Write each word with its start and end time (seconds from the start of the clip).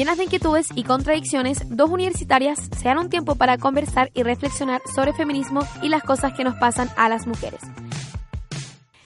Llenas 0.00 0.16
de 0.16 0.24
inquietudes 0.24 0.68
y 0.74 0.84
contradicciones, 0.84 1.58
dos 1.68 1.90
universitarias 1.90 2.70
se 2.74 2.84
dan 2.84 2.96
un 2.96 3.10
tiempo 3.10 3.34
para 3.34 3.58
conversar 3.58 4.10
y 4.14 4.22
reflexionar 4.22 4.80
sobre 4.94 5.12
feminismo 5.12 5.60
y 5.82 5.90
las 5.90 6.02
cosas 6.02 6.32
que 6.32 6.42
nos 6.42 6.54
pasan 6.54 6.88
a 6.96 7.10
las 7.10 7.26
mujeres. 7.26 7.60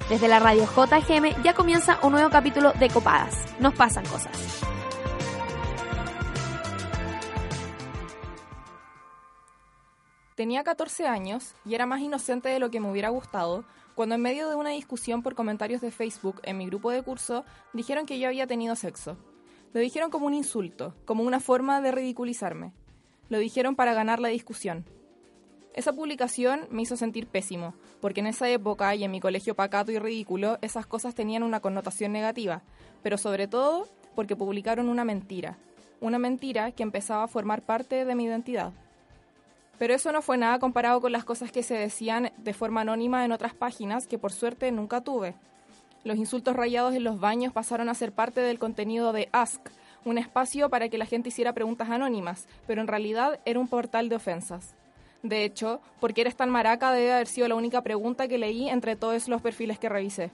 Desde 0.09 0.29
la 0.29 0.39
radio 0.39 0.67
JGM 0.67 1.43
ya 1.43 1.53
comienza 1.53 1.99
un 2.05 2.13
nuevo 2.13 2.31
capítulo 2.31 2.73
de 2.75 2.91
Copadas. 2.91 3.35
Nos 3.59 3.75
pasan 3.75 4.07
cosas. 4.07 4.61
Tenía 10.37 10.63
14 10.63 11.09
años 11.09 11.57
y 11.65 11.75
era 11.75 11.87
más 11.87 12.03
inocente 12.03 12.51
de 12.51 12.61
lo 12.61 12.71
que 12.71 12.79
me 12.79 12.89
hubiera 12.89 13.09
gustado 13.09 13.65
cuando 13.97 14.15
en 14.15 14.23
medio 14.23 14.49
de 14.49 14.55
una 14.55 14.71
discusión 14.71 15.25
por 15.25 15.35
comentarios 15.35 15.81
de 15.81 15.91
Facebook 15.91 16.41
en 16.45 16.57
mi 16.57 16.67
grupo 16.67 16.93
de 16.93 17.03
curso 17.03 17.45
dijeron 17.73 18.07
que 18.07 18.21
yo 18.21 18.29
había 18.29 18.47
tenido 18.47 18.77
sexo. 18.77 19.17
Lo 19.75 19.81
dijeron 19.81 20.11
como 20.11 20.27
un 20.27 20.35
insulto, 20.35 20.95
como 21.05 21.25
una 21.25 21.41
forma 21.41 21.81
de 21.81 21.91
ridiculizarme. 21.91 22.73
Lo 23.29 23.39
dijeron 23.39 23.75
para 23.75 23.93
ganar 23.93 24.21
la 24.21 24.29
discusión. 24.29 24.85
Esa 25.75 25.93
publicación 25.93 26.69
me 26.71 26.83
hizo 26.83 26.97
sentir 26.97 27.27
pésimo, 27.27 27.75
porque 28.01 28.21
en 28.21 28.29
esa 28.29 28.49
época 28.49 28.95
y 28.95 29.03
en 29.03 29.11
mi 29.11 29.19
colegio 29.19 29.57
pacato 29.57 29.91
y 29.91 29.99
ridículo 29.99 30.59
esas 30.63 30.87
cosas 30.87 31.17
tenían 31.17 31.43
una 31.43 31.59
connotación 31.59 32.13
negativa, 32.13 32.63
pero 33.03 33.19
sobre 33.19 33.49
todo 33.49 33.89
porque 34.15 34.37
publicaron 34.37 34.89
una 34.89 35.05
mentira, 35.05 35.59
una 36.01 36.21
mentira 36.21 36.71
que 36.71 36.85
empezaba 36.85 37.25
a 37.25 37.29
formar 37.29 37.63
parte 37.63 38.05
de 38.05 38.15
mi 38.15 38.27
identidad. 38.27 38.73
Pero 39.81 39.93
eso 39.93 40.13
no 40.13 40.23
fue 40.23 40.39
nada 40.39 40.61
comparado 40.61 41.01
con 41.01 41.11
las 41.11 41.25
cosas 41.25 41.51
que 41.51 41.65
se 41.65 41.75
decían 41.75 42.31
de 42.37 42.55
forma 42.55 42.83
anónima 42.83 43.25
en 43.25 43.33
otras 43.33 43.55
páginas 43.55 44.07
que 44.07 44.19
por 44.19 44.31
suerte 44.31 44.71
nunca 44.71 45.01
tuve. 45.01 45.35
Los 46.05 46.19
insultos 46.19 46.55
rayados 46.55 46.95
en 46.95 47.03
los 47.03 47.19
baños 47.19 47.55
pasaron 47.55 47.89
a 47.89 47.95
ser 47.95 48.13
parte 48.13 48.43
del 48.43 48.59
contenido 48.59 49.15
de 49.15 49.31
Ask, 49.33 49.71
un 50.05 50.19
espacio 50.19 50.69
para 50.69 50.91
que 50.91 50.99
la 50.99 51.07
gente 51.07 51.31
hiciera 51.31 51.55
preguntas 51.55 51.89
anónimas, 51.89 52.47
pero 52.67 52.83
en 52.83 52.87
realidad 52.87 53.41
era 53.47 53.59
un 53.59 53.69
portal 53.69 54.11
de 54.11 54.17
ofensas. 54.17 54.75
De 55.23 55.45
hecho, 55.45 55.81
¿por 56.01 56.13
qué 56.13 56.21
eres 56.21 56.37
tan 56.37 56.51
maraca? 56.51 56.93
debe 56.93 57.15
haber 57.15 57.27
sido 57.27 57.49
la 57.49 57.55
única 57.55 57.81
pregunta 57.81 58.29
que 58.29 58.37
leí 58.37 58.69
entre 58.69 58.97
todos 58.97 59.27
los 59.29 59.41
perfiles 59.41 59.79
que 59.79 59.89
revisé. 59.89 60.31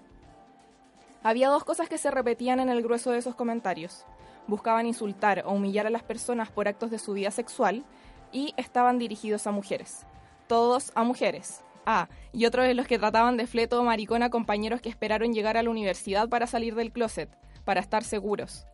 Había 1.22 1.50
dos 1.50 1.62
cosas 1.62 1.88
que 1.88 1.98
se 1.98 2.10
repetían 2.10 2.58
en 2.58 2.68
el 2.68 2.82
grueso 2.82 3.12
de 3.12 3.18
esos 3.18 3.36
comentarios. 3.36 4.04
Buscaban 4.48 4.86
insultar 4.86 5.44
o 5.46 5.52
humillar 5.52 5.86
a 5.86 5.90
las 5.90 6.02
personas 6.02 6.50
por 6.50 6.66
actos 6.66 6.90
de 6.90 6.98
su 6.98 7.12
vida 7.12 7.30
sexual 7.30 7.84
y 8.32 8.54
estaban 8.56 8.98
dirigidos 8.98 9.46
a 9.46 9.52
mujeres. 9.52 10.04
Todos 10.48 10.90
a 10.96 11.04
mujeres. 11.04 11.62
Ah, 11.86 12.08
y 12.32 12.46
otros 12.46 12.66
de 12.66 12.74
los 12.74 12.86
que 12.86 12.98
trataban 12.98 13.36
de 13.36 13.46
fleto 13.46 13.80
o 13.80 13.84
maricón 13.84 14.22
a 14.22 14.30
compañeros 14.30 14.80
que 14.80 14.88
esperaron 14.88 15.32
llegar 15.32 15.56
a 15.56 15.62
la 15.62 15.70
universidad 15.70 16.28
para 16.28 16.46
salir 16.46 16.74
del 16.74 16.92
closet, 16.92 17.30
para 17.64 17.80
estar 17.80 18.04
seguros. 18.04 18.66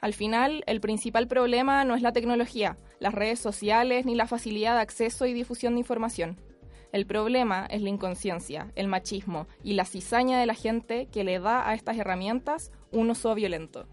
Al 0.00 0.12
final, 0.12 0.62
el 0.66 0.80
principal 0.80 1.26
problema 1.26 1.84
no 1.84 1.94
es 1.94 2.02
la 2.02 2.12
tecnología, 2.12 2.76
las 3.00 3.14
redes 3.14 3.40
sociales 3.40 4.04
ni 4.04 4.14
la 4.14 4.26
facilidad 4.26 4.74
de 4.74 4.82
acceso 4.82 5.24
y 5.24 5.32
difusión 5.32 5.74
de 5.74 5.80
información. 5.80 6.38
El 6.92 7.06
problema 7.06 7.66
es 7.70 7.82
la 7.82 7.88
inconsciencia, 7.88 8.70
el 8.76 8.86
machismo 8.86 9.48
y 9.62 9.72
la 9.72 9.84
cizaña 9.84 10.38
de 10.38 10.46
la 10.46 10.54
gente 10.54 11.08
que 11.10 11.24
le 11.24 11.40
da 11.40 11.68
a 11.68 11.74
estas 11.74 11.96
herramientas 11.96 12.70
un 12.92 13.10
uso 13.10 13.34
violento. 13.34 13.86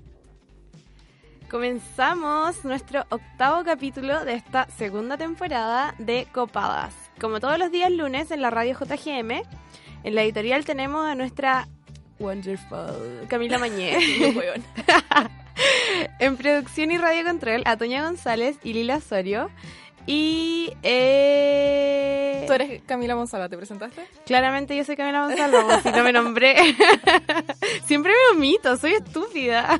Comenzamos 1.49 2.63
nuestro 2.63 3.05
octavo 3.09 3.63
capítulo 3.63 4.23
de 4.23 4.35
esta 4.35 4.69
segunda 4.69 5.17
temporada 5.17 5.95
de 5.97 6.27
Copadas. 6.31 7.00
Como 7.21 7.39
todos 7.39 7.59
los 7.59 7.71
días 7.71 7.91
lunes 7.91 8.31
en 8.31 8.41
la 8.41 8.49
radio 8.49 8.73
JGM, 8.73 9.43
en 10.03 10.15
la 10.15 10.23
editorial 10.23 10.65
tenemos 10.65 11.05
a 11.05 11.13
nuestra 11.13 11.67
wonderful 12.17 13.27
Camila 13.29 13.59
Mañé. 13.59 13.99
en 16.19 16.35
producción 16.35 16.89
y 16.89 16.97
radio 16.97 17.23
control 17.23 17.61
a 17.65 17.77
Toña 17.77 18.03
González 18.03 18.57
y 18.63 18.73
Lila 18.73 18.97
Osorio. 18.97 19.51
Y. 20.07 20.73
Eh... 20.81 22.20
¿Tú 22.45 22.53
eres 22.53 22.81
Camila 22.85 23.15
Monsalva? 23.15 23.49
¿Te 23.49 23.57
presentaste? 23.57 24.05
Claramente 24.25 24.75
yo 24.75 24.83
soy 24.83 24.95
Camila 24.95 25.27
Monsalva, 25.27 25.63
pues, 25.65 25.83
si 25.83 25.91
no 25.91 26.03
me 26.03 26.13
nombré. 26.13 26.55
Siempre 27.85 28.11
me 28.11 28.37
omito, 28.37 28.77
soy 28.77 28.93
estúpida. 28.93 29.79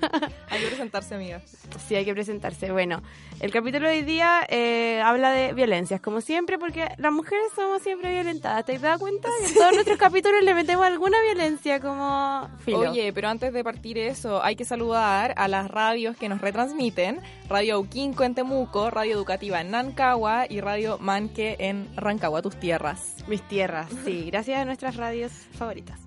Hay 0.50 0.62
que 0.62 0.68
presentarse, 0.68 1.16
amiga. 1.16 1.42
Sí, 1.88 1.96
hay 1.96 2.06
que 2.06 2.14
presentarse. 2.14 2.72
Bueno, 2.72 3.02
el 3.40 3.52
capítulo 3.52 3.88
de 3.88 3.96
hoy 3.96 4.02
día 4.04 4.46
eh, 4.50 5.02
habla 5.04 5.32
de 5.32 5.54
violencias, 5.54 6.00
como 6.02 6.22
siempre, 6.22 6.60
porque 6.60 6.88
las 6.98 7.12
mujeres 7.12 7.46
somos 7.56 7.82
siempre 7.82 8.12
violentadas. 8.12 8.66
¿Te 8.66 8.76
has 8.76 8.82
dado 8.82 9.00
cuenta? 9.00 9.30
Que 9.40 9.48
en 9.48 9.54
todos 9.56 9.74
nuestros 9.74 9.98
capítulos 9.98 10.44
le 10.44 10.54
metemos 10.54 10.86
alguna 10.86 11.18
violencia 11.22 11.80
como 11.80 12.50
filo. 12.60 12.92
Oye, 12.92 13.12
pero 13.14 13.30
antes 13.30 13.54
de 13.54 13.64
partir 13.64 13.98
eso, 13.98 14.44
hay 14.44 14.56
que 14.56 14.66
saludar 14.66 15.34
a 15.38 15.48
las 15.48 15.72
radios 15.72 16.16
que 16.18 16.30
nos 16.30 16.42
retransmiten. 16.42 17.20
Radio 17.50 17.80
Uquinco 17.80 18.24
en 18.24 18.36
Temuco, 18.36 18.92
Radio 18.92 19.14
Educativa 19.14 19.60
en 19.60 19.72
Nancagua 19.72 20.46
y 20.48 20.62
Radio 20.62 20.98
Manque 21.00 21.56
en 21.60 21.90
Rancagua, 21.96 22.42
tus 22.52 22.60
tierras. 22.60 23.16
Mis 23.28 23.42
tierras, 23.48 23.88
sí. 24.04 24.26
Gracias 24.28 24.60
a 24.60 24.66
nuestras 24.66 24.96
radios 24.96 25.32
favoritas. 25.58 26.00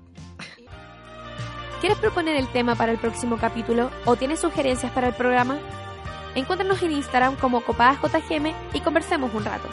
¿Quieres 1.81 1.99
proponer 1.99 2.37
el 2.37 2.49
tema 2.49 2.75
para 2.77 2.93
el 2.93 2.99
próximo 2.99 3.37
capítulo 3.37 3.91
o 4.05 4.17
tienes 4.17 4.41
sugerencias 4.41 4.93
para 4.93 5.09
el 5.09 5.15
programa? 5.15 5.59
Encuéntranos 6.35 6.83
en 6.83 6.93
Instagram 6.93 7.37
como 7.37 7.61
CopadasJGM 7.61 8.55
y 8.73 8.81
conversemos 8.81 9.35
un 9.35 9.45
rato. 9.45 9.69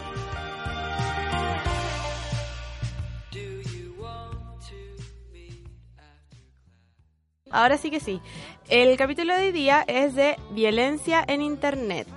Ahora 7.50 7.78
sí 7.78 7.92
que 7.92 8.00
sí. 8.00 8.22
El 8.70 8.96
capítulo 8.98 9.36
de 9.36 9.48
hoy 9.48 9.52
día 9.52 9.84
es 9.88 10.16
de 10.16 10.38
violencia 10.52 11.24
en 11.28 11.42
Internet. 11.42 12.08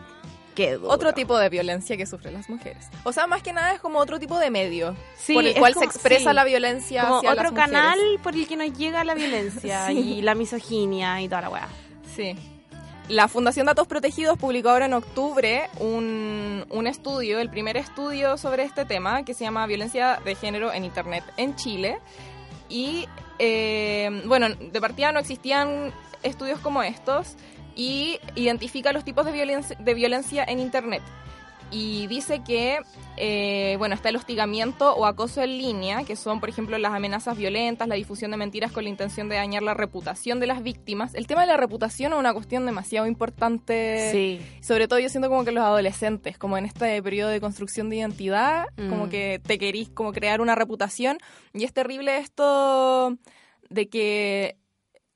Qué 0.55 0.75
duro. 0.75 0.89
Otro 0.91 1.13
tipo 1.15 1.37
de 1.39 1.49
violencia 1.49 1.97
que 1.97 2.07
sufren 2.07 2.35
las 2.35 2.49
mujeres. 2.49 2.87
O 3.03 3.13
sea, 3.13 3.27
más 3.27 3.43
que 3.43 3.53
nada 3.53 3.73
es 3.75 3.81
como 3.81 3.99
otro 3.99 4.21
tipo 4.21 4.39
de 4.39 4.51
medio 4.51 4.95
Sí, 5.17 5.35
por 5.35 5.45
el 5.45 5.55
cual 5.57 5.75
como- 5.75 5.85
se 5.85 5.91
expresa 5.91 6.31
sí. 6.31 6.35
la 6.37 6.45
violencia 6.45 7.03
Como 7.03 7.17
hacia 7.19 7.31
otro 7.33 7.43
las 7.45 7.53
mujeres. 7.53 7.71
canal 7.73 7.99
por 8.23 8.35
el 8.37 8.47
que 8.47 8.57
nos 8.57 8.73
llega 8.79 9.03
la 9.05 9.15
violencia 9.15 9.87
Sí. 9.89 9.99
y 10.19 10.23
la 10.23 10.35
misoginia 10.35 11.21
y 11.21 11.29
toda 11.29 11.41
la 11.43 11.49
weá. 11.51 11.69
Sí. 12.15 12.37
La 13.09 13.29
Fundación 13.29 13.67
Datos 13.67 13.87
Protegidos 13.87 14.39
publicó 14.39 14.71
ahora 14.71 14.87
en 14.87 14.95
octubre 14.95 15.69
un, 15.79 16.65
un 16.71 16.87
estudio, 16.87 17.39
el 17.39 17.51
primer 17.51 17.77
estudio 17.77 18.39
sobre 18.39 18.63
este 18.63 18.85
tema, 18.87 19.25
que 19.25 19.35
se 19.35 19.45
llama 19.45 19.67
Violencia 19.67 20.21
de 20.25 20.35
Género 20.37 20.73
en 20.73 20.85
Internet 20.87 21.23
en 21.37 21.55
Chile. 21.57 21.99
Y, 22.71 23.07
eh, 23.39 24.23
bueno, 24.25 24.49
de 24.49 24.81
partida 24.81 25.13
no 25.13 25.19
existían 25.21 25.93
estudios 26.23 26.61
como 26.61 26.83
estos 26.83 27.37
y 27.75 28.19
identifica 28.35 28.93
los 28.93 29.05
tipos 29.05 29.25
de 29.27 29.33
violencia, 29.33 29.77
de 29.79 29.95
violencia 29.95 30.45
en 30.47 30.61
Internet. 30.61 31.03
Y 31.71 32.07
dice 32.07 32.43
que, 32.47 32.79
eh, 33.17 33.75
bueno, 33.79 33.97
está 33.97 34.09
el 34.11 34.15
hostigamiento 34.17 34.95
o 34.95 35.07
acoso 35.07 35.43
en 35.43 35.59
línea, 35.59 36.05
que 36.05 36.15
son, 36.15 36.39
por 36.39 36.49
ejemplo, 36.49 36.79
las 36.79 36.93
amenazas 36.93 37.37
violentas, 37.37 37.89
la 37.89 37.97
difusión 37.97 38.31
de 38.31 38.37
mentiras 38.37 38.71
con 38.71 38.85
la 38.85 38.91
intención 38.91 39.29
de 39.29 39.37
dañar 39.37 39.63
la 39.65 39.75
reputación 39.75 40.39
de 40.39 40.47
las 40.47 40.63
víctimas. 40.63 41.15
El 41.17 41.27
tema 41.27 41.41
de 41.41 41.49
la 41.49 41.57
reputación 41.57 42.13
es 42.13 42.19
una 42.19 42.33
cuestión 42.33 42.65
demasiado 42.65 43.09
importante. 43.09 44.11
Sí. 44.13 44.41
Sobre 44.61 44.87
todo 44.87 45.01
yo 45.01 45.09
siento 45.09 45.29
como 45.29 45.45
que 45.45 45.51
los 45.51 45.65
adolescentes, 45.65 46.39
como 46.39 46.57
en 46.59 46.67
este 46.67 47.03
periodo 47.03 47.31
de 47.31 47.41
construcción 47.41 47.91
de 47.91 47.97
identidad, 47.97 48.67
Mm. 48.77 48.89
como 48.89 49.09
que 49.09 49.41
te 49.45 49.59
querís 49.59 49.89
como 49.89 50.13
crear 50.13 50.41
una 50.41 50.55
reputación. 50.55 51.19
Y 51.55 51.65
es 51.65 51.73
terrible 51.73 52.19
esto 52.19 53.17
de 53.69 53.89
que 53.89 54.59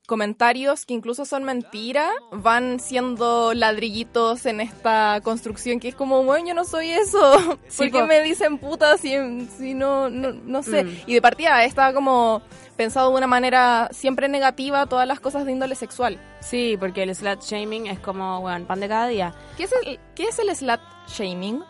comentarios 0.08 0.86
que 0.86 0.94
incluso 0.94 1.26
son 1.26 1.44
mentira 1.44 2.10
van 2.32 2.80
siendo 2.80 3.52
ladrillitos 3.52 4.46
en 4.46 4.62
esta 4.62 5.20
construcción 5.22 5.80
que 5.80 5.88
es 5.88 5.94
como, 5.94 6.24
bueno, 6.24 6.48
yo 6.48 6.54
no 6.54 6.64
soy 6.64 6.88
eso. 6.90 7.58
¿Por 7.76 7.90
qué 7.90 8.02
me 8.04 8.22
dicen 8.22 8.56
puta 8.56 8.96
si, 8.96 9.12
si 9.58 9.74
no, 9.74 10.08
no, 10.08 10.32
no 10.32 10.62
sé? 10.62 10.84
Mm. 10.84 10.96
Y 11.06 11.14
de 11.14 11.22
partida 11.22 11.62
está 11.62 11.92
como 11.92 12.40
pensado 12.74 13.10
de 13.10 13.18
una 13.18 13.26
manera 13.26 13.90
siempre 13.92 14.28
negativa 14.28 14.86
todas 14.86 15.06
las 15.06 15.20
cosas 15.20 15.44
de 15.44 15.52
índole 15.52 15.74
sexual. 15.74 16.18
Sí, 16.40 16.76
porque 16.80 17.02
el 17.02 17.14
slut 17.14 17.42
shaming 17.42 17.88
es 17.88 18.00
como, 18.00 18.40
bueno, 18.40 18.66
pan 18.66 18.80
de 18.80 18.88
cada 18.88 19.08
día. 19.08 19.34
¿Qué 19.58 19.64
es 19.64 19.74
el, 19.84 20.00
qué 20.14 20.24
es 20.24 20.38
el 20.38 20.56
slut 20.56 20.80
shaming? 21.06 21.62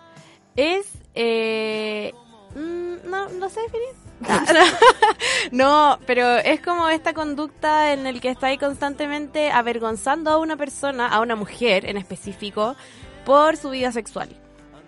Es, 0.55 0.87
eh, 1.17 2.15
mm, 2.55 3.11
no, 3.11 3.29
no 3.31 3.49
sé 3.49 3.63
definir. 3.63 4.08
no, 5.53 5.99
pero 6.07 6.37
es 6.39 6.61
como 6.61 6.89
esta 6.89 7.15
conducta 7.15 7.93
en 7.93 8.07
el 8.07 8.21
que 8.21 8.31
estáis 8.31 8.59
constantemente 8.59 9.51
avergonzando 9.51 10.31
a 10.31 10.39
una 10.39 10.57
persona, 10.57 11.09
a 11.09 11.21
una 11.21 11.37
mujer 11.37 11.85
en 11.87 11.97
específico, 11.97 12.77
por 13.25 13.57
su 13.57 13.71
vida 13.71 13.93
sexual. 13.93 14.29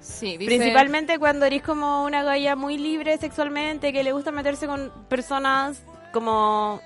Sí, 0.00 0.36
dice... 0.38 0.46
Principalmente 0.56 1.18
cuando 1.18 1.46
eres 1.46 1.62
como 1.62 2.04
una 2.04 2.22
galla 2.22 2.56
muy 2.56 2.78
libre 2.78 3.18
sexualmente, 3.18 3.92
que 3.92 4.02
le 4.02 4.12
gusta 4.12 4.32
meterse 4.32 4.66
con 4.66 4.90
personas 5.08 5.82
como 6.12 6.80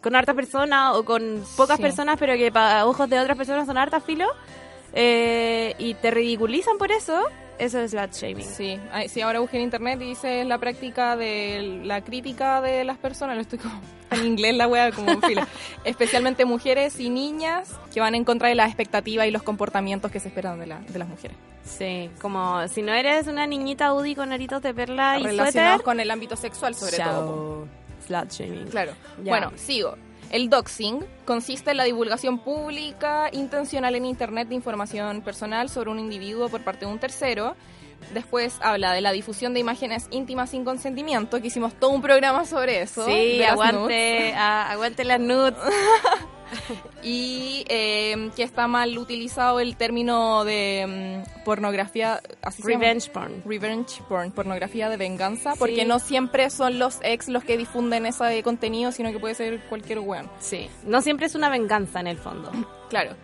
con 0.00 0.16
hartas 0.16 0.34
personas 0.34 0.94
o 0.96 1.04
con 1.04 1.44
pocas 1.56 1.76
Sí. 1.76 1.82
personas, 1.82 2.16
pero 2.18 2.34
que 2.34 2.50
para 2.50 2.86
ojos 2.86 3.10
de 3.10 3.20
otras 3.20 3.36
personas 3.36 3.66
son 3.66 3.76
hartas 3.76 4.02
filo, 4.02 4.26
eh, 4.94 5.74
y 5.78 5.92
te 5.94 6.10
ridiculizan 6.10 6.78
por 6.78 6.90
eso, 6.90 7.20
eso 7.60 7.78
es 7.80 7.90
slut 7.92 8.12
shaming. 8.12 8.44
Sí, 8.44 8.78
ay, 8.92 9.08
sí, 9.08 9.20
ahora 9.20 9.40
busqué 9.40 9.56
en 9.58 9.62
internet 9.64 10.00
y 10.02 10.06
dice 10.06 10.44
la 10.44 10.58
práctica 10.58 11.16
de 11.16 11.80
la 11.84 12.02
crítica 12.02 12.60
de 12.60 12.84
las 12.84 12.98
personas, 12.98 13.36
lo 13.36 13.42
estoy 13.42 13.58
como 13.58 13.80
en 14.10 14.26
inglés 14.26 14.56
la 14.56 14.66
wea 14.66 14.90
como 14.92 15.10
en 15.10 15.22
fila. 15.22 15.46
Especialmente 15.84 16.44
mujeres 16.44 16.98
y 17.00 17.10
niñas 17.10 17.72
que 17.94 18.00
van 18.00 18.14
en 18.14 18.24
contra 18.24 18.48
de 18.48 18.54
las 18.54 18.68
expectativas 18.68 19.26
y 19.26 19.30
los 19.30 19.42
comportamientos 19.42 20.10
que 20.10 20.20
se 20.20 20.28
esperan 20.28 20.58
de, 20.58 20.66
la- 20.66 20.80
de 20.80 20.98
las 20.98 21.08
mujeres. 21.08 21.36
Sí, 21.64 22.10
como 22.20 22.66
si 22.68 22.82
no 22.82 22.92
eres 22.92 23.26
una 23.28 23.46
niñita 23.46 23.92
Udi 23.92 24.14
con 24.14 24.32
aritos 24.32 24.60
de 24.62 24.74
perla 24.74 25.18
y 25.20 25.22
Relacionados 25.22 25.52
suéter. 25.78 25.84
con 25.84 26.00
el 26.00 26.10
ámbito 26.10 26.34
sexual 26.36 26.74
sobre 26.74 26.96
todo. 26.96 27.66
Chao. 27.66 27.68
Slut 28.06 28.30
shaming. 28.32 28.66
Claro. 28.68 28.92
Ya. 29.22 29.30
Bueno, 29.30 29.52
sigo. 29.56 29.94
El 30.30 30.48
doxing 30.48 31.04
consiste 31.24 31.72
en 31.72 31.76
la 31.76 31.84
divulgación 31.84 32.38
pública 32.38 33.30
intencional 33.32 33.96
en 33.96 34.04
Internet 34.04 34.48
de 34.48 34.54
información 34.54 35.22
personal 35.22 35.68
sobre 35.68 35.90
un 35.90 35.98
individuo 35.98 36.48
por 36.48 36.62
parte 36.62 36.86
de 36.86 36.92
un 36.92 37.00
tercero. 37.00 37.56
Después 38.14 38.56
habla 38.60 38.92
de 38.92 39.00
la 39.00 39.12
difusión 39.12 39.54
de 39.54 39.60
imágenes 39.60 40.06
íntimas 40.10 40.50
sin 40.50 40.64
consentimiento, 40.64 41.40
que 41.40 41.46
hicimos 41.46 41.74
todo 41.74 41.90
un 41.90 42.02
programa 42.02 42.44
sobre 42.44 42.82
eso. 42.82 43.04
Sí, 43.06 43.42
aguante, 43.42 44.32
a- 44.34 44.70
aguante 44.70 45.04
las 45.04 45.20
nudes. 45.20 45.54
Y 47.02 47.64
eh, 47.68 48.30
que 48.36 48.42
está 48.42 48.66
mal 48.66 48.98
utilizado 48.98 49.60
el 49.60 49.76
término 49.76 50.44
de 50.44 51.22
mm, 51.38 51.44
pornografía. 51.44 52.20
Así 52.42 52.60
se 52.62 52.72
llama. 52.72 52.84
Revenge 52.84 53.10
porn. 53.10 53.42
Revenge 53.46 54.02
porn, 54.08 54.32
pornografía 54.32 54.88
de 54.88 54.96
venganza, 54.96 55.52
Sí. 55.52 55.58
porque 55.60 55.84
no 55.84 55.98
siempre 55.98 56.50
son 56.50 56.78
los 56.78 56.98
ex 57.02 57.28
los 57.28 57.44
que 57.44 57.56
difunden 57.56 58.04
ese 58.04 58.42
contenido, 58.42 58.92
sino 58.92 59.12
que 59.12 59.18
puede 59.18 59.34
ser 59.34 59.60
cualquier 59.68 60.00
weón. 60.00 60.28
Sí. 60.40 60.68
No 60.84 61.00
siempre 61.02 61.26
es 61.26 61.34
una 61.34 61.48
venganza 61.48 62.00
en 62.00 62.08
el 62.08 62.18
fondo. 62.18 62.50
Claro. 62.90 63.14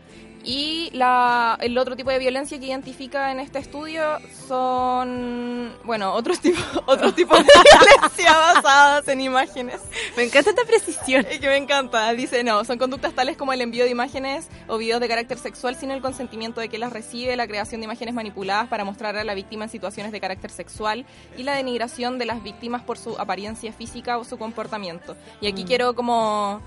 Y 0.47 0.91
la, 0.93 1.59
el 1.61 1.77
otro 1.77 1.97
tipo 1.97 2.11
de 2.11 2.21
violencia 2.21 2.57
que 2.61 2.67
identifica 2.67 3.33
en 3.33 3.41
este 3.41 3.59
estudio 3.59 4.03
son, 4.47 5.77
bueno, 5.83 6.13
otros 6.15 6.39
tipos, 6.41 6.65
otros 6.87 7.17
tipos 7.17 7.39
de 7.39 7.45
violencia 7.45 8.33
basadas 8.33 9.09
en 9.09 9.23
imágenes. 9.23 9.81
Me 10.17 10.23
encanta 10.23 10.51
esta 10.51 10.65
precisión. 10.65 11.27
Es 11.29 11.41
que 11.41 11.49
me 11.49 11.57
encanta. 11.57 12.13
Dice, 12.13 12.45
no, 12.45 12.65
son 12.65 12.79
conductas 12.79 13.13
tales 13.13 13.37
como 13.37 13.53
el 13.53 13.61
envío 13.61 13.83
de 13.83 13.91
imágenes 13.91 14.49
o 14.69 14.79
videos 14.79 15.01
de 15.01 15.09
carácter 15.09 15.39
sexual 15.39 15.75
sin 15.75 15.91
el 15.91 16.01
consentimiento 16.01 16.61
de 16.61 16.69
que 16.69 16.79
las 16.79 16.93
recibe, 16.93 17.35
la 17.35 17.49
creación 17.49 17.81
de 17.81 17.87
imágenes 17.87 18.15
manipuladas 18.15 18.69
para 18.69 18.85
mostrar 18.85 19.17
a 19.17 19.25
la 19.25 19.35
víctima 19.35 19.65
en 19.65 19.71
situaciones 19.71 20.13
de 20.13 20.21
carácter 20.21 20.53
sexual 20.53 21.07
y 21.37 21.43
la 21.43 21.57
denigración 21.57 22.19
de 22.19 22.27
las 22.27 22.41
víctimas 22.45 22.83
por 22.83 22.99
su 22.99 23.19
apariencia 23.19 23.73
física 23.73 24.17
o 24.17 24.23
su 24.23 24.39
comportamiento. 24.39 25.17
Y 25.41 25.49
aquí 25.49 25.65
quiero 25.65 25.97
como 25.97 26.63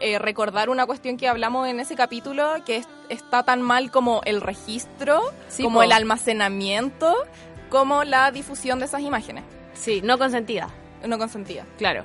eh, 0.00 0.18
recordar 0.18 0.68
una 0.70 0.86
cuestión 0.86 1.16
que 1.16 1.28
hablamos 1.28 1.68
en 1.68 1.80
ese 1.80 1.94
capítulo, 1.96 2.54
que 2.66 2.76
es- 2.78 2.88
está 3.08 3.42
tan 3.42 3.62
mal 3.62 3.90
como 3.90 4.20
el 4.24 4.40
registro, 4.40 5.22
Sí, 5.48 5.62
como 5.62 5.78
po. 5.78 5.82
el 5.84 5.92
almacenamiento, 5.92 7.14
como 7.70 8.04
la 8.04 8.30
difusión 8.30 8.78
de 8.78 8.84
esas 8.86 9.00
imágenes 9.00 9.44
Sí, 9.74 10.00
no 10.02 10.18
consentida. 10.18 10.68
no 11.06 11.18
consentidas. 11.18 11.66
Claro. 11.78 12.04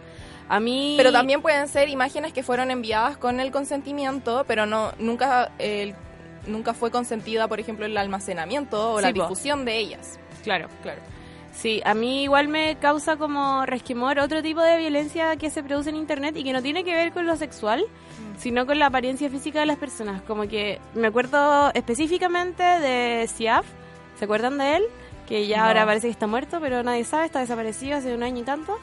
A 0.49 0.59
mí. 0.59 0.95
Pero 0.97 1.11
también 1.11 1.41
pueden 1.43 1.67
ser 1.67 1.89
imágenes 1.89 2.33
que 2.33 2.41
fueron 2.41 2.71
enviadas 2.71 3.17
con 3.17 3.39
el 3.39 3.51
consentimiento, 3.51 4.43
pero 4.47 4.65
no 4.65 4.91
nunca 4.97 5.51
el- 5.59 5.93
nunca 6.47 6.73
fue 6.73 6.89
consentida, 6.89 7.47
por 7.47 7.59
ejemplo, 7.59 7.85
el 7.85 7.95
almacenamiento 7.97 8.93
o 8.93 9.01
la 9.01 9.09
po. 9.13 9.21
difusión 9.21 9.63
de 9.65 9.77
ellas. 9.77 10.17
Claro. 10.43 10.67
Claro. 10.81 11.01
Sí, 11.61 11.81
a 11.83 11.93
mí 11.93 12.23
igual 12.23 12.47
me 12.47 12.77
causa 12.77 13.17
como 13.17 13.65
resquemor 13.65 14.17
otro 14.19 14.41
tipo 14.41 14.61
de 14.61 14.77
violencia 14.77 15.35
que 15.35 15.49
se 15.49 15.61
produce 15.61 15.89
en 15.89 15.97
internet 15.97 16.37
y 16.37 16.43
que 16.45 16.53
no 16.53 16.61
tiene 16.61 16.85
que 16.85 16.95
ver 16.95 17.11
con 17.11 17.27
lo 17.27 17.35
sexual, 17.35 17.83
sino 18.37 18.65
con 18.65 18.79
la 18.79 18.85
apariencia 18.85 19.29
física 19.29 19.59
de 19.59 19.65
las 19.65 19.77
personas. 19.77 20.21
Como 20.21 20.47
que 20.47 20.79
me 20.95 21.07
acuerdo 21.07 21.69
específicamente 21.73 22.63
de 22.63 23.27
Siaf, 23.27 23.65
¿se 24.17 24.23
acuerdan 24.23 24.57
de 24.57 24.77
él? 24.77 24.83
Que 25.27 25.47
ya 25.47 25.57
No. 25.57 25.63
ahora 25.65 25.85
parece 25.85 26.07
que 26.07 26.11
está 26.11 26.27
muerto, 26.27 26.59
pero 26.61 26.81
nadie 26.81 27.03
sabe, 27.03 27.25
está 27.25 27.41
desaparecido 27.41 27.97
hace 27.97 28.15
un 28.15 28.23
año 28.23 28.39
y 28.41 28.45
tanto. 28.45 28.77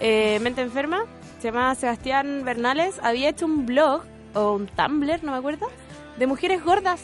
Eh, 0.00 0.38
mente 0.40 0.62
enferma, 0.62 1.04
se 1.40 1.48
llama 1.48 1.74
Sebastián 1.74 2.42
Bernales, 2.42 2.98
había 3.02 3.28
hecho 3.28 3.44
un 3.44 3.66
blog 3.66 4.02
o 4.34 4.52
un 4.54 4.66
Tumblr, 4.66 5.22
no 5.22 5.32
me 5.32 5.38
acuerdo, 5.38 5.68
de 6.16 6.26
mujeres 6.26 6.64
gordas. 6.64 7.02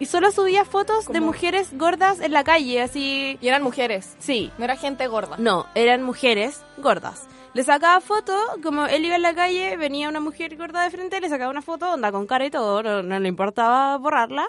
Y 0.00 0.06
solo 0.06 0.32
subía 0.32 0.64
fotos 0.64 1.06
de 1.06 1.14
¿Cómo? 1.14 1.26
mujeres 1.26 1.68
gordas 1.72 2.20
en 2.20 2.32
la 2.32 2.42
calle, 2.44 2.82
así... 2.82 3.38
Y 3.40 3.48
eran 3.48 3.62
mujeres, 3.62 4.16
Sí, 4.18 4.50
no 4.58 4.64
era 4.64 4.76
gente 4.76 5.06
gorda. 5.06 5.36
no, 5.38 5.66
eran 5.74 6.02
mujeres 6.02 6.62
gordas. 6.78 7.26
Le 7.54 7.62
sacaba 7.62 8.00
foto, 8.00 8.36
como 8.62 8.86
él 8.86 9.04
iba 9.04 9.14
en 9.14 9.22
la 9.22 9.34
calle, 9.34 9.76
venía 9.76 10.08
una 10.08 10.18
mujer 10.18 10.56
gorda 10.56 10.82
de 10.82 10.90
frente, 10.90 11.20
le 11.20 11.28
sacaba 11.28 11.50
una 11.52 11.62
foto, 11.62 11.92
onda 11.92 12.10
con 12.10 12.26
cara 12.26 12.44
y 12.44 12.50
todo, 12.50 12.82
no, 12.82 13.02
no 13.04 13.20
le 13.20 13.28
importaba 13.28 13.96
borrarla, 13.98 14.48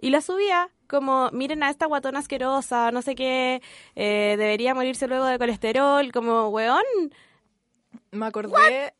y 0.00 0.10
la 0.10 0.20
subía 0.20 0.68
como, 0.88 1.30
miren 1.30 1.62
a 1.62 1.70
esta 1.70 1.86
guatona 1.86 2.18
asquerosa, 2.18 2.90
no 2.90 3.02
sé 3.02 3.14
qué, 3.14 3.62
eh, 3.94 4.34
debería 4.36 4.74
morirse 4.74 5.06
luego 5.06 5.26
de 5.26 5.38
colesterol, 5.38 6.10
como, 6.10 6.48
weón, 6.48 6.82
Me 8.10 8.26
acordé, 8.26 8.94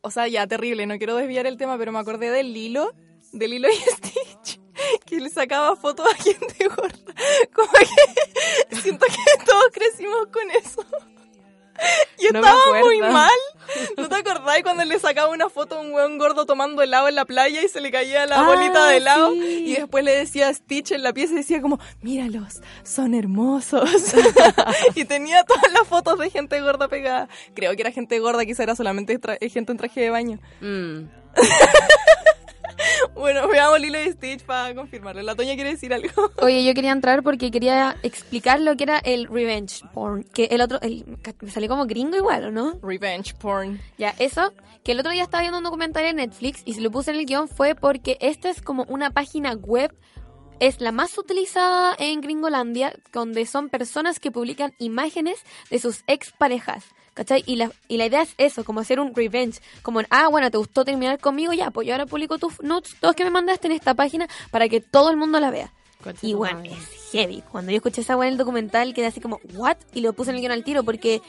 o 0.00 0.12
sea, 0.12 0.28
ya 0.28 0.46
terrible, 0.46 0.86
no 0.86 0.96
quiero 0.98 1.16
desviar 1.16 1.46
el 1.46 1.56
tema, 1.56 1.76
pero 1.76 1.90
me 1.90 1.98
acordé 1.98 2.30
del 2.30 2.52
Lilo, 2.52 2.92
del 3.32 3.50
Lilo 3.50 3.68
y 3.72 3.74
Stitch, 3.74 4.60
que 5.06 5.16
le 5.20 5.30
sacaba 5.30 5.74
fotos 5.76 6.06
a 6.12 6.16
gente 6.16 6.68
gorda. 6.68 7.14
Como 7.54 7.68
que 7.72 8.76
siento 8.80 9.06
que 9.06 9.44
todos 9.44 9.64
crecimos 9.72 10.26
con 10.32 10.50
eso. 10.50 10.84
Y 12.18 12.32
No 12.32 12.40
estaba 12.40 12.80
muy 12.80 12.98
mal. 13.00 13.30
¿No 13.96 14.08
te 14.08 14.16
acordás 14.16 14.62
cuando 14.64 14.84
le 14.84 14.98
sacaba 14.98 15.28
una 15.32 15.48
foto 15.48 15.76
a 15.76 15.80
un 15.80 15.92
weón 15.92 16.18
gordo 16.18 16.44
tomando 16.44 16.82
helado 16.82 17.06
en 17.06 17.14
la 17.14 17.24
playa 17.24 17.62
y 17.62 17.68
se 17.68 17.80
le 17.80 17.92
caía 17.92 18.26
la 18.26 18.40
Ah, 18.40 18.46
bolita 18.46 18.88
de 18.88 18.96
helado? 18.96 19.30
sí. 19.32 19.64
Y 19.66 19.74
después 19.76 20.02
le 20.04 20.16
decía 20.16 20.48
a 20.48 20.54
Stitch 20.54 20.90
en 20.90 21.04
la 21.04 21.12
pieza 21.12 21.34
y 21.34 21.36
decía 21.36 21.62
como, 21.62 21.78
míralos, 22.02 22.60
son 22.82 23.14
hermosos. 23.14 23.88
y 24.96 25.04
tenía 25.04 25.44
todas 25.44 25.70
las 25.72 25.86
fotos 25.86 26.18
de 26.18 26.30
gente 26.30 26.60
gorda 26.60 26.88
pegada. 26.88 27.28
Creo 27.54 27.72
que 27.76 27.82
era 27.82 27.92
gente 27.92 28.18
gorda, 28.18 28.44
quizá 28.44 28.64
era 28.64 28.74
solamente 28.74 29.16
gente 29.48 29.70
en 29.70 29.78
traje 29.78 30.00
de 30.00 30.10
baño. 30.10 30.40
mm, 30.60 31.02
Bueno, 33.14 33.48
veamos 33.48 33.80
Lilo 33.80 34.00
y 34.00 34.12
Stitch 34.12 34.44
para 34.44 34.74
confirmarlo. 34.74 35.22
La 35.22 35.34
Toña 35.34 35.54
quiere 35.54 35.70
decir 35.70 35.92
algo. 35.92 36.30
Oye, 36.42 36.64
yo 36.64 36.74
quería 36.74 36.92
entrar 36.92 37.22
porque 37.22 37.50
quería 37.50 37.96
explicar 38.02 38.60
lo 38.60 38.76
que 38.76 38.84
era 38.84 38.98
el 38.98 39.26
revenge 39.26 39.82
porn. 39.92 40.24
Que 40.24 40.44
el 40.46 40.60
otro, 40.60 40.80
el, 40.82 41.04
me 41.40 41.50
salió 41.50 41.68
como 41.68 41.86
gringo 41.86 42.16
igual, 42.16 42.44
¿o 42.44 42.50
no? 42.50 42.78
Revenge 42.82 43.34
porn. 43.34 43.80
Ya, 43.98 44.14
eso, 44.18 44.52
que 44.84 44.92
el 44.92 45.00
otro 45.00 45.12
día 45.12 45.22
estaba 45.22 45.42
viendo 45.42 45.58
un 45.58 45.64
documental 45.64 46.04
en 46.04 46.16
Netflix 46.16 46.62
y 46.64 46.74
se 46.74 46.80
lo 46.80 46.90
puse 46.90 47.10
en 47.10 47.18
el 47.18 47.26
guion 47.26 47.48
fue 47.48 47.74
porque 47.74 48.18
esta 48.20 48.50
es 48.50 48.62
como 48.62 48.84
una 48.84 49.10
página 49.10 49.54
web, 49.54 49.92
es 50.60 50.80
la 50.80 50.92
más 50.92 51.16
utilizada 51.18 51.94
en 51.98 52.20
Gringolandia, 52.20 52.94
donde 53.12 53.46
son 53.46 53.68
personas 53.68 54.20
que 54.20 54.30
publican 54.30 54.72
imágenes 54.78 55.38
de 55.70 55.78
sus 55.78 56.02
exparejas. 56.06 56.84
¿Cachai? 57.14 57.42
Y 57.46 57.56
la, 57.56 57.72
y 57.88 57.96
la 57.96 58.06
idea 58.06 58.22
es 58.22 58.32
eso, 58.38 58.62
como 58.62 58.78
hacer 58.78 59.00
un 59.00 59.12
revenge. 59.12 59.60
Como, 59.82 60.00
ah, 60.08 60.28
bueno, 60.28 60.52
te 60.52 60.58
gustó 60.58 60.84
terminar 60.84 61.18
conmigo, 61.18 61.52
ya, 61.52 61.72
pues 61.72 61.84
yo 61.88 61.94
ahora 61.94 62.06
publico 62.06 62.38
tus 62.38 62.62
nudes, 62.62 62.94
todos 63.00 63.16
que 63.16 63.24
me 63.24 63.30
mandaste 63.30 63.66
en 63.66 63.72
esta 63.72 63.94
página 63.94 64.28
para 64.52 64.68
que 64.68 64.80
todo 64.80 65.10
el 65.10 65.16
mundo 65.16 65.40
la 65.40 65.50
vea. 65.50 65.72
Concha 66.02 66.24
Y 66.24 66.34
bueno, 66.34 66.58
madre. 66.58 66.74
es 66.74 67.10
heavy. 67.10 67.42
Cuando 67.50 67.72
yo 67.72 67.78
escuché 67.78 68.02
esa 68.02 68.16
weá 68.16 68.28
en 68.28 68.34
el 68.34 68.38
documental, 68.38 68.94
quedé 68.94 69.06
así 69.06 69.20
como, 69.20 69.40
¿what? 69.54 69.78
Y 69.94 70.00
lo 70.00 70.12
puse 70.12 70.30
en 70.30 70.36
el 70.36 70.42
guion 70.42 70.52
al 70.52 70.62
tiro 70.62 70.84
porque, 70.84 71.20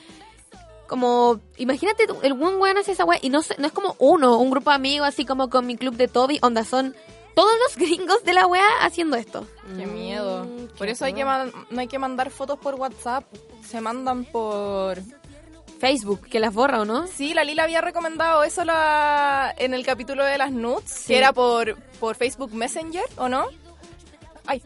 como, 0.88 1.40
imagínate, 1.58 2.06
el 2.22 2.34
buen 2.34 2.58
weón 2.58 2.78
hace 2.78 2.92
esa 2.92 3.06
weá 3.06 3.18
y 3.20 3.30
no, 3.30 3.42
no 3.58 3.66
es 3.66 3.74
como 3.74 3.96
uno, 3.98 4.38
un 4.38 4.52
grupo 4.52 4.70
de 4.70 4.76
amigos, 4.76 5.08
así 5.08 5.26
como 5.26 5.50
con 5.50 5.66
mi 5.66 5.76
club 5.76 5.96
de 5.96 6.08
Toby, 6.08 6.38
onda 6.44 6.66
son 6.66 6.96
todos 7.40 7.54
los 7.64 7.76
gringos 7.88 8.24
de 8.24 8.34
la 8.34 8.48
weá 8.48 8.68
haciendo 8.82 9.16
esto. 9.18 9.46
Qué 9.78 9.86
Mm, 9.88 9.94
miedo. 9.94 10.48
Por 10.78 10.88
qué 10.88 10.94
eso 10.94 11.06
hay 11.06 11.14
que 11.14 11.24
man- 11.26 11.52
no 11.70 11.80
hay 11.80 11.88
que 11.88 12.00
mandar 12.00 12.30
fotos 12.32 12.58
por 12.60 12.76
WhatsApp. 12.76 13.24
Se 13.66 13.80
mandan 13.82 14.26
por... 14.26 14.98
Facebook, 15.80 16.28
que 16.28 16.42
las 16.42 16.54
borra 16.54 16.82
o 16.82 16.86
no. 16.86 17.08
Sí, 17.08 17.34
la 17.34 17.46
Lila 17.46 17.64
había 17.64 17.80
recomendado 17.80 18.44
eso 18.44 18.66
la... 18.66 19.54
en 19.58 19.74
el 19.74 19.86
capítulo 19.86 20.26
de 20.26 20.38
las 20.38 20.52
nudes, 20.52 20.84
Sí. 20.90 21.08
que 21.14 21.18
era 21.18 21.32
por, 21.32 21.78
por 22.02 22.18
Facebook 22.18 22.54
Messenger, 22.54 23.06
¿o 23.16 23.30
no? 23.30 23.46
Ay, 24.46 24.62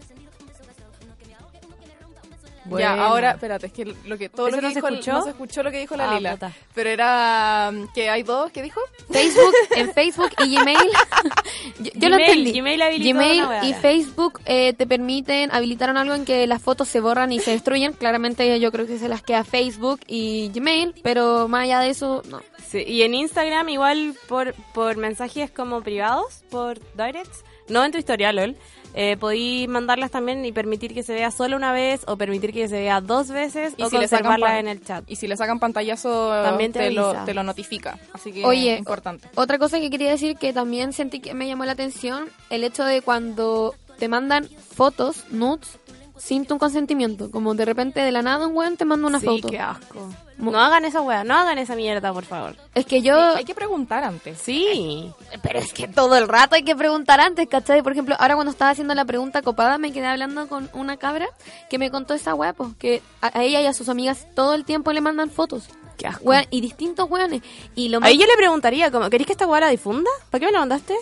Buena. 2.65 2.95
Ya, 2.95 3.03
ahora, 3.05 3.31
espérate, 3.31 3.67
es 3.67 3.73
que 3.73 3.85
lo 4.05 4.17
que 4.17 4.29
todo 4.29 4.47
¿Eso 4.47 4.55
lo 4.55 4.61
que 4.61 4.67
no 4.67 4.73
se 4.73 4.79
escuchó? 4.79 5.11
no 5.13 5.23
se 5.23 5.29
escuchó 5.31 5.63
lo 5.63 5.71
que 5.71 5.79
dijo 5.79 5.95
la 5.97 6.11
Ah, 6.11 6.15
Lila. 6.15 6.31
puta. 6.33 6.51
Pero 6.73 6.89
era 6.89 7.69
um, 7.73 7.87
que 7.93 8.09
hay 8.09 8.23
dos, 8.23 8.51
¿qué 8.51 8.61
dijo? 8.61 8.79
Facebook, 9.11 9.53
en 9.75 9.93
Facebook 9.93 10.29
y 10.45 10.55
Gmail. 10.55 10.77
yo, 11.79 11.91
yo 11.95 12.09
lo 12.09 12.15
Gmail, 12.17 12.29
entendí. 12.39 12.59
Gmail 12.59 12.79
Gmail 13.13 13.43
y. 13.63 13.73
Facebook 13.73 14.39
eh, 14.45 14.73
te 14.73 14.87
permiten, 14.87 15.51
habilitaron 15.51 15.97
algo 15.97 16.15
en 16.15 16.25
que 16.25 16.47
las 16.47 16.61
fotos 16.61 16.87
se 16.87 16.99
borran 16.99 17.31
y 17.31 17.39
se 17.39 17.51
destruyen. 17.51 17.93
Claramente 17.93 18.59
yo 18.59 18.71
creo 18.71 18.85
que 18.87 18.97
se 18.97 19.09
las 19.09 19.21
queda 19.21 19.43
Facebook 19.43 19.99
y 20.07 20.49
Gmail, 20.53 20.93
pero 21.03 21.47
más 21.47 21.63
allá 21.63 21.79
de 21.81 21.89
eso, 21.89 22.21
no. 22.29 22.41
Sí, 22.67 22.83
y 22.87 23.03
en 23.03 23.13
Instagram 23.13 23.69
igual 23.69 24.15
por, 24.27 24.53
por 24.73 24.97
mensajes 24.97 25.51
como 25.51 25.81
privados, 25.81 26.43
por 26.49 26.79
directs, 26.95 27.43
no 27.67 27.83
en 27.83 27.91
tu 27.91 27.97
historial, 27.97 28.35
LOL, 28.35 28.55
eh, 28.93 29.17
podí 29.17 29.67
mandarlas 29.67 30.11
también 30.11 30.45
y 30.45 30.51
permitir 30.51 30.93
que 30.93 31.03
se 31.03 31.13
vea 31.13 31.31
solo 31.31 31.55
una 31.55 31.71
vez 31.71 32.01
o 32.07 32.17
permitir 32.17 32.53
que 32.53 32.67
se 32.67 32.79
vea 32.79 33.01
dos 33.01 33.29
veces 33.29 33.73
Y 33.77 33.83
o 33.83 33.89
si 33.89 33.97
le 33.97 34.07
sacan 34.07 34.25
conservarla 34.25 34.59
en 34.59 34.67
el 34.67 34.83
chat. 34.83 35.03
Y 35.07 35.15
si 35.15 35.27
le 35.27 35.35
sacan 35.37 35.59
pantallazo, 35.59 36.29
También 36.43 36.71
te 36.71 36.91
lo, 36.91 37.13
te 37.25 37.33
lo 37.33 37.43
notifica. 37.43 37.97
Así 38.13 38.31
que 38.31 38.45
Oye, 38.45 38.77
importante. 38.77 39.27
Otra 39.35 39.57
cosa 39.57 39.79
que 39.79 39.89
quería 39.89 40.11
decir 40.11 40.37
que 40.37 40.53
también 40.53 40.93
sentí 40.93 41.19
que 41.19 41.33
me 41.33 41.47
llamó 41.47 41.65
la 41.65 41.73
atención, 41.73 42.29
el 42.49 42.63
hecho 42.63 42.85
de 42.85 43.01
cuando 43.01 43.75
te 43.97 44.07
mandan 44.07 44.47
fotos, 44.49 45.25
nudes, 45.31 45.77
sin 46.23 46.45
tu 46.45 46.57
consentimiento. 46.57 47.29
Como 47.31 47.53
de 47.53 47.65
repente 47.65 47.99
de 47.99 48.11
la 48.11 48.21
nada 48.21 48.47
un 48.47 48.55
weón 48.55 48.77
te 48.77 48.85
manda 48.85 49.07
una 49.07 49.19
sí, 49.19 49.25
foto. 49.25 49.49
qué 49.49 49.59
asco. 49.59 50.09
Mo- 50.37 50.51
No 50.51 50.59
hagan 50.61 50.85
esa 50.85 51.01
weá, 51.01 51.23
no 51.23 51.35
hagan 51.35 51.57
esa 51.57 51.75
mierda, 51.75 52.13
por 52.13 52.23
favor. 52.25 52.55
Es 52.73 52.85
que 52.85 53.01
yo... 53.01 53.15
Hay 53.35 53.43
que 53.43 53.53
preguntar 53.53 54.03
antes. 54.03 54.39
Sí. 54.39 55.11
Pero 55.41 55.59
es 55.59 55.73
que 55.73 55.87
todo 55.87 56.15
el 56.15 56.27
rato 56.27 56.55
hay 56.55 56.63
que 56.63 56.75
preguntar 56.75 57.19
antes, 57.19 57.47
¿cachai? 57.49 57.81
Por 57.83 57.91
ejemplo, 57.91 58.15
ahora 58.19 58.35
cuando 58.35 58.51
estaba 58.51 58.71
haciendo 58.71 58.95
la 58.95 59.03
pregunta 59.05 59.41
copada, 59.41 59.77
me 59.77 59.91
quedé 59.91 60.07
hablando 60.07 60.47
con 60.47 60.69
una 60.73 60.95
cabra 60.97 61.27
que 61.69 61.77
me 61.77 61.91
contó 61.91 62.13
esa 62.13 62.33
weá, 62.35 62.53
pues, 62.53 62.69
que 62.79 63.01
a, 63.21 63.37
a 63.37 63.43
ella 63.43 63.61
y 63.61 63.65
a 63.65 63.73
sus 63.73 63.89
amigas 63.89 64.25
todo 64.33 64.53
el 64.53 64.63
tiempo 64.65 64.91
le 64.93 65.01
mandan 65.01 65.29
fotos. 65.29 65.67
Qué 65.97 66.07
asco. 66.07 66.31
Y 66.49 66.61
distintos 66.61 67.09
weones. 67.09 67.41
Y 67.75 67.89
lo. 67.89 67.99
Ahí 68.01 68.17
yo 68.17 68.25
le 68.25 68.35
preguntaría, 68.37 68.89
como, 68.91 69.09
¿queréis 69.09 69.27
que 69.27 69.33
esta 69.33 69.45
weá 69.45 69.59
la 69.61 69.67
difunda? 69.69 70.09
¿Para 70.31 70.39
qué 70.39 70.45
me 70.47 70.51
la 70.53 70.59
mandaste? 70.59 70.95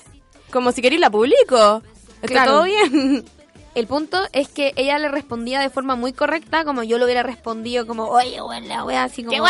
Como 0.51 0.71
si 0.73 0.81
queréis 0.81 0.99
la 0.99 1.09
publico. 1.09 1.81
Está 2.21 2.27
Claro. 2.27 2.51
todo 2.51 2.63
bien. 2.63 3.23
El 3.73 3.87
punto 3.87 4.19
es 4.33 4.49
que 4.49 4.73
ella 4.75 4.99
le 4.99 5.07
respondía 5.07 5.61
de 5.61 5.69
forma 5.69 5.95
muy 5.95 6.11
correcta, 6.11 6.65
como 6.65 6.83
yo 6.83 6.97
lo 6.97 7.05
hubiera 7.05 7.23
respondido, 7.23 7.87
como, 7.87 8.07
oye, 8.07 8.41
weón, 8.41 8.67
la 8.67 8.83
wea 8.83 9.03
así 9.05 9.23
como... 9.23 9.31
¿Qué? 9.35 9.41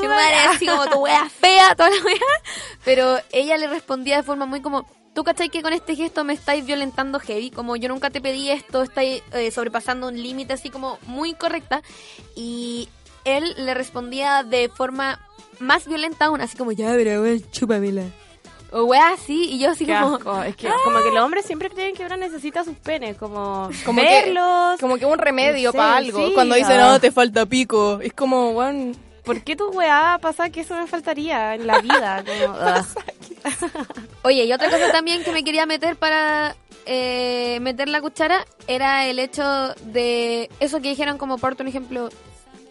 "Che, 0.00 0.08
madre", 0.08 0.34
así 0.56 0.66
como 0.66 0.86
tu 0.88 0.98
wea 0.98 1.28
fea, 1.40 1.74
toda 1.76 1.90
la 1.90 2.02
wea. 2.04 2.16
Pero 2.84 3.18
ella 3.32 3.56
le 3.58 3.68
respondía 3.68 4.16
de 4.16 4.22
forma 4.24 4.44
muy 4.46 4.60
como, 4.60 4.86
tú 5.14 5.22
cachai 5.22 5.50
que 5.50 5.62
con 5.62 5.72
este 5.72 5.94
gesto 5.94 6.24
me 6.24 6.32
estáis 6.32 6.66
violentando 6.66 7.20
heavy, 7.20 7.50
como 7.52 7.76
yo 7.76 7.88
nunca 7.88 8.10
te 8.10 8.20
pedí 8.20 8.50
esto, 8.50 8.82
estáis 8.82 9.22
eh, 9.32 9.50
sobrepasando 9.52 10.08
un 10.08 10.20
límite 10.20 10.52
así 10.54 10.68
como 10.70 10.98
muy 11.06 11.34
correcta. 11.34 11.82
Y 12.34 12.88
él 13.24 13.54
le 13.56 13.74
respondía 13.74 14.42
de 14.42 14.68
forma 14.68 15.20
más 15.60 15.86
violenta 15.86 16.24
aún, 16.24 16.40
así 16.40 16.56
como, 16.56 16.72
ya, 16.72 16.90
pero 16.96 17.22
weón, 17.22 17.40
chúpamela. 17.52 18.02
O 18.72 18.84
wea 18.84 19.12
así, 19.12 19.50
y 19.52 19.58
yo 19.58 19.70
así 19.70 19.84
Qué 19.84 19.94
como... 19.94 20.16
asco. 20.16 20.42
Es 20.42 20.56
que 20.56 20.68
como 20.84 21.00
que 21.02 21.10
los 21.10 21.24
hombres 21.24 21.44
siempre 21.44 21.70
creen 21.70 21.94
que 21.94 22.04
uno 22.04 22.16
necesita 22.16 22.64
sus 22.64 22.76
penes, 22.76 23.16
como, 23.16 23.68
Como 23.84 24.00
verlos. 24.00 24.76
Que, 24.76 24.80
como 24.80 24.96
que 24.96 25.06
un 25.06 25.18
remedio 25.18 25.72
para 25.72 25.96
algo. 25.96 26.26
sí, 26.26 26.32
Cuando 26.34 26.54
dicen, 26.54 26.78
ah. 26.80 26.92
no, 26.92 27.00
te 27.00 27.10
falta 27.10 27.46
pico. 27.46 28.00
Es 28.00 28.12
como, 28.12 28.50
weón, 28.50 28.96
¿Por 29.24 29.42
qué 29.42 29.54
tu 29.54 29.68
weá 29.70 30.18
pasa 30.20 30.50
que 30.50 30.62
eso 30.62 30.74
me 30.76 30.86
faltaría 30.86 31.54
en 31.54 31.66
la 31.66 31.80
vida? 31.80 32.24
Como, 32.42 32.54
ugh. 32.54 32.86
Oye, 34.22 34.44
y 34.44 34.52
otra 34.52 34.70
cosa 34.70 34.90
también 34.90 35.22
que 35.22 35.32
me 35.32 35.44
quería 35.44 35.66
meter 35.66 35.96
para 35.96 36.56
eh, 36.86 37.58
meter 37.60 37.88
la 37.88 38.00
cuchara 38.00 38.44
era 38.66 39.06
el 39.06 39.18
hecho 39.18 39.44
de 39.84 40.50
eso 40.58 40.80
que 40.80 40.88
dijeron 40.88 41.18
como 41.18 41.38
por 41.38 41.56
un 41.60 41.68
ejemplo. 41.68 42.08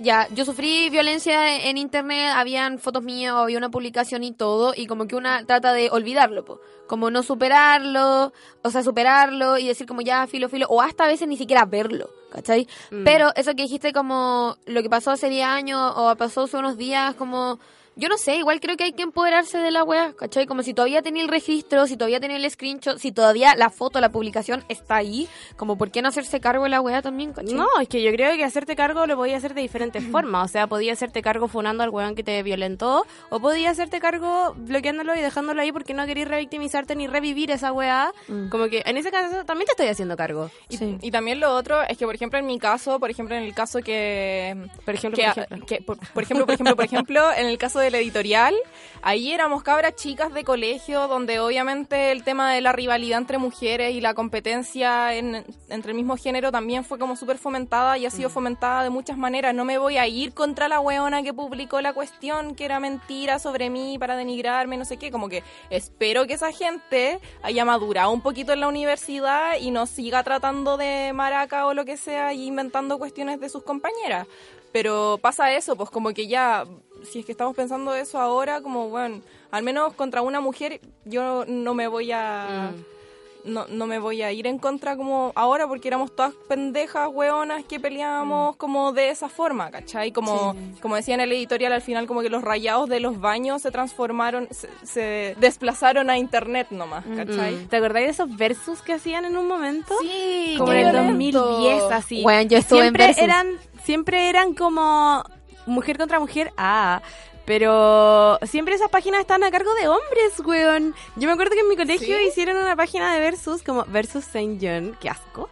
Ya, 0.01 0.27
yo 0.33 0.45
sufrí 0.45 0.89
violencia 0.89 1.65
en 1.65 1.77
internet, 1.77 2.31
habían 2.33 2.79
fotos 2.79 3.03
mías, 3.03 3.33
había 3.35 3.57
una 3.57 3.69
publicación 3.69 4.23
y 4.23 4.31
todo, 4.31 4.73
y 4.75 4.87
como 4.87 5.07
que 5.07 5.15
una 5.15 5.45
trata 5.45 5.73
de 5.73 5.89
olvidarlo, 5.91 6.45
po. 6.45 6.61
como 6.87 7.11
no 7.11 7.21
superarlo, 7.21 8.31
o 8.63 8.69
sea, 8.69 8.81
superarlo 8.81 9.57
y 9.57 9.67
decir 9.67 9.85
como 9.85 10.01
ya, 10.01 10.25
filo, 10.27 10.47
filo, 10.47 10.67
o 10.69 10.81
hasta 10.81 11.03
a 11.03 11.07
veces 11.07 11.27
ni 11.27 11.35
siquiera 11.35 11.65
verlo, 11.65 12.09
¿cachai? 12.31 12.67
Mm. 12.91 13.03
Pero 13.03 13.31
eso 13.35 13.53
que 13.55 13.63
dijiste 13.63 13.91
como 13.91 14.55
lo 14.65 14.81
que 14.81 14.89
pasó 14.89 15.11
hace 15.11 15.29
10 15.29 15.45
años 15.45 15.93
o 15.95 16.15
pasó 16.15 16.43
hace 16.43 16.57
unos 16.57 16.77
días, 16.77 17.15
como... 17.15 17.59
Yo 17.99 18.07
no 18.07 18.17
sé, 18.17 18.37
igual 18.37 18.59
creo 18.61 18.77
que 18.77 18.85
hay 18.85 18.93
que 18.93 19.03
empoderarse 19.03 19.57
de 19.57 19.71
la 19.71 19.83
wea, 19.83 20.13
¿cachai? 20.13 20.45
Como 20.45 20.63
si 20.63 20.73
todavía 20.73 21.01
tenía 21.01 21.21
el 21.21 21.27
registro, 21.27 21.85
si 21.85 21.97
todavía 21.97 22.19
tenía 22.21 22.37
el 22.37 22.49
screenshot, 22.49 22.97
si 22.97 23.11
todavía 23.11 23.55
la 23.55 23.69
foto, 23.69 23.99
la 23.99 24.09
publicación 24.09 24.63
está 24.69 24.95
ahí, 24.95 25.27
como 25.57 25.77
por 25.77 25.91
qué 25.91 26.01
no 26.01 26.07
hacerse 26.07 26.39
cargo 26.39 26.63
de 26.63 26.69
la 26.69 26.79
wea 26.81 27.01
también, 27.01 27.33
¿cachai? 27.33 27.53
No, 27.55 27.67
es 27.81 27.89
que 27.89 28.01
yo 28.01 28.11
creo 28.11 28.35
que 28.37 28.43
hacerte 28.45 28.75
cargo 28.77 29.05
lo 29.05 29.17
podía 29.17 29.35
hacer 29.35 29.53
de 29.53 29.61
diferentes 29.61 30.03
formas. 30.11 30.49
O 30.49 30.51
sea, 30.51 30.67
podía 30.67 30.93
hacerte 30.93 31.21
cargo 31.21 31.47
funando 31.49 31.83
al 31.83 31.89
weón 31.89 32.15
que 32.15 32.23
te 32.23 32.41
violentó, 32.41 33.05
o 33.29 33.39
podía 33.41 33.69
hacerte 33.71 33.99
cargo 33.99 34.53
bloqueándolo 34.55 35.13
y 35.15 35.19
dejándolo 35.19 35.61
ahí 35.61 35.71
porque 35.73 35.93
no 35.93 36.05
querías 36.05 36.29
revictimizarte 36.29 36.95
ni 36.95 37.07
revivir 37.07 37.51
esa 37.51 37.73
weá. 37.73 38.13
Mm. 38.29 38.47
Como 38.49 38.69
que 38.69 38.81
en 38.85 38.95
ese 38.95 39.11
caso 39.11 39.43
también 39.43 39.65
te 39.65 39.71
estoy 39.73 39.87
haciendo 39.87 40.15
cargo. 40.15 40.49
Y, 40.69 40.77
Sí. 40.77 40.97
y 41.01 41.11
también 41.11 41.41
lo 41.41 41.53
otro 41.53 41.81
es 41.83 41.97
que, 41.97 42.05
por 42.05 42.15
ejemplo, 42.15 42.39
en 42.39 42.45
mi 42.45 42.59
caso, 42.59 42.97
por 42.99 43.09
ejemplo, 43.09 43.35
en 43.35 43.43
el 43.43 43.53
caso 43.53 43.79
que... 43.81 44.55
Por 44.85 44.93
ejemplo, 44.95 45.17
que- 45.17 45.31
por 45.33 45.43
ejemplo. 45.43 45.65
que- 45.67 45.81
por, 45.81 45.97
por 46.13 46.23
ejemplo, 46.23 46.45
por 46.45 46.53
ejemplo, 46.55 46.75
por 46.77 46.85
ejemplo, 46.85 47.33
en 47.35 47.45
el 47.47 47.57
caso 47.57 47.79
del 47.91 48.01
editorial, 48.01 48.55
ahí 49.01 49.31
éramos 49.33 49.63
cabras 49.63 49.95
chicas 49.95 50.33
de 50.33 50.43
colegio, 50.43 51.07
donde 51.07 51.39
obviamente 51.39 52.11
el 52.11 52.23
tema 52.23 52.53
de 52.53 52.61
la 52.61 52.71
rivalidad 52.71 53.17
entre 53.17 53.37
mujeres 53.37 53.93
y 53.95 54.01
la 54.01 54.13
competencia 54.13 55.15
en- 55.15 55.45
entre 55.69 55.91
el 55.91 55.95
mismo 55.95 56.17
género 56.17 56.51
también 56.51 56.83
fue 56.85 56.99
como 56.99 57.15
súper 57.15 57.37
fomentada 57.37 57.97
y 57.97 58.05
ha 58.05 58.09
Mm. 58.09 58.11
sido 58.11 58.29
fomentada 58.29 58.83
de 58.83 58.89
muchas 58.89 59.17
maneras. 59.17 59.55
No 59.55 59.65
me 59.65 59.77
voy 59.77 59.97
a 59.97 60.07
ir 60.07 60.33
contra 60.33 60.67
la 60.67 60.79
weona 60.79 61.23
que 61.23 61.33
publicó 61.33 61.81
la 61.81 61.93
cuestión, 61.93 62.55
que 62.55 62.65
era 62.65 62.79
mentira 62.79 63.39
sobre 63.39 63.69
mí 63.69 63.97
para 63.97 64.15
denigrarme, 64.15 64.77
no 64.77 64.85
sé 64.85 64.97
qué. 64.97 65.09
Como 65.11 65.29
que 65.29 65.43
espero 65.69 66.27
que 66.27 66.33
esa 66.33 66.51
gente 66.51 67.19
haya 67.41 67.65
madurado 67.65 68.11
un 68.11 68.21
poquito 68.21 68.53
en 68.53 68.59
la 68.59 68.67
universidad 68.67 69.55
y 69.59 69.71
no 69.71 69.85
siga 69.85 70.23
tratando 70.23 70.77
de 70.77 71.11
maraca 71.13 71.65
o 71.65 71.73
lo 71.73 71.85
que 71.85 71.97
sea 71.97 72.33
y 72.33 72.45
inventando 72.45 72.99
cuestiones 72.99 73.39
de 73.39 73.49
sus 73.49 73.63
compañeras. 73.63 74.27
Pero 74.71 75.17
pasa 75.19 75.51
eso, 75.53 75.75
pues 75.75 75.89
como 75.89 76.13
que 76.13 76.27
ya, 76.27 76.63
si 77.03 77.19
es 77.19 77.25
que 77.25 77.31
estamos 77.31 77.55
pensando 77.55 77.95
eso 77.95 78.19
ahora, 78.19 78.61
como 78.61 78.89
bueno, 78.89 79.21
al 79.51 79.63
menos 79.63 79.93
contra 79.93 80.21
una 80.21 80.39
mujer 80.39 80.81
yo 81.05 81.45
no 81.47 81.73
me 81.73 81.87
voy 81.87 82.11
a... 82.11 82.71
Mm. 82.73 82.99
No, 83.45 83.65
no 83.69 83.87
me 83.87 83.99
voy 83.99 84.21
a 84.21 84.33
ir 84.33 84.47
en 84.47 84.59
contra 84.59 84.97
como 84.97 85.31
ahora 85.33 85.65
porque 85.65 85.87
éramos 85.87 86.13
todas 86.13 86.33
pendejas, 86.49 87.07
hueonas 87.09 87.63
que 87.63 87.79
peleábamos 87.79 88.57
como 88.57 88.91
de 88.91 89.11
esa 89.11 89.29
forma, 89.29 89.71
¿cachai? 89.71 90.11
Como, 90.11 90.57
como 90.81 90.97
decía 90.97 91.13
en 91.13 91.21
el 91.21 91.31
editorial, 91.31 91.71
al 91.71 91.81
final 91.81 92.05
como 92.05 92.19
que 92.21 92.29
los 92.29 92.43
rayados 92.43 92.89
de 92.89 92.99
los 92.99 93.21
baños 93.21 93.61
se 93.61 93.71
transformaron, 93.71 94.49
se, 94.51 94.67
se 94.83 95.37
desplazaron 95.39 96.09
a 96.09 96.17
internet 96.17 96.67
nomás, 96.71 97.05
¿cachai? 97.15 97.55
Mm. 97.55 97.67
¿Te 97.69 97.77
acordáis 97.77 98.07
de 98.07 98.11
esos 98.11 98.35
versus 98.35 98.81
que 98.81 98.91
hacían 98.91 99.23
en 99.23 99.37
un 99.37 99.47
momento? 99.47 99.95
Sí, 100.01 100.55
como 100.57 100.73
en 100.73 100.79
el 100.79 100.91
violento. 100.91 101.39
2010 101.39 101.83
así. 101.93 102.23
Weón, 102.25 102.49
yo 102.49 102.57
estuve 102.57 102.79
en 102.79 102.83
siempre 102.87 103.07
Versus. 103.07 103.23
eran 103.23 103.47
siempre 103.85 104.29
eran 104.29 104.53
como 104.53 105.23
mujer 105.65 105.97
contra 105.97 106.19
mujer. 106.19 106.51
Ah, 106.57 107.01
pero 107.49 108.37
siempre 108.43 108.75
esas 108.75 108.91
páginas 108.91 109.21
estaban 109.21 109.43
a 109.43 109.49
cargo 109.49 109.73
de 109.73 109.87
hombres, 109.87 110.39
weón. 110.45 110.93
Yo 111.15 111.27
me 111.27 111.33
acuerdo 111.33 111.55
que 111.55 111.61
en 111.61 111.67
mi 111.67 111.75
colegio 111.75 112.15
¿Sí? 112.19 112.27
hicieron 112.27 112.57
una 112.57 112.75
página 112.75 113.11
de 113.11 113.19
versus 113.19 113.63
como 113.63 113.85
versus 113.85 114.23
Saint 114.23 114.61
John, 114.61 114.95
qué 115.01 115.09
asco. 115.09 115.49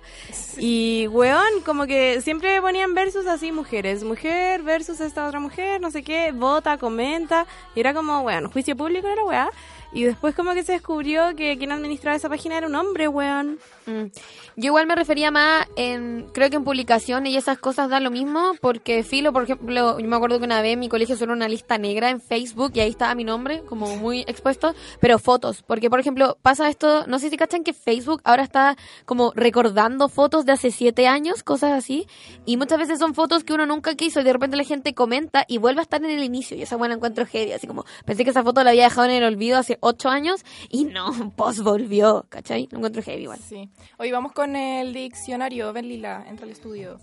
Y 0.58 1.08
weón, 1.08 1.62
como 1.66 1.88
que 1.88 2.22
siempre 2.22 2.62
ponían 2.62 2.94
versus 2.94 3.26
así 3.26 3.52
mujeres, 3.52 4.04
mujer 4.04 4.62
versus 4.62 5.00
esta 5.00 5.26
otra 5.26 5.40
mujer, 5.40 5.82
no 5.82 5.90
sé 5.90 6.04
qué, 6.04 6.32
vota, 6.34 6.78
comenta, 6.78 7.48
y 7.74 7.80
era 7.80 7.96
como, 7.96 8.20
weón, 8.20 8.52
juicio 8.52 8.78
público 8.78 9.08
era 9.08 9.26
weá. 9.26 9.50
Y 9.92 10.04
después 10.04 10.36
como 10.36 10.54
que 10.54 10.64
se 10.64 10.74
descubrió 10.74 11.36
que 11.36 11.58
quien 11.58 11.72
administraba 11.72 12.16
esa 12.16 12.30
página 12.30 12.60
era 12.60 12.68
un 12.68 12.76
hombre, 12.76 13.08
weón. 13.08 13.58
Mm. 13.88 14.12
Yo 14.58 14.68
igual 14.68 14.86
me 14.86 14.96
refería 14.96 15.32
más 15.32 15.66
en, 15.78 16.28
creo 16.34 16.50
que 16.50 16.58
en 16.58 16.64
publicación 16.66 17.26
y 17.26 17.38
esas 17.38 17.58
cosas 17.58 17.90
da 17.90 18.00
lo 18.00 18.12
mismo, 18.12 18.54
porque 18.60 19.04
Filo, 19.04 19.32
por 19.32 19.44
ejemplo, 19.44 19.98
yo 20.00 20.08
me 20.08 20.16
acuerdo 20.16 20.40
que 20.40 20.46
una 20.46 20.62
vez 20.62 20.74
en 20.74 20.80
mi 20.80 20.90
colegio 20.90 21.16
solo 21.16 21.34
una 21.34 21.48
lista 21.48 21.78
negra 21.78 22.10
en 22.10 22.20
Facebook 22.20 22.72
y 22.76 22.82
ahí 22.82 22.90
estaba 22.90 23.16
mi 23.16 23.24
nombre, 23.24 23.64
como 23.70 23.96
muy 23.96 24.22
expuesto, 24.22 24.76
pero 25.00 25.20
fotos, 25.20 25.64
porque 25.64 25.90
por 25.90 26.00
ejemplo 26.00 26.38
pasa 26.42 26.70
esto, 26.70 27.08
no 27.08 27.18
sé 27.18 27.30
si 27.30 27.38
cachan 27.38 27.64
que 27.64 27.72
Facebook 27.74 28.22
ahora 28.26 28.44
está 28.44 28.76
como 29.06 29.32
recordando 29.36 30.10
fotos 30.10 30.46
de 30.46 30.52
hace 30.52 30.72
siete 30.72 31.08
años, 31.08 31.44
cosas 31.44 31.72
así, 31.72 32.06
y 32.46 32.58
muchas 32.58 32.78
veces 32.78 33.00
son 33.00 33.14
fotos 33.14 33.46
que 33.46 33.54
uno 33.54 33.66
nunca 33.66 33.96
quiso 33.96 34.20
y 34.20 34.24
de 34.24 34.34
repente 34.34 34.58
la 34.58 34.64
gente 34.64 34.94
comenta 34.94 35.46
y 35.48 35.60
vuelve 35.60 35.80
a 35.80 35.84
estar 35.84 36.04
en 36.04 36.12
el 36.12 36.24
inicio 36.24 36.58
y 36.58 36.64
esa 36.64 36.76
buena 36.76 36.96
encuentro 36.96 37.26
heavy, 37.26 37.54
así 37.54 37.68
como 37.68 37.86
pensé 38.06 38.26
que 38.26 38.32
esa 38.32 38.44
foto 38.44 38.64
la 38.64 38.72
había 38.72 38.84
dejado 38.84 39.08
en 39.08 39.14
el 39.14 39.24
olvido 39.24 39.58
hace 39.58 39.78
ocho 39.80 40.10
años 40.10 40.44
y 40.70 40.86
no, 40.86 41.32
post 41.38 41.60
volvió, 41.60 42.26
¿cachai? 42.28 42.68
Lo 42.72 42.80
encuentro 42.80 43.02
heavy 43.02 43.24
igual. 43.24 43.40
Sí. 43.48 43.70
Hoy 43.98 44.12
vamos 44.12 44.32
con 44.32 44.56
el 44.56 44.94
diccionario. 44.94 45.74
Ven 45.74 45.88
Lila, 45.88 46.26
entra 46.28 46.46
al 46.46 46.52
estudio. 46.52 47.00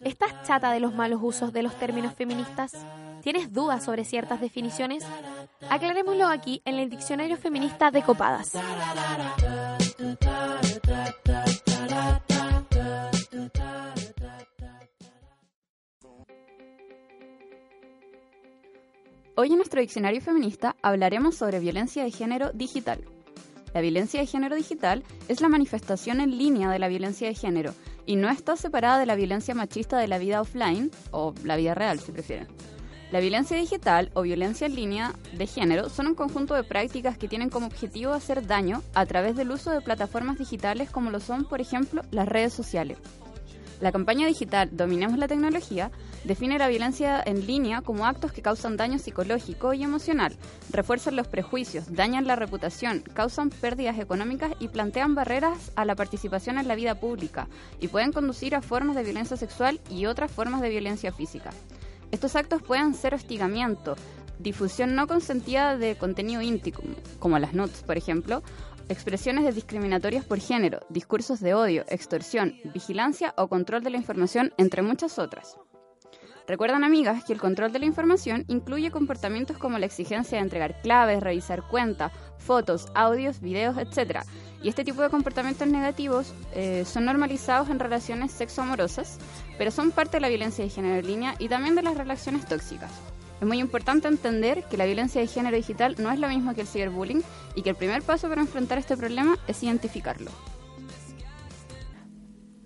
¿Estás 0.00 0.42
chata 0.46 0.72
de 0.72 0.80
los 0.80 0.94
malos 0.94 1.20
usos 1.22 1.52
de 1.52 1.62
los 1.62 1.74
términos 1.78 2.14
feministas? 2.14 2.72
¿Tienes 3.22 3.52
dudas 3.52 3.84
sobre 3.84 4.04
ciertas 4.04 4.40
definiciones? 4.40 5.04
Aclarémoslo 5.68 6.26
aquí 6.26 6.60
en 6.64 6.76
el 6.76 6.90
Diccionario 6.90 7.36
Feminista 7.36 7.90
de 7.90 8.02
Copadas. 8.02 8.52
Hoy 19.36 19.50
en 19.50 19.56
nuestro 19.56 19.80
diccionario 19.80 20.20
feminista 20.20 20.76
hablaremos 20.80 21.34
sobre 21.34 21.58
violencia 21.58 22.04
de 22.04 22.12
género 22.12 22.52
digital. 22.52 23.04
La 23.74 23.80
violencia 23.80 24.20
de 24.20 24.26
género 24.26 24.54
digital 24.54 25.02
es 25.26 25.40
la 25.40 25.48
manifestación 25.48 26.20
en 26.20 26.38
línea 26.38 26.70
de 26.70 26.78
la 26.78 26.86
violencia 26.86 27.26
de 27.26 27.34
género 27.34 27.74
y 28.06 28.14
no 28.14 28.30
está 28.30 28.56
separada 28.56 28.98
de 29.00 29.06
la 29.06 29.16
violencia 29.16 29.52
machista 29.52 29.98
de 29.98 30.06
la 30.06 30.18
vida 30.18 30.40
offline 30.40 30.92
o 31.10 31.34
la 31.42 31.56
vida 31.56 31.74
real 31.74 31.98
si 31.98 32.12
prefieren. 32.12 32.46
La 33.10 33.18
violencia 33.18 33.56
digital 33.56 34.10
o 34.14 34.22
violencia 34.22 34.68
en 34.68 34.76
línea 34.76 35.12
de 35.36 35.46
género 35.48 35.88
son 35.88 36.06
un 36.06 36.14
conjunto 36.14 36.54
de 36.54 36.62
prácticas 36.62 37.18
que 37.18 37.28
tienen 37.28 37.50
como 37.50 37.66
objetivo 37.66 38.12
hacer 38.12 38.46
daño 38.46 38.80
a 38.94 39.06
través 39.06 39.34
del 39.34 39.50
uso 39.50 39.72
de 39.72 39.80
plataformas 39.80 40.38
digitales 40.38 40.90
como 40.90 41.10
lo 41.10 41.18
son, 41.18 41.44
por 41.44 41.60
ejemplo, 41.60 42.02
las 42.12 42.28
redes 42.28 42.52
sociales. 42.52 42.98
La 43.84 43.92
campaña 43.92 44.26
digital 44.26 44.70
Dominemos 44.72 45.18
la 45.18 45.28
tecnología 45.28 45.90
Define 46.24 46.58
la 46.58 46.68
violencia 46.68 47.22
en 47.22 47.46
línea 47.46 47.82
como 47.82 48.06
actos 48.06 48.32
que 48.32 48.40
causan 48.40 48.78
daño 48.78 48.98
psicológico 48.98 49.74
y 49.74 49.82
emocional, 49.82 50.34
refuerzan 50.70 51.16
los 51.16 51.28
prejuicios, 51.28 51.94
dañan 51.94 52.26
la 52.26 52.34
reputación, 52.34 53.02
causan 53.12 53.50
pérdidas 53.50 53.98
económicas 53.98 54.52
y 54.58 54.68
plantean 54.68 55.14
barreras 55.14 55.70
a 55.76 55.84
la 55.84 55.96
participación 55.96 56.56
en 56.56 56.66
la 56.66 56.76
vida 56.76 56.94
pública 56.94 57.46
y 57.78 57.88
pueden 57.88 58.12
conducir 58.12 58.54
a 58.54 58.62
formas 58.62 58.96
de 58.96 59.02
violencia 59.02 59.36
sexual 59.36 59.78
y 59.90 60.06
otras 60.06 60.30
formas 60.30 60.62
de 60.62 60.70
violencia 60.70 61.12
física. 61.12 61.50
Estos 62.10 62.36
actos 62.36 62.62
pueden 62.62 62.94
ser 62.94 63.12
hostigamiento, 63.12 63.96
difusión 64.38 64.94
no 64.94 65.06
consentida 65.06 65.76
de 65.76 65.96
contenido 65.96 66.40
íntimo, 66.40 66.78
como 67.18 67.38
las 67.38 67.52
nudes, 67.52 67.82
por 67.82 67.98
ejemplo, 67.98 68.42
expresiones 68.88 69.44
de 69.44 69.52
discriminatorias 69.52 70.24
por 70.24 70.38
género, 70.38 70.80
discursos 70.88 71.40
de 71.40 71.54
odio, 71.54 71.84
extorsión, 71.88 72.54
vigilancia 72.72 73.34
o 73.36 73.48
control 73.48 73.82
de 73.82 73.90
la 73.90 73.96
información, 73.96 74.52
entre 74.58 74.82
muchas 74.82 75.18
otras. 75.18 75.56
Recuerdan, 76.46 76.84
amigas, 76.84 77.24
que 77.24 77.32
el 77.32 77.40
control 77.40 77.72
de 77.72 77.78
la 77.78 77.86
información 77.86 78.44
incluye 78.48 78.90
comportamientos 78.90 79.56
como 79.56 79.78
la 79.78 79.86
exigencia 79.86 80.36
de 80.36 80.44
entregar 80.44 80.82
claves, 80.82 81.22
revisar 81.22 81.62
cuentas, 81.62 82.12
fotos, 82.36 82.88
audios, 82.94 83.40
videos, 83.40 83.78
etc. 83.78 84.20
Y 84.62 84.68
este 84.68 84.84
tipo 84.84 85.00
de 85.00 85.08
comportamientos 85.08 85.66
negativos 85.66 86.34
eh, 86.52 86.84
son 86.84 87.06
normalizados 87.06 87.70
en 87.70 87.78
relaciones 87.78 88.30
sexoamorosas, 88.32 89.18
pero 89.56 89.70
son 89.70 89.90
parte 89.90 90.18
de 90.18 90.20
la 90.20 90.28
violencia 90.28 90.64
de 90.64 90.70
género 90.70 90.96
en 90.96 91.06
línea 91.06 91.34
y 91.38 91.48
también 91.48 91.74
de 91.76 91.82
las 91.82 91.96
relaciones 91.96 92.44
tóxicas. 92.44 92.92
Es 93.40 93.46
muy 93.46 93.58
importante 93.58 94.08
entender 94.08 94.64
que 94.64 94.76
la 94.76 94.86
violencia 94.86 95.20
de 95.20 95.26
género 95.26 95.56
digital 95.56 95.96
no 95.98 96.10
es 96.10 96.18
lo 96.18 96.28
mismo 96.28 96.54
que 96.54 96.62
el 96.62 96.66
ciberbullying 96.66 97.22
y 97.54 97.62
que 97.62 97.70
el 97.70 97.76
primer 97.76 98.02
paso 98.02 98.28
para 98.28 98.40
enfrentar 98.40 98.78
este 98.78 98.96
problema 98.96 99.36
es 99.48 99.62
identificarlo. 99.62 100.30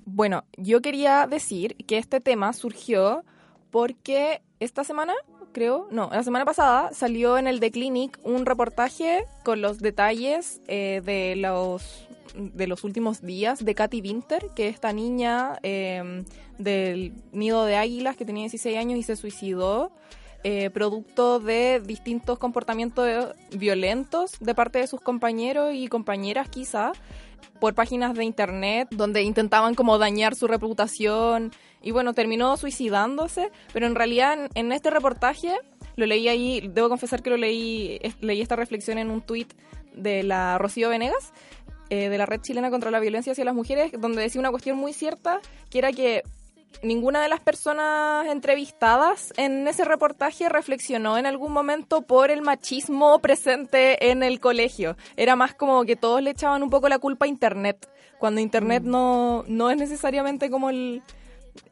Bueno, 0.04 0.44
yo 0.56 0.82
quería 0.82 1.26
decir 1.26 1.76
que 1.86 1.98
este 1.98 2.20
tema 2.20 2.52
surgió 2.52 3.24
porque 3.70 4.42
esta 4.58 4.82
semana, 4.82 5.14
creo, 5.52 5.86
no, 5.90 6.10
la 6.10 6.22
semana 6.22 6.44
pasada 6.44 6.92
salió 6.92 7.38
en 7.38 7.46
el 7.46 7.60
The 7.60 7.70
Clinic 7.70 8.18
un 8.24 8.46
reportaje 8.46 9.24
con 9.44 9.60
los 9.60 9.78
detalles 9.78 10.60
eh, 10.66 11.02
de 11.04 11.36
los 11.36 12.08
de 12.34 12.66
los 12.66 12.84
últimos 12.84 13.22
días 13.22 13.64
de 13.64 13.74
Katy 13.74 14.00
Winter, 14.00 14.46
que 14.54 14.68
es 14.68 14.74
esta 14.74 14.92
niña 14.92 15.58
eh, 15.62 16.24
del 16.58 17.12
nido 17.32 17.64
de 17.64 17.76
águilas 17.76 18.16
que 18.16 18.24
tenía 18.24 18.42
16 18.42 18.76
años 18.76 18.98
y 18.98 19.02
se 19.02 19.16
suicidó 19.16 19.92
eh, 20.44 20.70
producto 20.70 21.40
de 21.40 21.80
distintos 21.84 22.38
comportamientos 22.38 23.34
violentos 23.50 24.32
de 24.40 24.54
parte 24.54 24.78
de 24.78 24.86
sus 24.86 25.00
compañeros 25.00 25.72
y 25.74 25.88
compañeras 25.88 26.48
quizá 26.48 26.92
por 27.60 27.74
páginas 27.74 28.14
de 28.14 28.24
internet 28.24 28.88
donde 28.92 29.22
intentaban 29.22 29.74
como 29.74 29.98
dañar 29.98 30.34
su 30.34 30.46
reputación 30.46 31.50
y 31.82 31.90
bueno, 31.90 32.12
terminó 32.12 32.56
suicidándose, 32.56 33.50
pero 33.72 33.86
en 33.86 33.94
realidad 33.94 34.48
en, 34.54 34.72
este 34.72 34.90
reportaje 34.90 35.56
lo 35.96 36.06
leí 36.06 36.28
ahí, 36.28 36.68
debo 36.72 36.88
confesar 36.88 37.22
que 37.22 37.30
lo 37.30 37.36
leí, 37.36 38.00
leí 38.20 38.40
esta 38.40 38.56
reflexión 38.56 38.98
en 38.98 39.10
un 39.10 39.20
tuit 39.20 39.52
de 39.94 40.22
la 40.22 40.58
Rocío 40.58 40.88
Venegas, 40.88 41.32
eh, 41.90 42.08
de 42.08 42.18
la 42.18 42.26
Red 42.26 42.42
Chilena 42.42 42.70
contra 42.70 42.90
la 42.90 43.00
Violencia 43.00 43.32
hacia 43.32 43.44
las 43.44 43.54
Mujeres, 43.54 43.92
donde 43.98 44.22
decía 44.22 44.40
una 44.40 44.50
cuestión 44.50 44.76
muy 44.76 44.92
cierta, 44.92 45.40
que 45.70 45.78
era 45.78 45.92
que 45.92 46.22
ninguna 46.82 47.22
de 47.22 47.28
las 47.28 47.40
personas 47.40 48.26
entrevistadas 48.26 49.32
en 49.36 49.66
ese 49.66 49.84
reportaje 49.84 50.48
reflexionó 50.48 51.18
en 51.18 51.26
algún 51.26 51.52
momento 51.52 52.02
por 52.02 52.30
el 52.30 52.42
machismo 52.42 53.18
presente 53.20 54.10
en 54.10 54.22
el 54.22 54.40
colegio. 54.40 54.96
Era 55.16 55.36
más 55.36 55.54
como 55.54 55.84
que 55.84 55.96
todos 55.96 56.22
le 56.22 56.30
echaban 56.30 56.62
un 56.62 56.70
poco 56.70 56.88
la 56.88 56.98
culpa 56.98 57.26
a 57.26 57.28
Internet, 57.28 57.88
cuando 58.18 58.40
Internet 58.40 58.82
mm. 58.84 58.90
no, 58.90 59.44
no 59.48 59.70
es 59.70 59.76
necesariamente 59.76 60.50
como 60.50 60.70
el, 60.70 61.02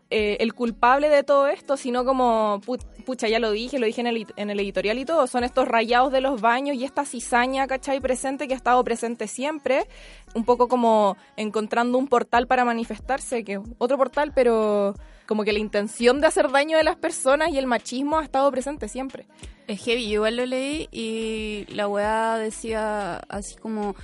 eh, 0.08 0.36
el 0.38 0.54
culpable 0.54 1.08
de 1.08 1.24
todo 1.24 1.48
esto, 1.48 1.76
sino 1.76 2.04
como, 2.04 2.60
pucha, 3.04 3.28
ya 3.28 3.40
lo 3.40 3.50
dije, 3.50 3.80
lo 3.80 3.86
dije 3.86 4.00
en 4.00 4.06
el, 4.06 4.26
en 4.36 4.50
el 4.50 4.60
editorial 4.60 4.98
y 4.98 5.04
todo, 5.04 5.26
son 5.26 5.42
estos 5.42 5.66
rayados 5.66 6.12
de 6.12 6.20
los 6.20 6.40
baños 6.40 6.76
y 6.76 6.84
esta 6.84 7.04
cizaña, 7.04 7.66
¿cachai? 7.66 8.00
Presente 8.00 8.46
que 8.46 8.54
ha 8.54 8.56
estado 8.56 8.84
presente 8.84 9.26
siempre, 9.26 9.88
un 10.34 10.44
poco 10.44 10.68
como 10.68 11.16
encontrando 11.36 11.98
un 11.98 12.06
portal 12.06 12.46
para 12.46 12.64
manifestarse, 12.64 13.42
que 13.42 13.60
otro 13.78 13.98
portal, 13.98 14.32
pero 14.32 14.94
como 15.26 15.42
que 15.42 15.52
la 15.52 15.58
intención 15.58 16.20
de 16.20 16.28
hacer 16.28 16.52
daño 16.52 16.78
de 16.78 16.84
las 16.84 16.96
personas 16.96 17.50
y 17.50 17.58
el 17.58 17.66
machismo 17.66 18.18
ha 18.18 18.22
estado 18.22 18.50
presente 18.52 18.88
siempre. 18.88 19.26
Es 19.66 19.82
heavy, 19.82 20.04
yo 20.04 20.14
igual 20.14 20.36
lo 20.36 20.46
leí 20.46 20.88
y 20.92 21.66
la 21.74 21.88
weá 21.88 22.38
decía 22.38 23.16
así 23.28 23.56
como 23.56 23.96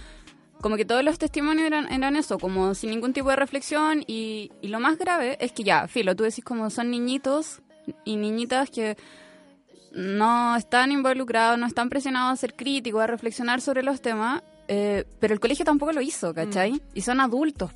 como 0.63 0.77
que 0.77 0.87
todos 0.87 1.05
los 1.05 1.19
testimonios 1.19 1.67
eran, 1.67 1.93
eran 1.93 2.17
eso, 2.17 2.39
como 2.39 2.75
sin 2.75 2.91
ningún 2.91 3.13
tipo 3.13 3.29
de 3.29 3.37
reflexión 3.37 4.03
y, 4.07 4.51
y 4.63 4.69
lo 4.69 4.81
más 4.81 4.97
grave 4.97 5.37
es 5.41 5.53
que 5.53 5.65
ya, 5.65 5.87
filo, 5.89 6.17
tú 6.17 6.25
decís 6.25 6.45
como 6.45 6.71
son 6.71 6.91
niñitos 6.91 7.61
y 8.05 8.17
niñitas 8.17 8.71
que 8.71 8.97
no 9.93 10.57
están 10.57 10.93
involucrados, 10.93 11.59
no 11.59 11.67
están 11.67 11.91
presionados 11.91 12.33
a 12.33 12.37
ser 12.37 12.55
críticos, 12.55 13.03
a 13.03 13.07
reflexionar 13.07 13.61
sobre 13.61 13.83
los 13.83 14.01
temas, 14.01 14.43
eh, 14.69 15.05
pero 15.21 15.35
el 15.35 15.41
colegio 15.41 15.65
tampoco 15.65 15.93
lo 15.93 16.01
hizo, 16.01 16.33
¿cachai? 16.33 16.73
Mm. 16.73 16.81
Y 16.95 17.01
son 17.03 17.21
adultos, 17.21 17.73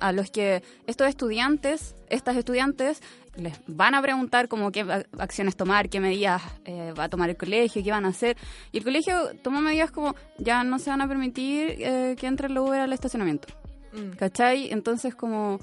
a 0.00 0.12
los 0.12 0.30
que 0.30 0.62
estos 0.86 1.08
estudiantes, 1.08 1.94
estas 2.10 2.36
estudiantes, 2.36 3.00
les 3.36 3.58
van 3.66 3.94
a 3.94 4.02
preguntar 4.02 4.48
como 4.48 4.70
qué 4.72 5.04
acciones 5.18 5.56
tomar, 5.56 5.88
qué 5.88 6.00
medidas 6.00 6.42
eh, 6.64 6.92
va 6.98 7.04
a 7.04 7.08
tomar 7.08 7.30
el 7.30 7.36
colegio, 7.36 7.82
qué 7.82 7.90
van 7.90 8.04
a 8.04 8.08
hacer. 8.08 8.36
Y 8.72 8.78
el 8.78 8.84
colegio 8.84 9.30
toma 9.42 9.60
medidas 9.60 9.90
como 9.90 10.14
ya 10.38 10.64
no 10.64 10.78
se 10.78 10.90
van 10.90 11.00
a 11.00 11.08
permitir 11.08 11.76
eh, 11.78 12.16
que 12.18 12.26
entre 12.26 12.48
el 12.48 12.58
Uber 12.58 12.80
al 12.80 12.92
estacionamiento. 12.92 13.48
Mm. 13.92 14.16
¿Cachai? 14.16 14.72
Entonces 14.72 15.14
como 15.14 15.60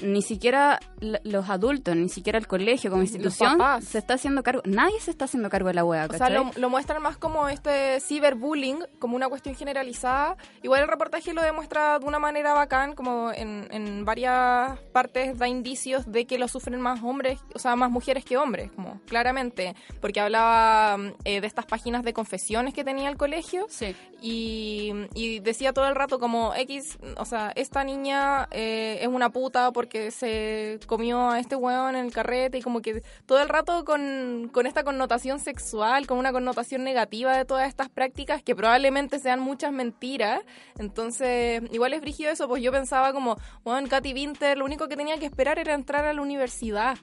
ni 0.00 0.22
siquiera 0.22 0.80
los 1.00 1.48
adultos, 1.48 1.96
ni 1.96 2.08
siquiera 2.08 2.38
el 2.38 2.46
colegio 2.46 2.90
como 2.90 3.02
institución 3.02 3.58
se 3.82 3.98
está 3.98 4.14
haciendo 4.14 4.42
cargo. 4.42 4.62
Nadie 4.64 5.00
se 5.00 5.10
está 5.10 5.26
haciendo 5.26 5.48
cargo 5.50 5.68
de 5.68 5.74
la 5.74 5.84
web. 5.84 6.10
O 6.10 6.16
sea, 6.16 6.30
lo, 6.30 6.70
muestran 6.70 7.02
más 7.02 7.16
como 7.16 7.48
este 7.48 8.00
ciberbullying, 8.00 8.84
como 8.98 9.16
una 9.16 9.28
cuestión 9.28 9.54
generalizada. 9.54 10.36
Igual 10.62 10.82
el 10.82 10.88
reportaje 10.88 11.32
lo 11.32 11.42
demuestra 11.42 11.98
de 11.98 12.06
una 12.06 12.18
manera 12.18 12.52
bacán, 12.52 12.94
como 12.94 13.32
en, 13.32 13.68
en 13.70 14.04
varias 14.04 14.78
partes 14.92 15.38
da 15.38 15.48
indicios 15.48 16.10
de 16.10 16.26
que 16.26 16.38
lo 16.38 16.48
sufren 16.48 16.80
más 16.80 17.02
hombres, 17.02 17.40
o 17.54 17.58
sea, 17.58 17.76
más 17.76 17.90
mujeres 17.90 18.24
que 18.24 18.36
hombres, 18.36 18.70
como 18.72 19.00
claramente. 19.06 19.74
Porque 20.00 20.20
hablaba 20.20 20.98
eh, 21.24 21.40
de 21.40 21.46
estas 21.46 21.66
páginas 21.66 22.02
de 22.02 22.12
confesiones 22.12 22.74
que 22.74 22.84
tenía 22.84 23.08
el 23.08 23.16
colegio. 23.16 23.66
Sí. 23.68 23.94
Y, 24.20 24.92
y 25.14 25.40
decía 25.40 25.72
todo 25.72 25.86
el 25.86 25.94
rato 25.94 26.18
como 26.18 26.54
X, 26.54 26.98
o 27.16 27.24
sea, 27.24 27.52
esta 27.54 27.84
niña 27.84 28.48
eh, 28.50 28.98
es 29.00 29.08
una 29.08 29.30
puta 29.30 29.70
porque 29.72 29.87
que 29.88 30.10
se 30.10 30.80
comió 30.86 31.30
a 31.30 31.38
este 31.38 31.56
hueón 31.56 31.96
en 31.96 32.06
el 32.06 32.12
carrete 32.12 32.58
y 32.58 32.62
como 32.62 32.80
que 32.80 33.02
todo 33.26 33.40
el 33.40 33.48
rato 33.48 33.84
con, 33.84 34.50
con 34.52 34.66
esta 34.66 34.84
connotación 34.84 35.40
sexual, 35.40 36.06
con 36.06 36.18
una 36.18 36.32
connotación 36.32 36.84
negativa 36.84 37.36
de 37.36 37.44
todas 37.44 37.68
estas 37.68 37.88
prácticas 37.88 38.42
que 38.42 38.54
probablemente 38.54 39.18
sean 39.18 39.40
muchas 39.40 39.72
mentiras. 39.72 40.40
Entonces, 40.78 41.62
igual 41.72 41.92
es 41.92 42.00
brígido 42.00 42.30
eso, 42.30 42.48
pues 42.48 42.62
yo 42.62 42.72
pensaba 42.72 43.12
como, 43.12 43.36
bueno, 43.64 43.88
Katy 43.88 44.14
Winter, 44.14 44.58
lo 44.58 44.64
único 44.64 44.88
que 44.88 44.96
tenía 44.96 45.18
que 45.18 45.26
esperar 45.26 45.58
era 45.58 45.74
entrar 45.74 46.04
a 46.04 46.12
la 46.12 46.22
universidad, 46.22 46.98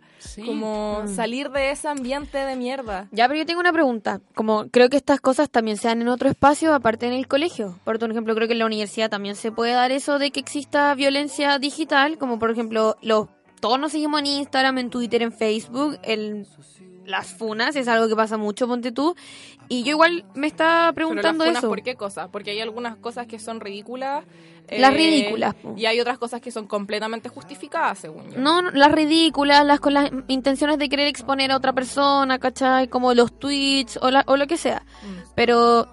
como 0.46 1.04
mm. 1.04 1.08
salir 1.08 1.50
de 1.50 1.72
ese 1.72 1.88
ambiente 1.88 2.38
de 2.38 2.56
mierda. 2.56 3.08
Ya, 3.12 3.28
pero 3.28 3.40
yo 3.40 3.46
tengo 3.46 3.60
una 3.60 3.74
pregunta, 3.74 4.22
como 4.34 4.68
creo 4.70 4.90
que 4.90 4.98
estas 4.98 5.20
cosas 5.20 5.50
también 5.50 5.78
se 5.78 5.88
dan 5.88 6.02
en 6.02 6.08
otro 6.08 6.30
espacio 6.30 6.74
aparte 6.74 7.08
en 7.08 7.14
el 7.14 7.28
colegio. 7.28 7.80
Por 7.84 7.96
ejemplo, 7.96 8.36
creo 8.36 8.48
que 8.48 8.54
en 8.54 8.60
la 8.60 8.66
universidad 8.66 9.10
también 9.10 9.36
se 9.36 9.52
puede 9.52 9.74
dar 9.74 9.92
eso 9.92 10.20
de 10.20 10.32
que 10.32 10.40
exista 10.40 10.94
violencia 10.96 11.58
digital, 11.60 12.18
como 12.18 12.40
por 12.40 12.52
ejemplo 12.52 12.75
los, 12.76 13.28
todos 13.60 13.80
nos 13.80 13.92
seguimos 13.92 14.20
en 14.20 14.28
Instagram, 14.28 14.78
en 14.78 14.90
Twitter, 14.90 15.22
en 15.22 15.32
Facebook, 15.32 15.98
el, 16.04 16.46
las 17.06 17.28
funas 17.28 17.76
es 17.76 17.88
algo 17.88 18.08
que 18.08 18.16
pasa 18.16 18.38
mucho, 18.38 18.68
ponte 18.68 18.92
tú. 18.92 19.16
Y 19.68 19.84
yo 19.84 19.92
igual 19.92 20.26
me 20.36 20.48
estaba 20.48 20.94
preguntando 20.94 21.44
Pero 21.44 21.54
las 21.54 21.62
funas, 21.62 21.64
eso. 21.64 21.70
¿Por 21.70 21.82
qué 21.82 21.96
cosas? 21.96 22.30
Porque 22.32 22.52
hay 22.52 22.62
algunas 22.62 22.98
cosas 22.98 23.26
que 23.28 23.40
son 23.40 23.60
ridículas. 23.60 24.24
Las 24.70 24.94
eh, 24.94 24.98
ridículas. 24.98 25.56
Y 25.76 25.86
hay 25.86 26.00
otras 26.00 26.18
cosas 26.18 26.42
que 26.42 26.52
son 26.52 26.68
completamente 26.68 27.30
justificadas, 27.30 28.00
según 28.00 28.30
yo. 28.32 28.40
No, 28.40 28.62
las 28.62 28.92
ridículas, 28.92 29.66
las 29.66 29.80
con 29.80 29.94
las 29.94 30.12
intenciones 30.28 30.78
de 30.78 30.90
querer 30.90 31.08
exponer 31.08 31.52
a 31.52 31.58
otra 31.58 31.74
persona, 31.74 32.40
¿cachai? 32.40 32.88
Como 32.88 33.14
los 33.14 33.38
tweets 33.40 33.98
o, 33.98 34.10
o 34.26 34.38
lo 34.38 34.48
que 34.48 34.58
sea. 34.58 34.84
Mm. 35.04 35.32
Pero 35.36 35.88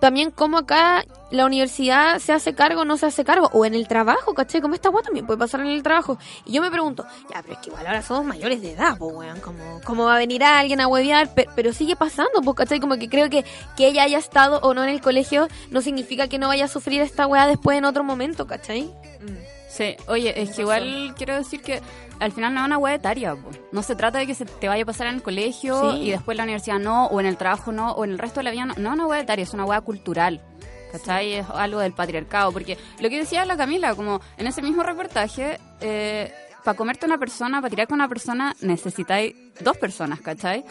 también 0.00 0.30
como 0.30 0.58
acá 0.58 1.04
la 1.30 1.46
universidad 1.46 2.18
se 2.18 2.32
hace 2.32 2.54
cargo 2.54 2.82
o 2.82 2.84
no 2.84 2.96
se 2.96 3.06
hace 3.06 3.24
cargo, 3.24 3.50
o 3.52 3.64
en 3.64 3.74
el 3.74 3.88
trabajo, 3.88 4.34
¿caché? 4.34 4.60
Como 4.60 4.74
esta 4.74 4.90
weá 4.90 5.02
también 5.02 5.26
puede 5.26 5.38
pasar 5.38 5.60
en 5.60 5.68
el 5.68 5.82
trabajo. 5.82 6.18
Y 6.44 6.52
yo 6.52 6.62
me 6.62 6.70
pregunto, 6.70 7.06
ya, 7.32 7.42
pero 7.42 7.54
es 7.54 7.58
que 7.60 7.70
igual 7.70 7.86
ahora 7.86 8.02
somos 8.02 8.24
mayores 8.24 8.62
de 8.62 8.72
edad, 8.72 8.96
pues 8.98 9.14
weón, 9.14 9.40
como, 9.40 9.80
¿cómo 9.84 10.04
va 10.04 10.16
a 10.16 10.18
venir 10.18 10.42
alguien 10.44 10.80
a 10.80 10.88
huevear? 10.88 11.30
Pero, 11.34 11.72
sigue 11.72 11.96
pasando, 11.96 12.40
pues, 12.42 12.56
¿cachai? 12.56 12.80
Como 12.80 12.96
que 12.96 13.08
creo 13.08 13.30
que 13.30 13.44
que 13.76 13.86
ella 13.86 14.02
haya 14.02 14.18
estado 14.18 14.60
o 14.62 14.74
no 14.74 14.82
en 14.82 14.90
el 14.90 15.00
colegio 15.00 15.48
no 15.70 15.80
significa 15.80 16.28
que 16.28 16.38
no 16.38 16.48
vaya 16.48 16.66
a 16.66 16.68
sufrir 16.68 17.00
esta 17.00 17.26
weá 17.26 17.46
después 17.46 17.78
en 17.78 17.84
otro 17.84 18.04
momento, 18.04 18.46
¿cachai? 18.46 18.82
Mm. 18.82 19.60
Sí, 19.68 19.96
oye, 20.08 20.42
es 20.42 20.56
que 20.56 20.62
igual 20.62 21.14
quiero 21.16 21.36
decir 21.36 21.62
que 21.62 21.80
al 22.18 22.32
final 22.32 22.52
no 22.52 22.60
es 22.60 22.66
una 22.66 22.76
hueá 22.76 22.94
etaria. 22.94 23.36
No 23.70 23.82
se 23.82 23.94
trata 23.94 24.18
de 24.18 24.26
que 24.26 24.34
se 24.34 24.44
te 24.44 24.66
vaya 24.66 24.82
a 24.82 24.86
pasar 24.86 25.06
en 25.06 25.14
el 25.14 25.22
colegio 25.22 25.96
y 25.96 26.10
después 26.10 26.36
la 26.36 26.42
universidad 26.42 26.80
no, 26.80 27.06
o 27.06 27.20
en 27.20 27.26
el 27.26 27.36
trabajo 27.36 27.70
no, 27.70 27.92
o 27.92 28.04
en 28.04 28.10
el 28.10 28.18
resto 28.18 28.40
de 28.40 28.44
la 28.44 28.50
vida 28.50 28.66
no. 28.66 28.74
No 28.74 28.88
es 28.88 28.94
una 28.94 29.06
hueá 29.06 29.20
etaria, 29.20 29.44
es 29.44 29.54
una 29.54 29.64
hueá 29.64 29.80
cultural. 29.80 30.42
¿Cachai? 30.90 31.34
Es 31.34 31.46
algo 31.48 31.80
del 31.80 31.92
patriarcado. 31.92 32.52
Porque 32.52 32.76
lo 33.00 33.08
que 33.08 33.18
decía 33.18 33.44
la 33.44 33.56
Camila, 33.56 33.94
como 33.94 34.20
en 34.36 34.46
ese 34.46 34.62
mismo 34.62 34.82
reportaje, 34.82 35.58
eh, 35.80 36.32
para 36.64 36.76
comerte 36.76 37.06
una 37.06 37.18
persona, 37.18 37.60
para 37.60 37.70
tirar 37.70 37.88
con 37.88 37.96
una 37.96 38.08
persona, 38.08 38.54
necesitáis 38.60 39.34
dos 39.62 39.76
personas, 39.76 40.20
¿cachai? 40.20 40.64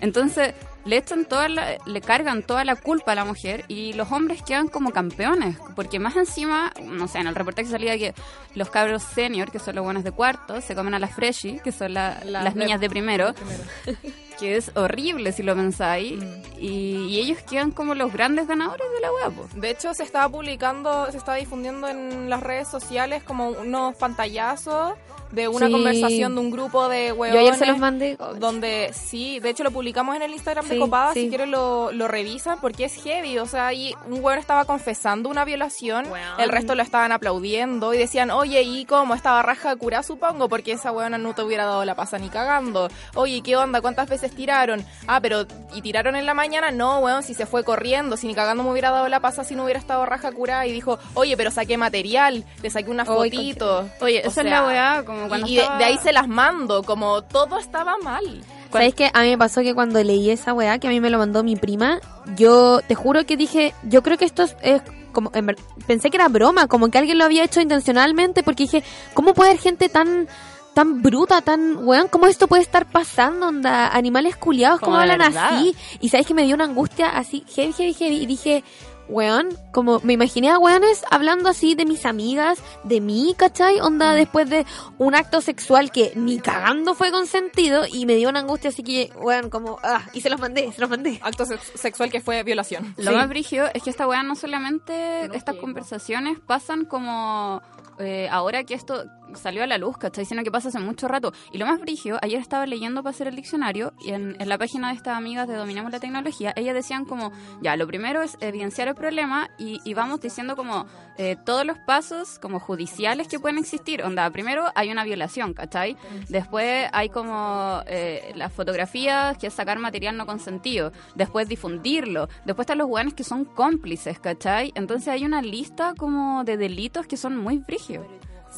Entonces, 0.00 0.54
le 0.84 0.98
echan 0.98 1.24
toda 1.24 1.48
la- 1.48 1.78
le 1.84 2.00
cargan 2.00 2.42
toda 2.42 2.64
la 2.64 2.76
culpa 2.76 3.12
a 3.12 3.14
la 3.14 3.24
mujer 3.24 3.64
y 3.68 3.92
los 3.94 4.12
hombres 4.12 4.42
quedan 4.42 4.68
como 4.68 4.92
campeones, 4.92 5.56
porque 5.74 5.98
más 5.98 6.14
encima, 6.16 6.72
no 6.82 7.08
sé, 7.08 7.18
en 7.18 7.26
el 7.26 7.34
reportaje 7.34 7.68
salía 7.68 7.98
que 7.98 8.14
los 8.54 8.70
cabros 8.70 9.02
senior, 9.02 9.50
que 9.50 9.58
son 9.58 9.74
los 9.74 9.84
buenos 9.84 10.04
de 10.04 10.12
cuarto, 10.12 10.60
se 10.60 10.74
comen 10.74 10.94
a 10.94 10.98
las 10.98 11.12
freshy, 11.14 11.58
que 11.64 11.72
son 11.72 11.94
la- 11.94 12.20
Las 12.24 12.44
las 12.44 12.54
niñas 12.56 12.80
de 12.80 12.88
primero, 12.88 13.34
Primero. 13.34 13.64
que 14.38 14.56
es 14.56 14.70
horrible 14.76 15.32
si 15.32 15.42
lo 15.42 15.56
pensáis, 15.56 16.22
y, 16.58 17.06
y 17.08 17.18
ellos 17.20 17.38
quedan 17.48 17.70
como 17.72 17.94
los 17.94 18.12
grandes 18.12 18.46
ganadores 18.46 18.86
de 18.94 19.00
la 19.00 19.30
po. 19.30 19.48
De 19.58 19.70
hecho, 19.70 19.92
se 19.94 20.02
estaba 20.04 20.28
publicando, 20.28 21.10
se 21.10 21.16
estaba 21.16 21.38
difundiendo 21.38 21.88
en 21.88 22.28
las 22.30 22.42
redes 22.42 22.68
sociales 22.68 23.22
como 23.24 23.48
unos 23.48 23.96
pantallazos 23.96 24.94
de 25.32 25.48
una 25.48 25.66
Sí. 25.66 25.72
conversación 25.72 26.34
de 26.34 26.40
un 26.40 26.50
grupo 26.50 26.88
de 26.88 27.08
Yo 27.08 27.14
hueones. 27.14 27.40
ayer 27.40 27.54
se 27.56 27.66
los 27.66 27.78
mandé. 27.78 28.16
Donde 28.38 28.92
sí, 28.94 29.40
de 29.40 29.50
hecho 29.50 29.64
lo 29.64 29.70
publicamos 29.70 30.16
en 30.16 30.22
el 30.22 30.32
Instagram 30.32 30.66
de 30.68 30.74
Sí, 30.74 30.80
Copada, 30.80 31.12
sí. 31.14 31.22
si 31.22 31.28
quieren 31.28 31.50
lo, 31.50 31.90
lo 31.92 32.08
revisan 32.08 32.58
porque 32.60 32.84
es 32.84 32.94
heavy, 33.02 33.38
o 33.38 33.46
sea, 33.46 33.66
ahí 33.68 33.94
un 34.08 34.22
hueón 34.22 34.38
estaba 34.38 34.64
confesando 34.64 35.28
una 35.28 35.44
violación, 35.44 36.06
el 36.38 36.48
resto 36.50 36.74
lo 36.74 36.82
estaban 36.82 37.12
aplaudiendo 37.12 37.92
y 37.94 37.98
decían, 37.98 38.30
oye, 38.30 38.62
¿y 38.62 38.84
cómo 38.84 39.14
estaba 39.14 39.42
raja 39.42 39.70
de 39.70 39.76
cura, 39.76 40.02
supongo? 40.02 40.48
Porque 40.48 40.72
esa 40.72 40.92
hueona 40.92 41.18
no 41.18 41.34
te 41.34 41.42
hubiera 41.42 41.64
dado 41.64 41.84
la 41.84 41.94
pasa 41.94 42.18
ni 42.18 42.28
cagando. 42.28 42.88
Oye, 43.14 43.42
¿qué 43.42 43.56
onda? 43.56 43.80
¿Cuántas 43.80 44.08
veces 44.08 44.34
tiraron? 44.34 44.84
Ah, 45.06 45.20
pero 45.20 45.46
¿y 45.74 45.82
tiraron 45.82 46.16
en 46.16 46.26
la 46.26 46.34
mañana? 46.34 46.70
No, 46.70 46.98
weón, 47.00 47.22
si 47.22 47.34
se 47.34 47.46
fue 47.46 47.64
corriendo, 47.64 48.16
si 48.16 48.26
ni 48.26 48.34
cagando 48.34 48.62
me 48.62 48.70
hubiera 48.70 48.90
dado 48.90 49.08
la 49.08 49.20
pasa 49.20 49.44
si 49.44 49.54
no 49.54 49.64
hubiera 49.64 49.80
estado 49.80 50.04
raja 50.06 50.30
cura 50.32 50.66
y 50.66 50.72
dijo, 50.72 50.98
oye, 51.14 51.36
pero 51.36 51.50
saqué 51.50 51.76
material, 51.76 52.44
le 52.62 52.70
saqué 52.70 52.90
una 52.90 53.04
fotito. 53.04 53.88
Oye, 54.00 54.22
O 54.24 54.28
esa 54.28 54.40
es 54.42 54.46
la 54.50 54.66
weá, 54.66 55.02
como 55.04 55.15
cuando 55.28 55.46
y 55.46 55.56
de, 55.56 55.62
estaba- 55.62 55.78
de 55.78 55.84
ahí 55.84 55.98
se 56.02 56.12
las 56.12 56.28
mando, 56.28 56.82
como 56.82 57.22
todo 57.22 57.58
estaba 57.58 57.96
mal. 58.02 58.42
¿Sabes 58.72 58.94
qué? 58.94 59.10
A 59.14 59.22
mí 59.22 59.30
me 59.30 59.38
pasó 59.38 59.62
que 59.62 59.74
cuando 59.74 60.02
leí 60.02 60.28
esa 60.30 60.52
weá, 60.52 60.78
que 60.78 60.88
a 60.88 60.90
mí 60.90 61.00
me 61.00 61.08
lo 61.08 61.18
mandó 61.18 61.42
mi 61.42 61.56
prima, 61.56 61.98
yo 62.36 62.80
te 62.86 62.94
juro 62.94 63.24
que 63.24 63.36
dije, 63.36 63.72
yo 63.84 64.02
creo 64.02 64.18
que 64.18 64.26
esto 64.26 64.42
es, 64.42 64.54
es 64.60 64.82
como, 65.12 65.30
en 65.34 65.54
pensé 65.86 66.10
que 66.10 66.16
era 66.18 66.28
broma, 66.28 66.66
como 66.66 66.90
que 66.90 66.98
alguien 66.98 67.16
lo 67.16 67.24
había 67.24 67.44
hecho 67.44 67.60
intencionalmente, 67.60 68.42
porque 68.42 68.64
dije, 68.64 68.82
¿cómo 69.14 69.32
puede 69.32 69.50
haber 69.50 69.62
gente 69.62 69.88
tan 69.88 70.28
tan 70.74 71.00
bruta, 71.00 71.40
tan 71.40 71.86
weón, 71.88 72.08
¿cómo 72.08 72.26
esto 72.26 72.48
puede 72.48 72.60
estar 72.60 72.84
pasando? 72.84 73.48
Onda, 73.48 73.88
animales 73.88 74.36
culiados, 74.36 74.78
¿cómo 74.80 74.96
hablan 74.98 75.20
verdad. 75.20 75.54
así? 75.54 75.74
Y 76.00 76.10
sabes 76.10 76.26
que 76.26 76.34
me 76.34 76.42
dio 76.44 76.54
una 76.54 76.64
angustia 76.64 77.08
así, 77.16 77.44
heavy, 77.54 77.72
heavy, 77.72 77.94
heavy, 77.94 78.16
y 78.16 78.26
dije, 78.26 78.62
weón, 79.08 79.48
como 79.72 80.00
me 80.02 80.14
imaginé 80.14 80.50
a 80.50 80.58
weones 80.58 81.04
hablando 81.10 81.48
así 81.48 81.74
de 81.74 81.84
mis 81.84 82.04
amigas, 82.06 82.58
de 82.84 83.00
mí, 83.00 83.34
¿cachai? 83.36 83.80
Onda, 83.80 84.14
después 84.14 84.48
de 84.50 84.66
un 84.98 85.14
acto 85.14 85.40
sexual 85.40 85.90
que 85.90 86.12
ni 86.16 86.38
cagando 86.40 86.94
fue 86.94 87.10
consentido 87.10 87.84
y 87.90 88.06
me 88.06 88.16
dio 88.16 88.28
una 88.28 88.40
angustia 88.40 88.70
así 88.70 88.82
que, 88.82 89.12
weón, 89.20 89.50
como, 89.50 89.78
ah, 89.82 90.02
y 90.12 90.20
se 90.20 90.30
los 90.30 90.40
mandé, 90.40 90.72
se 90.72 90.80
los 90.80 90.90
mandé. 90.90 91.20
Acto 91.22 91.44
sex- 91.46 91.72
sexual 91.74 92.10
que 92.10 92.20
fue 92.20 92.42
violación. 92.42 92.94
Lo 92.96 93.10
Sí. 93.12 93.16
más 93.16 93.28
brígido 93.28 93.68
es 93.74 93.82
que 93.82 93.90
esta 93.90 94.08
weá 94.08 94.22
no 94.22 94.34
solamente 94.34 95.26
estas 95.36 95.56
conversaciones 95.56 96.38
pasan 96.46 96.84
como 96.84 97.62
eh, 97.98 98.28
ahora 98.30 98.64
que 98.64 98.74
esto 98.74 99.04
salió 99.36 99.62
a 99.62 99.66
la 99.66 99.78
luz, 99.78 99.96
¿cachai? 99.98 100.24
Sino 100.24 100.42
que 100.42 100.50
pasa 100.50 100.68
hace 100.68 100.78
mucho 100.78 101.08
rato. 101.08 101.32
Y 101.52 101.58
lo 101.58 101.66
más 101.66 101.80
brígido, 101.80 102.18
ayer 102.22 102.40
estaba 102.40 102.66
leyendo 102.66 103.02
para 103.02 103.10
hacer 103.10 103.28
el 103.28 103.36
diccionario 103.36 103.92
y 104.00 104.10
en, 104.12 104.36
la 104.38 104.58
página 104.58 104.88
de 104.88 104.94
estas 104.94 105.16
amigas 105.16 105.48
de 105.48 105.54
Dominamos 105.54 105.90
la 105.92 106.00
Tecnología, 106.00 106.52
ellas 106.56 106.74
decían 106.74 107.04
como, 107.04 107.32
ya, 107.60 107.76
lo 107.76 107.86
primero 107.86 108.22
es 108.22 108.36
evidenciar 108.40 108.88
el 108.88 108.94
problema 108.94 109.50
y, 109.58 109.94
vamos 109.94 110.20
diciendo 110.20 110.56
como 110.56 110.84
eh, 111.16 111.36
todos 111.46 111.64
los 111.64 111.78
pasos 111.78 112.38
como 112.38 112.60
judiciales 112.60 113.28
que 113.28 113.38
pueden 113.38 113.56
existir. 113.58 114.02
Onda, 114.02 114.28
primero 114.30 114.66
hay 114.74 114.90
una 114.90 115.04
violación, 115.04 115.54
¿cachai? 115.54 115.96
Después 116.28 116.88
hay 116.92 117.08
como 117.08 117.82
eh, 117.86 118.32
las 118.34 118.52
fotografías, 118.52 119.38
que 119.38 119.46
es 119.46 119.54
sacar 119.54 119.78
material 119.78 120.16
no 120.16 120.26
consentido. 120.26 120.92
Después 121.14 121.48
difundirlo. 121.48 122.28
Después 122.44 122.64
están 122.64 122.78
los 122.78 122.88
hueones 122.88 123.14
que 123.14 123.24
son 123.24 123.44
cómplices, 123.46 124.18
¿cachai? 124.18 124.72
Entonces 124.74 125.08
hay 125.08 125.24
una 125.24 125.40
lista 125.40 125.94
como 125.96 126.44
de 126.44 126.56
delitos 126.56 127.06
que 127.06 127.16
son 127.16 127.36
muy 127.36 127.58
brígidos. 127.58 128.06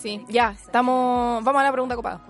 Sí, 0.00 0.24
ya, 0.28 0.50
estamos. 0.50 1.42
Vamos 1.42 1.60
a 1.60 1.64
la 1.64 1.72
pregunta 1.72 1.96
copada. 1.96 2.20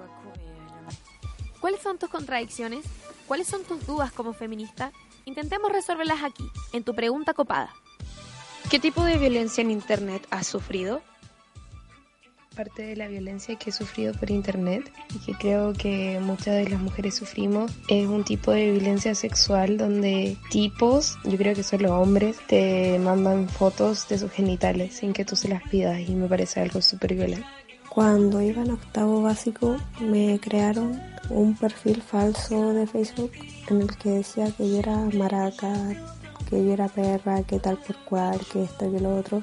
¿Cuáles 1.61 1.81
son 1.83 1.99
tus 1.99 2.09
contradicciones? 2.09 2.85
¿Cuáles 3.27 3.47
son 3.47 3.63
tus 3.65 3.85
dudas 3.87 4.11
como 4.13 4.33
feminista? 4.33 4.93
Intentemos 5.27 5.71
resolverlas 5.71 6.25
aquí, 6.25 6.45
en 6.73 6.83
tu 6.83 6.95
pregunta 6.95 7.35
copada. 7.35 7.75
¿Qué 8.71 8.79
tipo 8.79 9.05
de 9.05 9.19
violencia 9.19 9.61
en 9.61 9.71
Internet 9.71 10.27
has 10.31 10.47
sufrido? 10.47 11.03
Parte 12.57 12.83
de 12.83 12.97
la 12.97 13.07
violencia 13.07 13.57
que 13.57 13.71
he 13.71 13.73
sufrido 13.73 14.15
por 14.15 14.31
Internet 14.31 14.91
y 15.15 15.19
que 15.19 15.35
creo 15.35 15.75
que 15.75 16.19
muchas 16.21 16.55
de 16.57 16.71
las 16.71 16.81
mujeres 16.81 17.15
sufrimos 17.15 17.71
es 17.89 18.07
un 18.07 18.25
tipo 18.25 18.51
de 18.51 18.73
violencia 18.73 19.15
sexual 19.15 19.77
donde 19.77 20.39
tipos, 20.51 21.19
yo 21.25 21.37
creo 21.37 21.55
que 21.55 21.63
son 21.63 21.83
los 21.83 21.93
hombres, 21.93 22.39
te 22.47 22.99
mandan 22.99 23.49
fotos 23.49 24.09
de 24.09 24.19
sus 24.19 24.33
genitales 24.33 24.97
sin 24.97 25.13
que 25.13 25.25
tú 25.25 25.37
se 25.37 25.49
las 25.49 25.63
pidas 25.69 26.01
y 26.01 26.15
me 26.15 26.27
parece 26.27 26.61
algo 26.61 26.81
súper 26.81 27.15
violento. 27.15 27.47
Cuando 27.99 28.41
iba 28.41 28.63
en 28.63 28.71
octavo 28.71 29.23
básico 29.23 29.77
me 30.01 30.39
crearon 30.39 31.03
un 31.31 31.57
perfil 31.57 32.01
falso 32.01 32.73
de 32.73 32.87
Facebook 32.87 33.33
en 33.67 33.83
el 33.83 33.97
que 33.97 34.11
decía 34.11 34.53
que 34.53 34.71
yo 34.71 34.79
era 34.79 34.97
maraca, 35.15 35.75
que 36.49 36.65
yo 36.65 36.75
era 36.75 36.87
perra, 36.87 37.43
que 37.43 37.59
tal 37.59 37.77
por 37.79 37.97
cual, 38.05 38.39
que 38.53 38.63
esto, 38.63 38.89
que 38.93 39.01
lo 39.01 39.17
otro. 39.17 39.43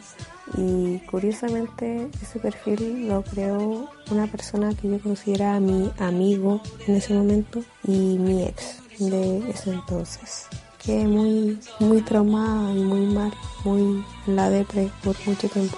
Y 0.56 1.00
curiosamente 1.00 2.10
ese 2.22 2.40
perfil 2.40 3.10
lo 3.10 3.24
creó 3.24 3.90
una 4.10 4.26
persona 4.28 4.74
que 4.74 4.90
yo 4.90 5.02
consideraba 5.02 5.60
mi 5.60 5.92
amigo 6.00 6.62
en 6.88 6.96
ese 6.96 7.14
momento 7.14 7.60
y 7.84 8.18
mi 8.18 8.44
ex 8.44 8.80
de 9.00 9.50
ese 9.50 9.74
entonces. 9.74 10.48
Quedé 10.82 11.06
muy, 11.06 11.60
muy 11.82 12.02
traumada 12.04 12.72
y 12.72 12.82
muy 12.82 13.06
mal, 13.08 13.34
muy 13.66 14.02
en 14.28 14.36
la 14.38 14.50
depre 14.50 14.90
por 15.04 15.18
mucho 15.28 15.50
tiempo. 15.50 15.76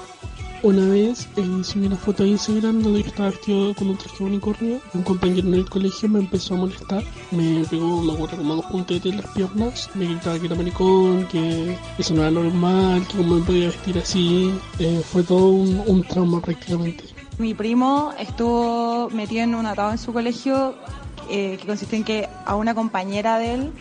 Una 0.67 0.86
vez 0.86 1.30
eh, 1.38 1.63
subí 1.63 1.88
una 1.88 1.95
foto 1.95 2.23
a 2.23 2.27
Instagram 2.27 2.84
donde 2.84 3.01
yo 3.01 3.08
estaba 3.08 3.30
vestido 3.30 3.73
con 3.73 3.89
un 3.89 3.97
traje 3.97 4.21
unicornio. 4.21 4.82
Un 4.93 5.01
compañero 5.01 5.47
en 5.47 5.53
el 5.53 5.69
colegio 5.69 6.10
me 6.10 6.19
empezó 6.19 6.56
a 6.56 6.58
molestar. 6.58 7.06
Me 7.32 7.63
pegó, 7.63 8.01
me 8.01 8.12
acuerdo, 8.12 8.36
como 8.36 8.56
dos 8.56 8.65
puntetes 8.65 9.13
en 9.13 9.21
las 9.21 9.27
piernas. 9.27 9.89
Me 9.95 10.03
gritaba 10.08 10.38
que 10.38 10.45
era 10.47 10.56
maricón, 10.56 11.25
que 11.27 11.77
eso 11.97 12.13
no 12.13 12.23
era 12.23 12.32
normal, 12.32 13.08
que 13.08 13.15
cómo 13.15 13.36
me 13.36 13.45
podía 13.45 13.67
vestir 13.67 13.97
así. 13.97 14.53
Eh, 14.80 15.01
fue 15.10 15.23
todo 15.23 15.51
un, 15.51 16.03
trauma 16.03 16.41
prácticamente. 16.41 17.06
Mi 17.38 17.53
primo 17.53 18.12
estuvo 18.19 19.10
metido 19.12 19.43
en 19.43 19.56
un 19.56 19.67
atado 19.67 19.91
en 19.91 19.97
su 19.97 20.12
colegio 20.12 20.75
eh, 21.30 21.56
que 21.62 21.65
consistió 21.65 21.97
en 21.97 22.03
que 22.03 22.27
a 22.45 22.58
una 22.58 22.75
compañera 22.75 23.39
de 23.39 23.53
él 23.53 23.71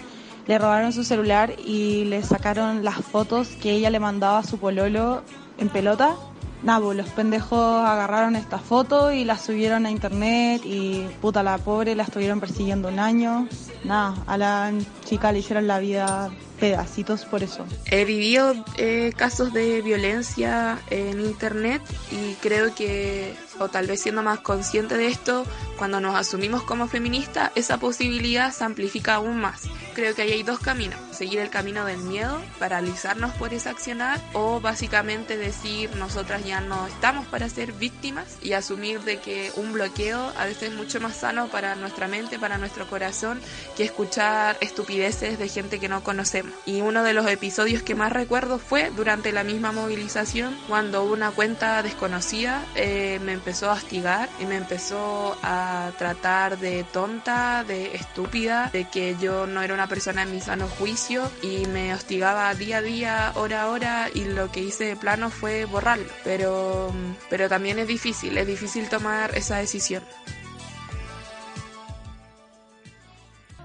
le 0.46 0.56
robaron 0.56 0.92
su 0.92 1.02
celular 1.02 1.52
y 1.66 2.04
le 2.04 2.22
sacaron 2.22 2.84
las 2.84 3.04
fotos 3.04 3.48
que 3.60 3.72
ella 3.72 3.90
le 3.90 3.98
mandaba 3.98 4.38
a 4.38 4.44
su 4.44 4.58
pololo 4.58 5.22
en 5.58 5.68
pelota. 5.68 6.14
Nada, 6.62 6.80
pues, 6.80 6.96
los 6.96 7.08
pendejos 7.10 7.84
agarraron 7.86 8.34
esta 8.34 8.58
foto 8.58 9.12
y 9.12 9.24
la 9.24 9.38
subieron 9.38 9.86
a 9.86 9.90
internet 9.90 10.62
y 10.64 11.06
puta 11.20 11.42
la 11.42 11.58
pobre 11.58 11.94
la 11.94 12.04
estuvieron 12.04 12.40
persiguiendo 12.40 12.88
un 12.88 12.98
año. 12.98 13.48
Nada, 13.84 14.14
a 14.26 14.38
la 14.38 14.72
chica 15.04 15.32
le 15.32 15.40
hicieron 15.40 15.66
la 15.66 15.78
vida 15.78 16.30
pedacitos 16.58 17.24
por 17.24 17.42
eso. 17.42 17.66
He 17.90 18.04
vivido 18.04 18.54
eh, 18.78 19.12
casos 19.16 19.52
de 19.52 19.82
violencia 19.82 20.78
en 20.90 21.20
internet 21.20 21.82
y 22.10 22.34
creo 22.34 22.74
que, 22.74 23.34
o 23.58 23.68
tal 23.68 23.86
vez 23.86 24.00
siendo 24.00 24.22
más 24.22 24.40
consciente 24.40 24.96
de 24.96 25.08
esto, 25.08 25.44
cuando 25.76 26.00
nos 26.00 26.16
asumimos 26.16 26.62
como 26.62 26.88
feministas, 26.88 27.52
esa 27.54 27.78
posibilidad 27.78 28.52
se 28.52 28.64
amplifica 28.64 29.16
aún 29.16 29.38
más. 29.38 29.64
Creo 29.96 30.14
que 30.14 30.20
ahí 30.20 30.32
hay 30.32 30.42
dos 30.42 30.58
caminos, 30.58 31.00
seguir 31.10 31.38
el 31.38 31.48
camino 31.48 31.86
del 31.86 31.96
miedo, 31.96 32.38
paralizarnos 32.58 33.32
por 33.36 33.54
ese 33.54 33.70
accionar 33.70 34.20
o 34.34 34.60
básicamente 34.60 35.38
decir 35.38 35.96
nosotras 35.96 36.44
ya 36.44 36.60
no 36.60 36.86
estamos 36.86 37.24
para 37.28 37.48
ser 37.48 37.72
víctimas 37.72 38.36
y 38.42 38.52
asumir 38.52 39.00
de 39.00 39.20
que 39.20 39.50
un 39.56 39.72
bloqueo 39.72 40.34
a 40.36 40.44
veces 40.44 40.64
es 40.64 40.74
mucho 40.74 41.00
más 41.00 41.16
sano 41.16 41.48
para 41.48 41.76
nuestra 41.76 42.08
mente, 42.08 42.38
para 42.38 42.58
nuestro 42.58 42.86
corazón, 42.86 43.40
que 43.74 43.84
escuchar 43.84 44.58
estupideces 44.60 45.38
de 45.38 45.48
gente 45.48 45.80
que 45.80 45.88
no 45.88 46.04
conocemos. 46.04 46.52
Y 46.66 46.82
uno 46.82 47.02
de 47.02 47.14
los 47.14 47.26
episodios 47.26 47.82
que 47.82 47.94
más 47.94 48.12
recuerdo 48.12 48.58
fue 48.58 48.90
durante 48.90 49.32
la 49.32 49.44
misma 49.44 49.72
movilización, 49.72 50.54
cuando 50.68 51.04
una 51.04 51.30
cuenta 51.30 51.82
desconocida 51.82 52.62
eh, 52.74 53.18
me 53.24 53.32
empezó 53.32 53.70
a 53.70 53.72
hostigar 53.72 54.28
y 54.40 54.44
me 54.44 54.56
empezó 54.56 55.38
a 55.42 55.90
tratar 55.96 56.58
de 56.58 56.84
tonta, 56.84 57.64
de 57.64 57.96
estúpida, 57.96 58.68
de 58.74 58.84
que 58.90 59.16
yo 59.18 59.46
no 59.46 59.62
era 59.62 59.72
una 59.72 59.85
persona 59.88 60.22
en 60.22 60.32
mi 60.32 60.40
sano 60.40 60.68
juicio 60.68 61.30
y 61.42 61.66
me 61.66 61.94
hostigaba 61.94 62.52
día 62.54 62.78
a 62.78 62.82
día, 62.82 63.32
hora 63.36 63.62
a 63.62 63.68
hora 63.68 64.08
y 64.12 64.24
lo 64.24 64.50
que 64.50 64.60
hice 64.60 64.84
de 64.84 64.96
plano 64.96 65.30
fue 65.30 65.64
borrarlo. 65.64 66.06
Pero, 66.24 66.92
pero 67.30 67.48
también 67.48 67.78
es 67.78 67.86
difícil, 67.86 68.36
es 68.38 68.46
difícil 68.46 68.88
tomar 68.88 69.36
esa 69.36 69.58
decisión. 69.58 70.02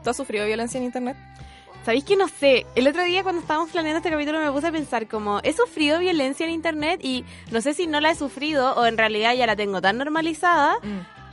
¿Tú 0.04 0.10
has 0.10 0.18
sufrido 0.18 0.46
violencia 0.46 0.78
en 0.78 0.86
internet? 0.86 1.18
¿Sabéis 1.86 2.04
que 2.04 2.16
no 2.16 2.28
sé? 2.28 2.66
El 2.76 2.88
otro 2.88 3.04
día 3.04 3.24
cuando 3.24 3.42
estábamos 3.42 3.72
planeando 3.72 3.98
este 3.98 4.12
capítulo 4.12 4.40
me 4.40 4.52
puse 4.52 4.68
a 4.68 4.72
pensar 4.72 5.08
como, 5.08 5.40
he 5.44 5.52
sufrido 5.54 6.00
violencia 6.00 6.46
en 6.46 6.52
internet 6.52 7.00
y 7.04 7.26
no 7.52 7.62
sé 7.62 7.74
si 7.74 7.88
no 7.88 8.00
la 8.00 8.12
he 8.12 8.16
sufrido 8.16 8.76
o 8.76 8.86
en 8.86 8.98
realidad 8.98 9.34
ya 9.34 9.48
la 9.48 9.56
tengo 9.56 9.82
tan 9.82 9.98
normalizada 9.98 10.76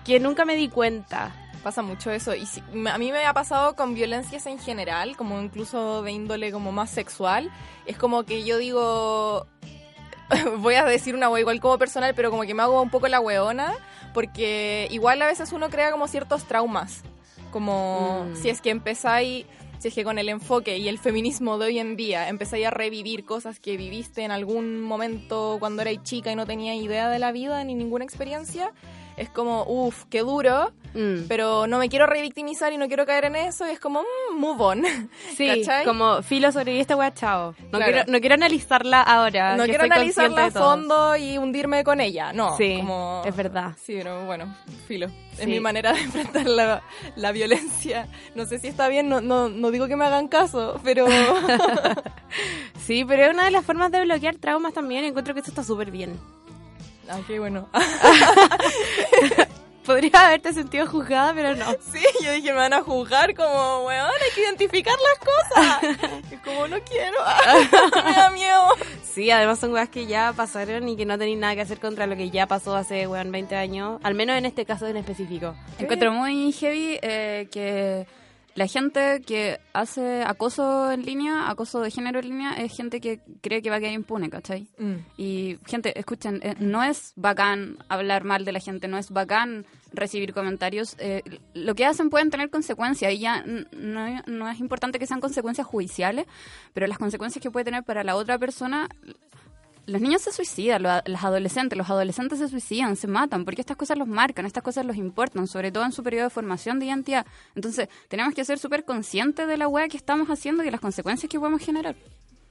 que 0.04 0.20
nunca 0.20 0.46
me 0.46 0.56
di 0.56 0.68
cuenta. 0.68 1.32
Pasa 1.62 1.82
mucho 1.82 2.10
eso. 2.10 2.34
Y 2.34 2.46
si- 2.46 2.62
a 2.90 2.98
mí 2.98 3.10
me 3.12 3.24
ha 3.26 3.34
pasado 3.34 3.74
con 3.76 3.94
violencias 3.94 4.46
en 4.46 4.58
general, 4.58 5.16
como 5.16 5.40
incluso 5.40 6.02
de 6.02 6.12
índole 6.12 6.52
como 6.52 6.72
más 6.72 6.90
sexual. 6.90 7.50
Es 7.86 7.96
como 7.98 8.22
que 8.24 8.44
yo 8.44 8.58
digo, 8.58 9.46
voy 10.58 10.74
a 10.76 10.84
decir 10.84 11.14
una 11.14 11.28
wea 11.28 11.40
igual 11.40 11.60
como 11.60 11.78
personal, 11.78 12.14
pero 12.14 12.30
como 12.30 12.42
que 12.42 12.54
me 12.54 12.62
hago 12.62 12.80
un 12.80 12.90
poco 12.90 13.08
la 13.08 13.20
weona, 13.20 13.74
porque 14.14 14.88
igual 14.90 15.20
a 15.22 15.26
veces 15.26 15.52
uno 15.52 15.68
crea 15.70 15.90
como 15.90 16.06
ciertos 16.08 16.44
traumas. 16.44 17.02
Como 17.50 18.26
Mm. 18.30 18.36
si 18.36 18.50
es 18.50 18.60
que 18.60 18.70
empezáis, 18.70 19.46
si 19.78 19.88
es 19.88 19.94
que 19.94 20.04
con 20.04 20.18
el 20.18 20.28
enfoque 20.28 20.76
y 20.78 20.88
el 20.88 20.98
feminismo 20.98 21.56
de 21.58 21.66
hoy 21.66 21.78
en 21.78 21.96
día 21.96 22.28
empezáis 22.28 22.66
a 22.66 22.70
revivir 22.70 23.24
cosas 23.24 23.58
que 23.58 23.76
viviste 23.76 24.22
en 24.22 24.30
algún 24.32 24.80
momento 24.82 25.56
cuando 25.58 25.82
erais 25.82 26.02
chica 26.02 26.30
y 26.30 26.36
no 26.36 26.46
tenías 26.46 26.76
idea 26.76 27.08
de 27.08 27.18
la 27.18 27.32
vida 27.32 27.62
ni 27.64 27.74
ninguna 27.74 28.04
experiencia, 28.04 28.72
es 29.18 29.28
como, 29.30 29.64
uff, 29.64 30.04
qué 30.10 30.20
duro, 30.20 30.72
Mm. 30.94 31.26
pero 31.28 31.66
no 31.66 31.78
me 31.78 31.90
quiero 31.90 32.06
revictimizar 32.06 32.72
y 32.72 32.78
no 32.78 32.88
quiero 32.88 33.04
caer 33.04 33.26
en 33.26 33.36
eso, 33.36 33.66
y 33.66 33.70
es 33.70 33.78
como, 33.78 34.00
mm, 34.00 34.34
move 34.38 34.62
on. 34.64 34.82
Sí, 35.36 35.46
¿Cachai? 35.62 35.84
como 35.84 36.22
filo 36.22 36.50
sobreviví 36.50 36.80
esta 36.80 36.96
wea, 36.96 37.12
chao. 37.12 37.54
No, 37.70 37.78
Claro. 37.78 37.92
quiero, 37.92 38.10
no 38.12 38.20
quiero 38.20 38.34
analizarla 38.36 39.02
ahora. 39.02 39.54
no 39.56 39.64
quiero 39.64 39.84
analizarla 39.84 40.46
a 40.46 40.50
fondo 40.50 41.14
y 41.16 41.36
hundirme 41.36 41.84
con 41.84 42.00
ella, 42.00 42.32
no. 42.32 42.56
Sí, 42.56 42.76
como... 42.78 43.22
es 43.26 43.36
verdad. 43.36 43.72
Sí, 43.82 43.94
pero 43.98 44.24
bueno, 44.24 44.56
filo. 44.86 45.08
Es 45.32 45.44
Sí. 45.44 45.46
mi 45.46 45.60
manera 45.60 45.92
de 45.92 46.00
enfrentar 46.00 46.46
la, 46.46 46.82
la 47.16 47.32
violencia. 47.32 48.08
No 48.34 48.46
sé 48.46 48.58
si 48.58 48.66
está 48.68 48.88
bien, 48.88 49.08
no, 49.10 49.20
no, 49.20 49.48
no 49.50 49.70
digo 49.70 49.86
que 49.88 49.94
me 49.96 50.06
hagan 50.06 50.26
caso, 50.28 50.80
pero... 50.82 51.06
Sí, 52.86 53.04
pero 53.04 53.24
es 53.26 53.34
una 53.34 53.44
de 53.44 53.50
las 53.50 53.64
formas 53.64 53.90
de 53.92 54.02
bloquear 54.04 54.36
traumas 54.36 54.72
también. 54.72 55.04
Encuentro 55.04 55.34
que 55.34 55.40
eso 55.40 55.50
está 55.50 55.62
súper 55.62 55.90
bien. 55.90 56.18
Ah, 57.08 57.20
qué 57.26 57.38
bueno. 57.38 57.68
Podría 59.88 60.26
haberte 60.26 60.52
sentido 60.52 60.86
juzgada, 60.86 61.32
pero 61.32 61.56
no. 61.56 61.64
Sí, 61.92 62.04
yo 62.22 62.30
dije, 62.32 62.50
me 62.52 62.58
van 62.58 62.74
a 62.74 62.82
juzgar 62.82 63.34
como, 63.34 63.86
weón, 63.86 64.10
hay 64.22 64.30
que 64.34 64.42
identificar 64.42 64.94
las 64.98 65.18
cosas. 65.18 66.22
Es 66.30 66.40
como, 66.40 66.68
no 66.68 66.76
quiero, 66.82 67.16
me 68.04 68.12
da 68.12 68.30
miedo. 68.30 68.68
Sí, 69.02 69.30
además 69.30 69.58
son 69.58 69.72
weas 69.72 69.88
que 69.88 70.06
ya 70.06 70.34
pasaron 70.36 70.86
y 70.90 70.96
que 70.96 71.06
no 71.06 71.16
tenéis 71.16 71.38
nada 71.38 71.54
que 71.54 71.62
hacer 71.62 71.80
contra 71.80 72.06
lo 72.06 72.16
que 72.16 72.28
ya 72.28 72.46
pasó 72.46 72.76
hace, 72.76 73.06
weón, 73.06 73.32
20 73.32 73.56
años. 73.56 73.98
Al 74.02 74.14
menos 74.14 74.36
en 74.36 74.44
este 74.44 74.66
caso 74.66 74.86
en 74.86 74.98
específico. 74.98 75.54
Encuentro 75.78 76.12
muy 76.12 76.52
heavy 76.52 76.98
eh, 77.00 77.48
que 77.50 78.06
la 78.58 78.66
gente 78.66 79.22
que 79.24 79.60
hace 79.72 80.24
acoso 80.24 80.90
en 80.90 81.04
línea, 81.04 81.48
acoso 81.48 81.80
de 81.80 81.92
género 81.92 82.18
en 82.18 82.28
línea, 82.28 82.54
es 82.54 82.76
gente 82.76 83.00
que 83.00 83.20
cree 83.40 83.62
que 83.62 83.70
va 83.70 83.76
a 83.76 83.78
quedar 83.78 83.92
impune, 83.92 84.30
¿cachai? 84.30 84.66
Mm. 84.78 84.94
Y 85.16 85.58
gente, 85.64 85.96
escuchen, 85.96 86.40
eh, 86.42 86.56
no 86.58 86.82
es 86.82 87.12
bacán 87.14 87.78
hablar 87.88 88.24
mal 88.24 88.44
de 88.44 88.50
la 88.50 88.58
gente, 88.58 88.88
no 88.88 88.98
es 88.98 89.12
bacán 89.12 89.64
recibir 89.92 90.34
comentarios. 90.34 90.96
eh, 90.98 91.22
lo 91.54 91.76
que 91.76 91.84
hacen 91.84 92.10
pueden 92.10 92.30
tener 92.30 92.50
consecuencias 92.50 93.12
y 93.12 93.20
ya 93.20 93.44
no, 93.46 94.22
no 94.26 94.48
es 94.50 94.58
importante 94.58 94.98
que 94.98 95.06
sean 95.06 95.20
consecuencias 95.20 95.64
judiciales, 95.64 96.26
pero 96.74 96.88
las 96.88 96.98
consecuencias 96.98 97.40
que 97.40 97.52
puede 97.52 97.64
tener 97.64 97.84
para 97.84 98.02
la 98.02 98.16
otra 98.16 98.38
persona... 98.38 98.88
Los 99.88 100.02
niños 100.02 100.20
se 100.22 100.32
suicidan, 100.32 100.82
lo- 100.82 101.00
los 101.06 101.24
adolescentes, 101.24 101.76
los 101.78 101.88
adolescentes 101.88 102.38
se 102.38 102.48
suicidan, 102.48 102.94
se 102.94 103.06
matan, 103.06 103.44
porque 103.46 103.62
estas 103.62 103.76
cosas 103.76 103.96
los 103.96 104.06
marcan, 104.06 104.44
estas 104.44 104.62
cosas 104.62 104.84
los 104.84 104.96
importan, 104.96 105.46
sobre 105.46 105.72
todo 105.72 105.84
en 105.84 105.92
su 105.92 106.02
periodo 106.02 106.24
de 106.24 106.30
formación 106.30 106.78
de 106.78 106.86
identidad. 106.86 107.24
Entonces, 107.54 107.88
tenemos 108.08 108.34
que 108.34 108.44
ser 108.44 108.58
súper 108.58 108.84
conscientes 108.84 109.48
de 109.48 109.56
la 109.56 109.66
weá 109.66 109.88
que 109.88 109.96
estamos 109.96 110.28
haciendo 110.28 110.62
y 110.62 110.66
de 110.66 110.72
las 110.72 110.80
consecuencias 110.80 111.30
que 111.30 111.38
podemos 111.38 111.62
generar. 111.62 111.96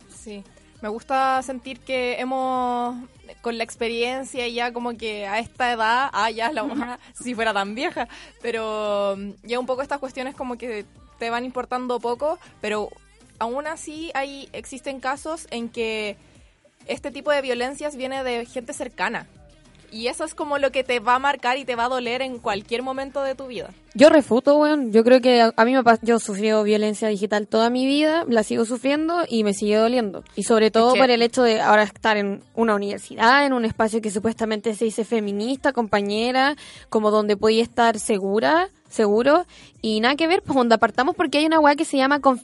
Sí, 0.09 0.43
me 0.81 0.89
gusta 0.89 1.41
sentir 1.43 1.79
que 1.79 2.19
hemos, 2.19 2.95
con 3.41 3.57
la 3.57 3.63
experiencia 3.63 4.47
ya 4.47 4.73
como 4.73 4.97
que 4.97 5.27
a 5.27 5.37
esta 5.39 5.71
edad, 5.71 6.09
ah, 6.13 6.31
ya 6.31 6.51
la 6.51 6.97
si 7.13 7.35
fuera 7.35 7.53
tan 7.53 7.75
vieja, 7.75 8.07
pero 8.41 9.15
mm, 9.15 9.29
ya 9.47 9.59
un 9.59 9.65
poco 9.67 9.83
estas 9.83 9.99
cuestiones 9.99 10.33
como 10.35 10.57
que 10.57 10.85
te 11.19 11.29
van 11.29 11.45
importando 11.45 11.99
poco, 11.99 12.39
pero 12.61 12.89
aún 13.39 13.67
así 13.67 14.09
hay, 14.15 14.49
existen 14.53 14.99
casos 14.99 15.47
en 15.51 15.69
que 15.69 16.17
este 16.87 17.11
tipo 17.11 17.31
de 17.31 17.41
violencias 17.41 17.95
viene 17.95 18.23
de 18.23 18.45
gente 18.45 18.73
cercana. 18.73 19.27
Y 19.89 20.07
eso 20.07 20.25
es 20.25 20.35
como 20.35 20.57
lo 20.57 20.69
que 20.73 20.83
te 20.83 20.99
va 20.99 21.15
a 21.15 21.19
marcar 21.19 21.57
y 21.57 21.63
te 21.63 21.77
va 21.77 21.85
a 21.85 21.89
doler 21.89 22.21
en 22.21 22.39
cualquier 22.39 22.83
momento 22.83 23.23
de 23.23 23.35
tu 23.35 23.47
vida. 23.47 23.69
Yo 23.93 24.09
refuto, 24.09 24.57
weón. 24.57 24.91
Yo 24.91 25.01
creo 25.05 25.21
que 25.21 25.41
a, 25.41 25.63
mí 25.65 25.71
me 25.73 25.79
pas- 25.81 26.01
yo 26.01 26.19
sufrí 26.19 26.51
violencia 26.65 27.07
digital 27.07 27.47
toda 27.47 27.69
mi 27.69 27.85
vida, 27.85 28.25
la 28.27 28.43
sigo 28.43 28.65
sufriendo 28.65 29.23
y 29.29 29.45
me 29.45 29.53
sigue 29.53 29.77
doliendo. 29.77 30.25
Y 30.35 30.43
sobre 30.43 30.71
todo 30.71 30.93
por 30.93 31.09
el 31.09 31.21
hecho 31.21 31.41
de 31.41 31.61
ahora 31.61 31.83
estar 31.83 32.17
en 32.17 32.43
una 32.53 32.75
universidad, 32.75 33.45
en 33.45 33.53
un 33.53 33.63
espacio 33.63 34.01
que 34.01 34.11
supuestamente 34.11 34.75
se 34.75 34.83
dice 34.83 35.05
feminista, 35.05 35.71
compañera, 35.71 36.57
como 36.89 37.09
donde 37.09 37.37
podía 37.37 37.63
estar 37.63 37.97
segura, 37.97 38.67
seguro. 38.89 39.45
Y 39.81 40.01
nada 40.01 40.17
que 40.17 40.27
ver, 40.27 40.41
pues 40.43 40.57
donde 40.57 40.75
apartamos 40.75 41.15
porque 41.15 41.37
hay 41.37 41.45
una 41.45 41.61
weá 41.61 41.77
que 41.77 41.85
se 41.85 41.95
llama... 41.95 42.19
conf- 42.19 42.43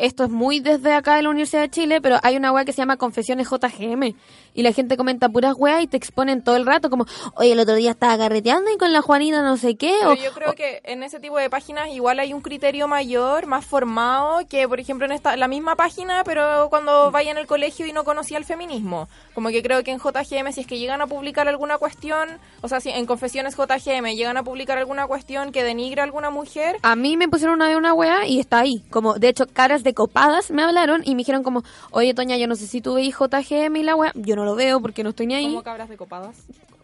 esto 0.00 0.24
es 0.24 0.30
muy 0.30 0.60
desde 0.60 0.92
acá 0.92 1.16
de 1.16 1.22
la 1.22 1.30
Universidad 1.30 1.62
de 1.62 1.70
Chile, 1.70 2.00
pero 2.00 2.18
hay 2.22 2.36
una 2.36 2.52
weá 2.52 2.64
que 2.64 2.72
se 2.72 2.78
llama 2.78 2.96
Confesiones 2.96 3.48
JGM. 3.48 4.14
Y 4.52 4.62
la 4.64 4.72
gente 4.72 4.96
comenta 4.96 5.28
puras 5.28 5.54
weas 5.56 5.82
y 5.82 5.86
te 5.86 5.96
exponen 5.96 6.42
todo 6.42 6.56
el 6.56 6.66
rato, 6.66 6.90
como, 6.90 7.06
oye, 7.36 7.52
el 7.52 7.60
otro 7.60 7.76
día 7.76 7.92
estaba 7.92 8.18
carreteando 8.18 8.70
y 8.72 8.78
con 8.78 8.92
la 8.92 9.00
Juanita 9.00 9.42
no 9.42 9.56
sé 9.56 9.76
qué. 9.76 9.94
Pero 10.00 10.10
o- 10.12 10.14
yo 10.14 10.32
creo 10.32 10.54
que 10.54 10.80
en 10.84 11.02
ese 11.04 11.20
tipo 11.20 11.38
de 11.38 11.48
páginas 11.48 11.88
igual 11.90 12.18
hay 12.18 12.32
un 12.32 12.40
criterio 12.40 12.88
mayor, 12.88 13.46
más 13.46 13.64
formado, 13.64 14.40
que 14.48 14.66
por 14.68 14.80
ejemplo 14.80 15.06
en 15.06 15.12
esta 15.12 15.36
la 15.36 15.46
misma 15.48 15.76
página, 15.76 16.24
pero 16.24 16.66
cuando 16.70 17.10
vaya 17.12 17.30
en 17.30 17.38
el 17.38 17.46
colegio 17.46 17.86
y 17.86 17.92
no 17.92 18.02
conocía 18.04 18.38
el 18.38 18.44
feminismo. 18.44 19.08
Como 19.34 19.50
que 19.50 19.62
creo 19.62 19.84
que 19.84 19.92
en 19.92 19.98
JGM, 20.00 20.52
si 20.52 20.62
es 20.62 20.66
que 20.66 20.78
llegan 20.78 21.00
a 21.00 21.06
publicar 21.06 21.46
alguna 21.48 21.78
cuestión, 21.78 22.28
o 22.60 22.68
sea, 22.68 22.80
si 22.80 22.90
en 22.90 23.06
Confesiones 23.06 23.54
JGM 23.56 24.14
llegan 24.16 24.36
a 24.36 24.42
publicar 24.42 24.78
alguna 24.78 25.06
cuestión 25.06 25.52
que 25.52 25.62
denigre 25.62 26.00
a 26.00 26.04
alguna 26.04 26.30
mujer, 26.30 26.76
A 26.82 26.96
mí 26.96 27.16
me 27.16 27.28
pusieron 27.28 27.54
una 27.56 27.68
vez 27.68 27.76
una 27.76 27.94
wea 27.94 28.26
y 28.26 28.40
está 28.40 28.58
ahí. 28.60 28.82
Como, 28.90 29.14
de 29.14 29.28
hecho, 29.28 29.46
caras 29.46 29.82
de 29.84 29.89
copadas 29.94 30.50
me 30.50 30.62
hablaron 30.62 31.02
y 31.04 31.14
me 31.14 31.18
dijeron 31.18 31.42
como, 31.42 31.62
oye, 31.90 32.14
Toña, 32.14 32.36
yo 32.36 32.46
no 32.46 32.54
sé 32.56 32.66
si 32.66 32.80
tú 32.80 32.94
veis 32.94 33.14
JGM 33.16 33.76
y 33.76 33.82
la 33.82 33.96
wea. 33.96 34.12
Yo 34.14 34.36
no 34.36 34.44
lo 34.44 34.54
veo 34.54 34.80
porque 34.80 35.02
no 35.04 35.10
estoy 35.10 35.26
ni 35.26 35.34
ahí. 35.34 35.44
como 35.46 35.62
cabras 35.62 35.88
de 35.88 35.96
copadas. 35.96 36.36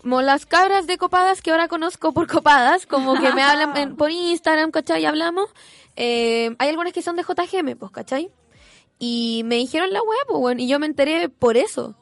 Como 0.02 0.22
las 0.22 0.46
cabras 0.46 0.86
de 0.86 0.98
copadas 0.98 1.42
que 1.42 1.50
ahora 1.50 1.66
conozco 1.68 2.12
por 2.12 2.26
copadas, 2.28 2.86
como 2.86 3.14
que 3.20 3.32
me 3.32 3.42
hablan 3.42 3.76
en- 3.76 3.96
por 3.96 4.10
Instagram, 4.10 4.70
¿cachai? 4.70 5.02
Y 5.02 5.06
hablamos. 5.06 5.48
Eh, 5.96 6.54
hay 6.58 6.68
algunas 6.68 6.92
que 6.92 7.02
son 7.02 7.16
de 7.16 7.22
JGM, 7.24 7.74
pues, 7.76 7.90
¿cachai? 7.90 8.30
Y 8.98 9.42
me 9.46 9.56
dijeron 9.56 9.92
la 9.92 10.00
wea, 10.02 10.18
pues, 10.28 10.38
bueno, 10.40 10.60
y 10.62 10.68
yo 10.68 10.78
me 10.78 10.86
enteré 10.86 11.28
por 11.28 11.56
eso. 11.56 11.94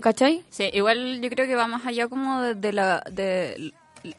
¿Cachai? 0.00 0.44
Sí, 0.50 0.70
igual 0.72 1.20
yo 1.20 1.28
creo 1.28 1.46
que 1.46 1.56
va 1.56 1.66
más 1.66 1.84
allá 1.86 2.06
como 2.08 2.40
de, 2.40 2.54
de 2.54 2.72
la, 2.72 3.02
de, 3.10 3.72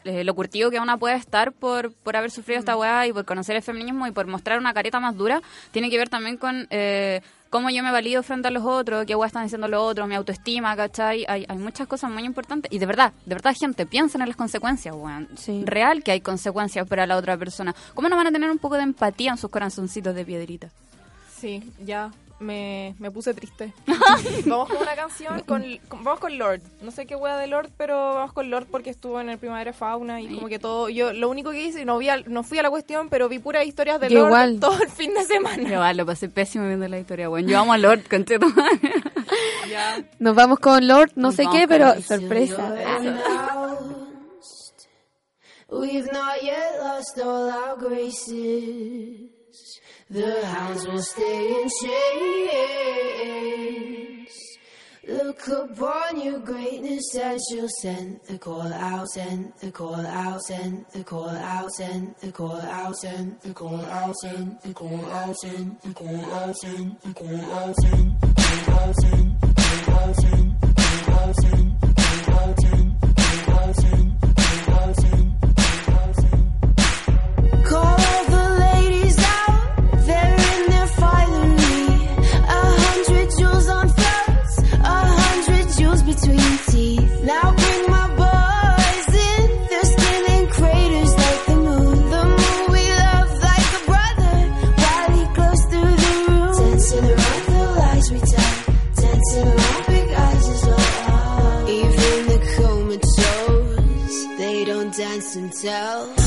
lo 0.04 0.36
curtido 0.36 0.72
que 0.72 0.80
una 0.80 0.98
puede 0.98 1.16
estar 1.16 1.52
por, 1.52 1.94
por 1.94 2.16
haber 2.16 2.32
sufrido 2.32 2.60
esta 2.60 2.78
weá 2.78 3.08
y 3.08 3.14
por 3.14 3.26
conocer 3.26 3.56
el 3.56 3.62
feminismo 3.62 4.08
y 4.08 4.12
por 4.12 4.28
mostrar 4.28 4.60
una 4.60 4.74
careta 4.74 5.00
más 5.00 5.16
dura, 5.16 5.42
tiene 5.72 5.90
que 5.90 5.98
ver 5.98 6.10
también 6.10 6.38
con 6.38 6.68
eh, 6.70 7.22
cómo 7.50 7.70
yo 7.70 7.84
me 7.84 7.92
valido 7.92 8.24
frente 8.24 8.48
a 8.48 8.52
los 8.52 8.64
otros, 8.64 9.06
qué 9.06 9.16
weá 9.16 9.28
están 9.28 9.44
diciendo 9.44 9.68
los 9.68 9.82
otros, 9.82 10.08
mi 10.08 10.16
autoestima, 10.16 10.76
¿cachai? 10.76 11.26
Hay, 11.28 11.46
hay 11.48 11.58
muchas 11.58 11.88
cosas 11.88 12.12
muy 12.12 12.24
importantes 12.24 12.72
y 12.72 12.80
de 12.80 12.86
verdad, 12.86 13.14
de 13.26 13.36
verdad 13.36 13.56
gente, 13.58 13.86
piensen 13.86 14.22
en 14.22 14.28
las 14.28 14.38
consecuencias, 14.38 14.96
weón. 14.96 15.28
Sí. 15.36 15.64
Real 15.66 16.04
que 16.04 16.12
hay 16.12 16.22
consecuencias 16.22 16.88
para 16.88 17.06
la 17.08 17.18
otra 17.18 17.38
persona. 17.38 17.76
¿Cómo 17.94 18.10
no 18.10 18.16
van 18.16 18.28
a 18.28 18.32
tener 18.32 18.50
un 18.50 18.60
poco 18.60 18.76
de 18.76 18.84
empatía 18.84 19.32
en 19.32 19.38
sus 19.38 19.50
corazoncitos 19.50 20.16
de 20.16 20.26
piedrita? 20.26 20.70
Sí, 21.40 21.64
ya 21.86 22.12
me, 22.40 22.96
me 23.00 23.12
puse 23.12 23.34
triste. 23.34 23.74
vamos 24.46 24.70
con 24.70 24.78
una 24.82 24.96
canción, 24.96 25.40
con, 25.42 25.64
con- 25.88 26.04
vamos 26.04 26.20
con 26.20 26.38
Lord. 26.38 26.62
No 26.82 26.92
sé 26.92 27.06
qué 27.06 27.16
wea 27.16 27.38
de 27.38 27.48
Lord, 27.48 27.70
pero 27.78 28.16
vamos 28.16 28.34
con 28.34 28.50
Lord 28.50 28.68
porque 28.72 28.90
estuvo 28.90 29.20
en 29.20 29.30
el 29.30 29.38
Primavera 29.38 29.74
Fauna 29.74 30.22
y 30.22 30.34
como 30.36 30.48
que 30.48 30.60
todo, 30.60 30.90
yo 30.90 31.12
lo 31.14 31.30
único 31.30 31.52
que 31.52 31.62
hice, 31.64 31.86
no, 31.86 31.98
vi 31.98 32.10
al- 32.10 32.26
no 32.32 32.44
fui 32.44 32.58
a 32.60 32.64
la 32.64 32.70
cuestión, 32.70 33.10
pero 33.10 33.28
vi 33.30 33.40
puras 33.40 33.66
historias 33.66 34.00
de 34.00 34.10
Yo 34.10 34.20
Lord 34.20 34.28
igual. 34.30 34.60
todo 34.60 34.82
el 34.82 34.90
fin 34.90 35.14
de 35.14 35.24
semana. 35.26 35.70
Yo 35.70 35.82
ah, 35.82 35.94
lo 35.94 36.06
pasé 36.06 36.30
pésimo 36.30 36.66
viendo 36.68 36.88
la 36.88 37.00
historia, 37.00 37.30
weón. 37.30 37.48
Yo 37.48 37.60
amo 37.60 37.74
a 37.74 37.78
Lord, 37.78 38.04
concheto. 38.10 38.48
Ya. 39.70 40.04
Nos 40.18 40.34
vamos 40.36 40.58
con 40.60 40.88
Lord, 40.88 41.12
no 41.16 41.28
Nos 41.28 41.36
sé 41.36 41.44
qué, 41.52 41.60
con 41.60 41.68
pero 41.68 42.02
sorpresa. 42.02 42.74
We've 45.72 46.12
not 46.12 46.42
yet 46.42 46.80
lost 46.82 47.20
all 47.20 47.50
our 47.52 47.78
graces. 47.78 49.30
The 50.12 50.44
hounds 50.44 50.88
will 50.88 51.04
stay 51.04 51.62
in 51.62 51.70
chains. 51.84 52.00
Look 55.08 55.48
upon 55.48 56.20
your 56.20 56.40
greatness 56.40 57.16
as 57.16 57.40
you'll 57.52 57.70
send 57.84 58.20
the 58.28 58.40
call 58.40 58.74
out, 58.74 59.08
send 59.10 59.54
the 59.62 59.72
call 59.72 60.04
out, 60.04 60.42
send 60.42 60.88
the 60.94 61.04
call 61.04 61.30
out, 61.30 61.70
send 61.76 62.16
the 62.22 62.32
call 62.32 62.60
out, 62.60 62.96
send 62.96 63.40
the 63.44 63.54
call 63.54 63.80
out, 63.82 64.16
send 64.24 64.60
the 64.64 64.74
call 64.74 65.06
out, 65.06 65.36
send 65.44 65.80
the 65.84 65.94
call 65.94 66.26
out, 66.26 66.56
send 66.58 67.00
the 67.04 67.14
call 67.14 67.36
out, 67.36 67.76
send 67.78 68.18
the 68.18 68.18
call 68.18 68.18
out, 68.18 68.18
send 68.18 68.20
the 68.20 68.64
call 68.66 68.82
out, 68.82 68.96
send 69.06 69.42
the 69.42 69.84
call 69.86 70.00
out, 70.00 70.16
send 70.16 70.60
the 70.60 71.04
call 71.06 71.30
out, 72.40 72.60
send 72.60 73.02
the 73.02 73.44
call 73.46 73.60
out, 73.60 73.76
send 73.76 74.09
Tell. 105.62 106.19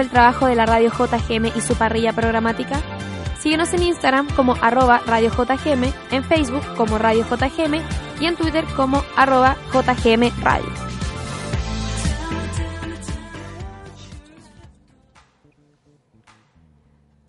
El 0.00 0.10
trabajo 0.10 0.46
de 0.46 0.54
la 0.54 0.66
radio 0.66 0.90
JGM 0.90 1.56
y 1.56 1.60
su 1.60 1.74
parrilla 1.76 2.12
programática? 2.12 2.80
Síguenos 3.38 3.72
en 3.72 3.82
Instagram 3.82 4.28
como 4.34 4.54
arroba 4.60 5.00
Radio 5.06 5.30
JGM, 5.30 5.92
en 6.10 6.24
Facebook 6.24 6.62
como 6.76 6.98
Radio 6.98 7.24
JGM 7.24 7.80
y 8.20 8.26
en 8.26 8.36
Twitter 8.36 8.64
como 8.76 9.02
arroba 9.16 9.56
JGM 9.72 10.30
Radio. 10.42 10.90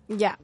Ya. 0.08 0.38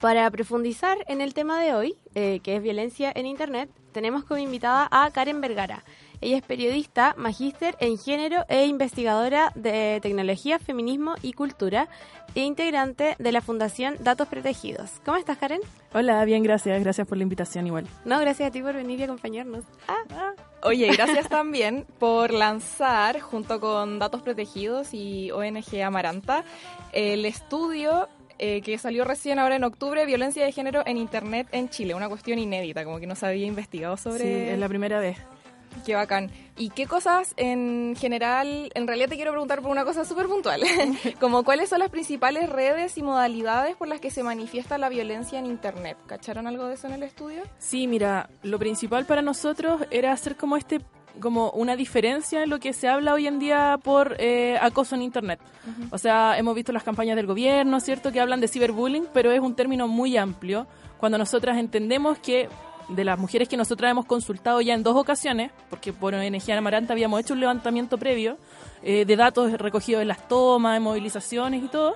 Para 0.00 0.30
profundizar 0.30 0.98
en 1.06 1.20
el 1.20 1.34
tema 1.34 1.60
de 1.60 1.74
hoy, 1.74 1.94
eh, 2.14 2.40
que 2.42 2.56
es 2.56 2.62
violencia 2.62 3.12
en 3.14 3.26
Internet, 3.26 3.70
tenemos 3.92 4.24
como 4.24 4.38
invitada 4.38 4.88
a 4.90 5.10
Karen 5.10 5.40
Vergara. 5.40 5.84
Ella 6.20 6.36
es 6.36 6.42
periodista, 6.42 7.14
magíster 7.16 7.76
en 7.80 7.96
género 7.96 8.44
e 8.48 8.66
investigadora 8.66 9.52
de 9.54 10.00
tecnología, 10.02 10.58
feminismo 10.58 11.14
y 11.22 11.32
cultura 11.32 11.88
e 12.34 12.42
integrante 12.42 13.16
de 13.18 13.32
la 13.32 13.40
Fundación 13.40 13.96
Datos 14.00 14.28
Protegidos. 14.28 15.00
¿Cómo 15.04 15.16
estás, 15.16 15.38
Karen? 15.38 15.60
Hola, 15.94 16.22
bien, 16.26 16.42
gracias. 16.42 16.80
Gracias 16.82 17.06
por 17.06 17.16
la 17.16 17.22
invitación 17.22 17.66
igual. 17.66 17.86
No, 18.04 18.20
gracias 18.20 18.48
a 18.48 18.52
ti 18.52 18.60
por 18.60 18.74
venir 18.74 19.00
y 19.00 19.04
acompañarnos. 19.04 19.64
Ah, 19.88 20.34
Oye, 20.62 20.90
gracias 20.92 21.28
también 21.28 21.86
por 21.98 22.32
lanzar, 22.32 23.20
junto 23.20 23.58
con 23.58 23.98
Datos 23.98 24.20
Protegidos 24.20 24.92
y 24.92 25.30
ONG 25.30 25.82
Amaranta, 25.82 26.44
el 26.92 27.24
estudio 27.24 28.08
eh, 28.38 28.60
que 28.60 28.76
salió 28.76 29.04
recién 29.04 29.38
ahora 29.38 29.56
en 29.56 29.64
octubre, 29.64 30.04
Violencia 30.04 30.44
de 30.44 30.52
Género 30.52 30.82
en 30.84 30.98
Internet 30.98 31.48
en 31.52 31.70
Chile. 31.70 31.94
Una 31.94 32.08
cuestión 32.08 32.38
inédita, 32.38 32.84
como 32.84 33.00
que 33.00 33.06
no 33.06 33.14
se 33.14 33.26
había 33.26 33.46
investigado 33.46 33.96
sobre... 33.96 34.18
Sí, 34.18 34.50
es 34.50 34.58
la 34.58 34.68
primera 34.68 35.00
vez. 35.00 35.16
Qué 35.84 35.94
bacán. 35.94 36.30
¿Y 36.56 36.70
qué 36.70 36.86
cosas 36.86 37.32
en 37.36 37.96
general, 37.98 38.70
en 38.74 38.86
realidad 38.86 39.08
te 39.08 39.16
quiero 39.16 39.30
preguntar 39.30 39.62
por 39.62 39.70
una 39.70 39.84
cosa 39.84 40.04
súper 40.04 40.26
puntual, 40.26 40.60
como 41.20 41.42
cuáles 41.42 41.70
son 41.70 41.78
las 41.78 41.90
principales 41.90 42.50
redes 42.50 42.98
y 42.98 43.02
modalidades 43.02 43.76
por 43.76 43.88
las 43.88 44.00
que 44.00 44.10
se 44.10 44.22
manifiesta 44.22 44.76
la 44.78 44.88
violencia 44.88 45.38
en 45.38 45.46
Internet? 45.46 45.96
¿Cacharon 46.06 46.46
algo 46.46 46.66
de 46.66 46.74
eso 46.74 46.86
en 46.86 46.94
el 46.94 47.02
estudio? 47.02 47.42
Sí, 47.58 47.86
mira, 47.86 48.28
lo 48.42 48.58
principal 48.58 49.06
para 49.06 49.22
nosotros 49.22 49.82
era 49.90 50.12
hacer 50.12 50.36
como 50.36 50.56
este 50.56 50.80
como 51.18 51.50
una 51.50 51.76
diferencia 51.76 52.42
en 52.42 52.50
lo 52.50 52.60
que 52.60 52.72
se 52.72 52.88
habla 52.88 53.14
hoy 53.14 53.26
en 53.26 53.38
día 53.38 53.78
por 53.82 54.16
eh, 54.18 54.56
acoso 54.60 54.94
en 54.94 55.02
Internet. 55.02 55.40
O 55.90 55.98
sea, 55.98 56.38
hemos 56.38 56.54
visto 56.54 56.72
las 56.72 56.84
campañas 56.84 57.16
del 57.16 57.26
gobierno, 57.26 57.80
¿cierto?, 57.80 58.12
que 58.12 58.20
hablan 58.20 58.40
de 58.40 58.48
ciberbullying, 58.48 59.06
pero 59.12 59.32
es 59.32 59.40
un 59.40 59.54
término 59.54 59.88
muy 59.88 60.16
amplio. 60.16 60.66
Cuando 60.98 61.18
nosotras 61.18 61.58
entendemos 61.58 62.18
que 62.18 62.48
de 62.90 63.04
las 63.04 63.18
mujeres 63.18 63.48
que 63.48 63.56
nosotras 63.56 63.90
hemos 63.90 64.06
consultado 64.06 64.60
ya 64.60 64.74
en 64.74 64.82
dos 64.82 64.96
ocasiones, 64.96 65.50
porque 65.68 65.92
por 65.92 66.14
ONG 66.14 66.50
Amaranta 66.52 66.92
habíamos 66.92 67.20
hecho 67.20 67.34
un 67.34 67.40
levantamiento 67.40 67.98
previo 67.98 68.36
eh, 68.82 69.04
de 69.04 69.16
datos 69.16 69.52
recogidos 69.52 70.02
en 70.02 70.08
las 70.08 70.26
tomas, 70.28 70.76
en 70.76 70.82
movilizaciones 70.82 71.62
y 71.62 71.68
todo, 71.68 71.94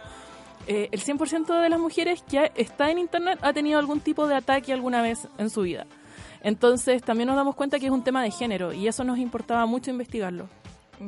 eh, 0.67 0.89
el 0.93 1.01
100% 1.03 1.61
de 1.61 1.69
las 1.69 1.79
mujeres 1.79 2.23
que 2.23 2.51
está 2.55 2.91
en 2.91 2.99
Internet 2.99 3.39
ha 3.43 3.53
tenido 3.53 3.79
algún 3.79 4.01
tipo 4.01 4.27
de 4.27 4.35
ataque 4.35 4.73
alguna 4.73 5.03
vez 5.03 5.29
en 5.39 5.51
su 5.51 5.63
vida. 5.63 5.87
Entonces 6.43 7.03
también 7.03 7.27
nos 7.27 7.37
damos 7.37 7.55
cuenta 7.55 7.79
que 7.79 7.87
es 7.87 7.93
un 7.93 8.05
tema 8.05 8.23
de 8.23 8.31
género 8.31 8.73
y 8.73 8.87
eso 8.87 9.05
nos 9.05 9.19
importaba 9.19 9.67
mucho 9.67 9.91
investigarlo. 9.91 10.49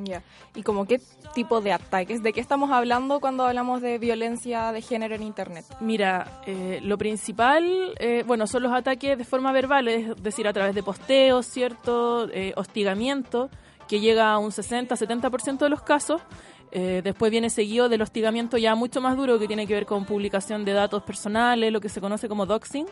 Ya. 0.05 0.23
¿Y 0.55 0.63
como 0.63 0.87
qué 0.87 1.01
tipo 1.35 1.61
de 1.61 1.73
ataques? 1.73 2.23
¿De 2.23 2.33
qué 2.33 2.41
estamos 2.41 2.71
hablando 2.71 3.21
cuando 3.21 3.45
hablamos 3.45 3.81
de 3.81 3.99
violencia 3.99 4.73
de 4.73 4.83
género 4.83 5.15
en 5.15 5.23
Internet? 5.23 5.65
Mira, 5.81 6.43
eh, 6.47 6.81
lo 6.83 6.99
principal, 6.99 7.95
eh, 7.99 8.25
bueno, 8.27 8.47
son 8.47 8.65
los 8.65 8.73
ataques 8.73 9.17
de 9.17 9.25
forma 9.25 9.53
verbal, 9.53 9.89
es 9.89 10.23
decir, 10.23 10.47
a 10.49 10.53
través 10.53 10.75
de 10.75 10.83
posteos, 10.83 11.47
¿cierto? 11.47 12.29
Eh, 12.31 12.53
hostigamiento, 12.57 13.51
que 13.89 14.01
llega 14.01 14.33
a 14.33 14.39
un 14.39 14.51
60-70% 14.51 15.59
de 15.59 15.71
los 15.71 15.83
casos. 15.83 16.21
Eh, 16.73 17.01
después 17.03 17.31
viene 17.31 17.49
seguido 17.49 17.89
del 17.89 18.03
hostigamiento 18.03 18.59
ya 18.59 18.75
mucho 18.75 19.01
más 19.01 19.17
duro, 19.17 19.39
que 19.39 19.47
tiene 19.47 19.67
que 19.67 19.75
ver 19.75 19.87
con 19.87 20.05
publicación 20.05 20.65
de 20.65 20.73
datos 20.73 21.03
personales, 21.05 21.73
lo 21.73 21.81
que 21.81 21.89
se 21.89 22.01
conoce 22.01 22.29
como 22.29 22.45
doxing 22.45 22.87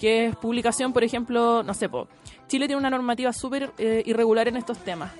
que 0.00 0.26
es 0.26 0.36
publicación, 0.36 0.92
por 0.94 1.04
ejemplo, 1.04 1.62
no 1.62 1.74
sé, 1.74 1.88
po, 1.88 2.08
Chile 2.48 2.66
tiene 2.66 2.80
una 2.80 2.90
normativa 2.90 3.32
súper 3.32 3.70
eh, 3.76 4.02
irregular 4.06 4.48
en 4.48 4.56
estos 4.56 4.78
temas. 4.78 5.12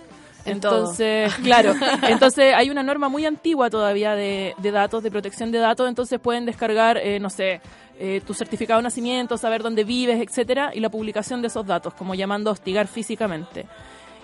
En 0.44 0.53
entonces, 0.55 1.35
claro, 1.37 1.74
entonces 2.09 2.55
hay 2.55 2.70
una 2.70 2.82
norma 2.82 3.09
muy 3.09 3.26
antigua 3.26 3.70
todavía 3.70 4.14
de, 4.14 4.55
de 4.59 4.70
datos, 4.70 5.03
de 5.03 5.11
protección 5.11 5.53
de 5.53 5.59
datos, 5.59 5.88
entonces 5.88 6.18
pueden 6.18 6.47
descargar, 6.47 6.99
eh, 6.99 7.20
no 7.20 7.30
sé, 7.30 7.61
eh, 7.99 8.22
tu 8.26 8.32
certificado 8.32 8.78
de 8.78 8.84
nacimiento, 8.84 9.36
saber 9.36 9.62
dónde 9.62 9.84
vives, 9.84 10.20
etcétera, 10.20 10.70
y 10.74 10.80
la 10.80 10.88
publicación 10.88 11.43
de 11.43 11.49
esos 11.49 11.66
datos, 11.66 11.93
como 11.95 12.14
llamando 12.14 12.51
a 12.51 12.55
hostigar 12.55 12.86
físicamente. 12.86 13.66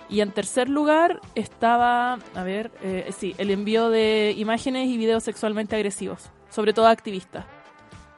Y 0.09 0.21
en 0.21 0.31
tercer 0.31 0.69
lugar 0.69 1.19
estaba, 1.35 2.17
a 2.33 2.43
ver, 2.43 2.71
eh, 2.81 3.11
sí, 3.15 3.35
el 3.37 3.51
envío 3.51 3.89
de 3.89 4.33
imágenes 4.37 4.87
y 4.87 4.97
videos 4.97 5.23
sexualmente 5.23 5.75
agresivos, 5.75 6.31
sobre 6.49 6.73
todo 6.73 6.87
a 6.87 6.91
activistas. 6.91 7.45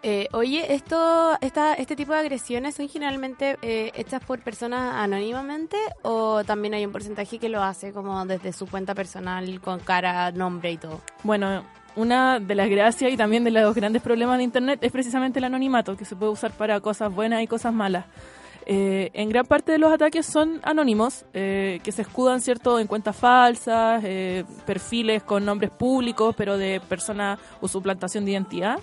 Eh, 0.02 0.30
oye, 0.32 0.74
esto, 0.74 1.38
esta, 1.42 1.74
este 1.74 1.98
tipo 1.98 2.14
de 2.14 2.20
agresiones 2.20 2.76
son 2.76 2.88
generalmente 2.88 3.58
eh, 3.62 3.92
hechas 3.96 4.24
por 4.24 4.40
personas 4.40 4.96
anónimamente 4.96 5.76
o 6.04 6.42
también 6.46 6.74
hay 6.74 6.86
un 6.86 6.94
porcentaje 6.94 7.38
que 7.38 7.50
lo 7.50 7.62
hace 7.62 7.92
como 7.92 8.26
desde 8.26 8.54
su 8.54 8.66
cuenta 8.66 8.96
personal 8.96 9.60
con 9.60 9.80
cara, 9.80 10.32
nombre 10.32 10.72
y 10.72 10.78
todo. 10.78 11.02
Bueno, 11.24 11.64
una 11.98 12.40
de 12.40 12.56
las 12.56 12.70
gracias 12.70 13.12
y 13.12 13.18
también 13.18 13.44
de 13.44 13.52
los 13.52 13.76
grandes 13.76 14.02
problemas 14.02 14.38
de 14.38 14.46
Internet 14.46 14.80
es 14.82 14.92
precisamente 14.92 15.40
el 15.40 15.46
anonimato, 15.46 15.98
que 15.98 16.06
se 16.06 16.16
puede 16.16 16.32
usar 16.32 16.52
para 16.52 16.80
cosas 16.80 17.14
buenas 17.14 17.44
y 17.44 17.48
cosas 17.48 17.74
malas. 17.74 18.06
Eh, 18.72 19.10
en 19.14 19.30
gran 19.30 19.48
parte 19.48 19.72
de 19.72 19.80
los 19.80 19.92
ataques 19.92 20.26
son 20.26 20.62
anónimos, 20.64 21.26
que 21.34 21.92
se 21.92 22.04
escudan 22.04 22.40
cierto 22.40 22.80
en 22.80 22.88
cuentas 22.88 23.16
falsas, 23.18 24.02
perfiles 24.66 25.24
con 25.24 25.44
nombres 25.44 25.72
públicos, 25.72 26.36
pero 26.38 26.58
de 26.58 26.80
persona 26.88 27.38
o 27.60 27.68
suplantación 27.68 28.24
de 28.24 28.32
identidad. 28.32 28.80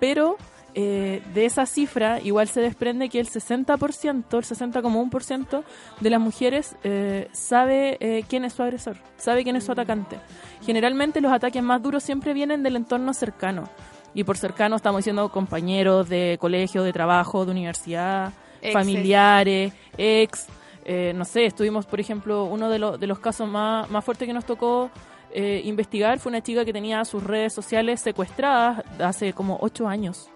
Pero 0.00 0.36
eh, 0.74 1.22
de 1.34 1.46
esa 1.46 1.66
cifra 1.66 2.20
igual 2.20 2.46
se 2.48 2.60
desprende 2.60 3.08
que 3.08 3.18
el 3.18 3.28
60%, 3.28 4.14
el 4.14 4.44
60,1% 4.44 5.64
de 5.98 6.10
las 6.10 6.20
mujeres 6.20 6.76
eh, 6.84 7.28
sabe 7.32 7.96
eh, 8.00 8.24
quién 8.28 8.44
es 8.44 8.52
su 8.52 8.62
agresor, 8.62 8.96
sabe 9.16 9.42
quién 9.42 9.56
es 9.56 9.64
su 9.64 9.72
atacante. 9.72 10.18
Generalmente 10.62 11.20
los 11.20 11.32
ataques 11.32 11.62
más 11.62 11.82
duros 11.82 12.02
siempre 12.02 12.34
vienen 12.34 12.62
del 12.62 12.76
entorno 12.76 13.12
cercano. 13.14 13.68
Y 14.14 14.24
por 14.24 14.36
cercano 14.36 14.76
estamos 14.76 15.00
diciendo 15.00 15.28
compañeros 15.28 16.08
de 16.08 16.36
colegio, 16.40 16.82
de 16.82 16.92
trabajo, 16.92 17.44
de 17.44 17.52
universidad, 17.52 18.32
familiares, 18.72 19.72
ex. 19.96 20.46
eh, 20.84 21.12
no 21.14 21.24
sé, 21.24 21.46
estuvimos, 21.46 21.86
por 21.86 22.00
ejemplo, 22.00 22.44
uno 22.44 22.68
de, 22.68 22.78
los 22.78 22.98
de 22.98 23.06
los 23.06 23.18
casos 23.20 23.48
más, 23.48 23.88
más 23.90 24.04
fuertes 24.04 24.26
que 24.26 24.34
nos 24.34 24.44
tocó 24.44 24.90
eh, 25.32 25.62
investigar 25.64 26.18
fue 26.18 26.30
una 26.30 26.42
chica 26.42 26.64
que 26.64 26.72
tenía 26.72 27.04
sus 27.04 27.22
redes 27.22 27.52
sociales 27.52 28.00
secuestradas 28.00 28.84
hace 28.98 29.32
como 29.32 29.58
8 29.60 29.88
años. 29.88 30.30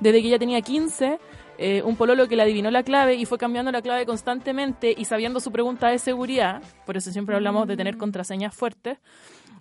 Desde 0.00 0.20
que 0.20 0.28
ella 0.28 0.38
tenía 0.38 0.60
15, 0.60 1.18
eh, 1.58 1.82
un 1.84 1.96
pololo 1.96 2.26
que 2.26 2.34
le 2.34 2.42
adivinó 2.42 2.70
la 2.70 2.82
clave 2.82 3.14
y 3.14 3.24
fue 3.24 3.38
cambiando 3.38 3.70
la 3.70 3.82
clave 3.82 4.04
constantemente 4.04 4.94
y 4.96 5.04
sabiendo 5.04 5.38
su 5.38 5.52
pregunta 5.52 5.88
de 5.88 5.98
seguridad, 5.98 6.62
por 6.86 6.96
eso 6.96 7.12
siempre 7.12 7.36
hablamos 7.36 7.68
de 7.68 7.76
tener 7.76 7.96
contraseñas 7.96 8.54
fuertes, 8.54 8.98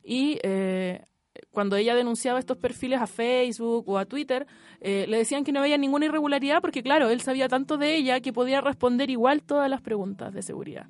y 0.03 0.39
eh, 0.41 1.03
cuando 1.51 1.75
ella 1.75 1.95
denunciaba 1.95 2.39
estos 2.39 2.57
perfiles 2.57 3.01
a 3.01 3.07
Facebook 3.07 3.87
o 3.87 3.97
a 3.97 4.05
Twitter, 4.05 4.47
eh, 4.79 5.05
le 5.07 5.17
decían 5.17 5.43
que 5.43 5.51
no 5.51 5.59
había 5.59 5.77
ninguna 5.77 6.05
irregularidad 6.05 6.61
porque, 6.61 6.81
claro, 6.81 7.09
él 7.09 7.21
sabía 7.21 7.47
tanto 7.47 7.77
de 7.77 7.95
ella 7.95 8.19
que 8.19 8.33
podía 8.33 8.61
responder 8.61 9.09
igual 9.09 9.43
todas 9.43 9.69
las 9.69 9.81
preguntas 9.81 10.33
de 10.33 10.41
seguridad. 10.41 10.87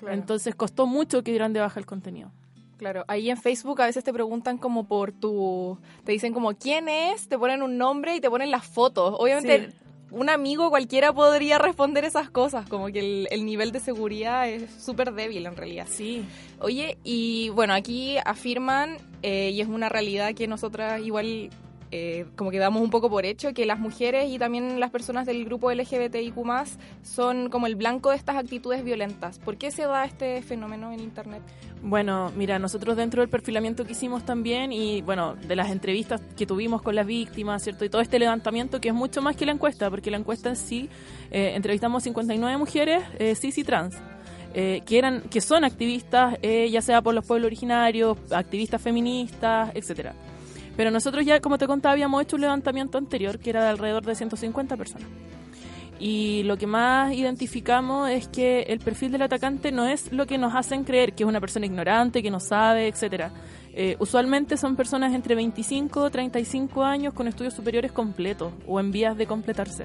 Claro. 0.00 0.14
Entonces 0.14 0.54
costó 0.54 0.86
mucho 0.86 1.22
que 1.22 1.30
dieran 1.30 1.52
de 1.52 1.60
baja 1.60 1.78
el 1.78 1.86
contenido. 1.86 2.32
Claro, 2.80 3.04
ahí 3.08 3.28
en 3.28 3.36
Facebook 3.36 3.82
a 3.82 3.84
veces 3.84 4.02
te 4.02 4.10
preguntan 4.10 4.56
como 4.56 4.84
por 4.88 5.12
tu... 5.12 5.78
Te 6.02 6.12
dicen 6.12 6.32
como 6.32 6.54
quién 6.54 6.88
es, 6.88 7.28
te 7.28 7.38
ponen 7.38 7.60
un 7.60 7.76
nombre 7.76 8.16
y 8.16 8.22
te 8.22 8.30
ponen 8.30 8.50
las 8.50 8.66
fotos. 8.66 9.16
Obviamente 9.18 9.68
un 10.10 10.30
amigo 10.30 10.70
cualquiera 10.70 11.12
podría 11.12 11.58
responder 11.58 12.06
esas 12.06 12.30
cosas, 12.30 12.66
como 12.70 12.86
que 12.86 13.00
el, 13.00 13.28
el 13.30 13.44
nivel 13.44 13.70
de 13.70 13.80
seguridad 13.80 14.48
es 14.48 14.70
súper 14.82 15.12
débil 15.12 15.44
en 15.44 15.56
realidad. 15.56 15.86
Sí. 15.90 16.24
Oye, 16.58 16.96
y 17.04 17.50
bueno, 17.50 17.74
aquí 17.74 18.16
afirman, 18.24 18.96
eh, 19.22 19.50
y 19.52 19.60
es 19.60 19.68
una 19.68 19.90
realidad 19.90 20.34
que 20.34 20.46
nosotras 20.46 21.02
igual 21.02 21.50
eh, 21.92 22.26
como 22.36 22.50
que 22.50 22.58
damos 22.58 22.82
un 22.82 22.90
poco 22.90 23.10
por 23.10 23.24
hecho, 23.26 23.52
que 23.52 23.66
las 23.66 23.78
mujeres 23.78 24.30
y 24.30 24.38
también 24.38 24.78
las 24.80 24.90
personas 24.90 25.26
del 25.26 25.44
grupo 25.44 25.72
LGBTIQ 25.72 26.34
son 27.02 27.48
como 27.50 27.66
el 27.66 27.74
blanco 27.76 28.10
de 28.10 28.16
estas 28.16 28.36
actitudes 28.36 28.84
violentas. 28.84 29.38
¿Por 29.38 29.56
qué 29.56 29.70
se 29.70 29.82
da 29.82 30.04
este 30.04 30.42
fenómeno 30.42 30.92
en 30.92 31.00
Internet? 31.00 31.42
Bueno, 31.82 32.30
mira, 32.36 32.58
nosotros 32.58 32.96
dentro 32.96 33.22
del 33.22 33.30
perfilamiento 33.30 33.84
que 33.86 33.92
hicimos 33.92 34.24
también 34.24 34.70
y 34.72 35.00
bueno, 35.02 35.34
de 35.34 35.56
las 35.56 35.70
entrevistas 35.70 36.20
que 36.36 36.46
tuvimos 36.46 36.82
con 36.82 36.94
las 36.94 37.06
víctimas, 37.06 37.62
¿cierto? 37.62 37.84
Y 37.84 37.88
todo 37.88 38.02
este 38.02 38.18
levantamiento 38.18 38.80
que 38.80 38.88
es 38.88 38.94
mucho 38.94 39.22
más 39.22 39.34
que 39.36 39.46
la 39.46 39.52
encuesta, 39.52 39.88
porque 39.88 40.10
la 40.10 40.18
encuesta 40.18 40.50
en 40.50 40.56
sí, 40.56 40.88
eh, 41.30 41.52
entrevistamos 41.54 42.02
59 42.02 42.56
mujeres 42.58 43.02
eh, 43.18 43.34
cis 43.34 43.56
y 43.58 43.64
trans. 43.64 43.96
eh, 44.52 44.82
que 44.84 44.98
eran 44.98 45.22
que 45.30 45.40
son 45.40 45.64
activistas 45.64 46.36
eh, 46.42 46.68
ya 46.70 46.82
sea 46.82 47.00
por 47.02 47.14
los 47.14 47.24
pueblos 47.24 47.46
originarios 47.46 48.18
activistas 48.32 48.82
feministas 48.82 49.70
etcétera 49.74 50.12
pero 50.76 50.90
nosotros 50.90 51.24
ya 51.24 51.40
como 51.40 51.58
te 51.58 51.66
contaba 51.66 51.92
habíamos 51.92 52.22
hecho 52.22 52.36
un 52.36 52.42
levantamiento 52.42 52.98
anterior 52.98 53.38
que 53.38 53.50
era 53.50 53.64
de 53.64 53.70
alrededor 53.70 54.04
de 54.04 54.14
150 54.14 54.76
personas 54.76 55.08
y 56.00 56.42
lo 56.44 56.56
que 56.56 56.66
más 56.66 57.12
identificamos 57.12 58.08
es 58.08 58.26
que 58.26 58.62
el 58.62 58.80
perfil 58.80 59.12
del 59.12 59.22
atacante 59.22 59.70
no 59.70 59.86
es 59.86 60.10
lo 60.12 60.26
que 60.26 60.38
nos 60.38 60.54
hacen 60.54 60.82
creer, 60.82 61.12
que 61.12 61.24
es 61.24 61.28
una 61.28 61.40
persona 61.40 61.66
ignorante, 61.66 62.22
que 62.22 62.30
no 62.30 62.40
sabe, 62.40 62.88
etcétera. 62.88 63.30
Eh, 63.74 63.96
usualmente 63.98 64.56
son 64.56 64.76
personas 64.76 65.12
entre 65.12 65.34
25 65.34 66.08
y 66.08 66.10
35 66.10 66.84
años 66.84 67.12
con 67.12 67.28
estudios 67.28 67.52
superiores 67.52 67.92
completos 67.92 68.52
o 68.66 68.80
en 68.80 68.90
vías 68.90 69.16
de 69.16 69.26
completarse. 69.26 69.84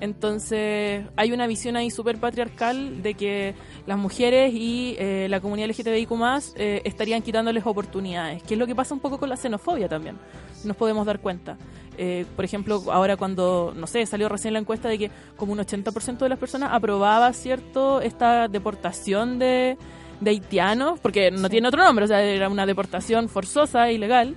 Entonces 0.00 1.04
hay 1.16 1.32
una 1.32 1.46
visión 1.46 1.76
ahí 1.76 1.90
súper 1.90 2.18
patriarcal 2.18 3.02
de 3.02 3.14
que 3.14 3.54
las 3.86 3.96
mujeres 3.96 4.52
y 4.52 4.94
eh, 4.98 5.26
la 5.30 5.40
comunidad 5.40 5.68
LGTBIQ 5.68 6.10
eh, 6.56 6.82
estarían 6.84 7.22
quitándoles 7.22 7.64
oportunidades, 7.64 8.42
que 8.42 8.54
es 8.54 8.58
lo 8.58 8.66
que 8.66 8.74
pasa 8.74 8.94
un 8.94 9.00
poco 9.00 9.18
con 9.18 9.28
la 9.28 9.36
xenofobia 9.36 9.88
también, 9.88 10.18
nos 10.64 10.76
podemos 10.76 11.06
dar 11.06 11.20
cuenta. 11.20 11.56
Eh, 11.98 12.26
por 12.36 12.44
ejemplo, 12.44 12.82
ahora 12.92 13.16
cuando, 13.16 13.72
no 13.74 13.86
sé, 13.86 14.04
salió 14.04 14.28
recién 14.28 14.52
la 14.52 14.60
encuesta 14.60 14.88
de 14.88 14.98
que 14.98 15.10
como 15.36 15.52
un 15.52 15.58
80% 15.60 16.18
de 16.18 16.28
las 16.28 16.38
personas 16.38 16.70
aprobaba, 16.72 17.32
¿cierto?, 17.32 18.02
esta 18.02 18.48
deportación 18.48 19.38
de, 19.38 19.78
de 20.20 20.30
haitianos, 20.30 21.00
porque 21.00 21.30
no 21.30 21.48
tiene 21.48 21.68
otro 21.68 21.82
nombre, 21.82 22.04
o 22.04 22.08
sea, 22.08 22.22
era 22.22 22.50
una 22.50 22.66
deportación 22.66 23.30
forzosa, 23.30 23.90
ilegal, 23.90 24.36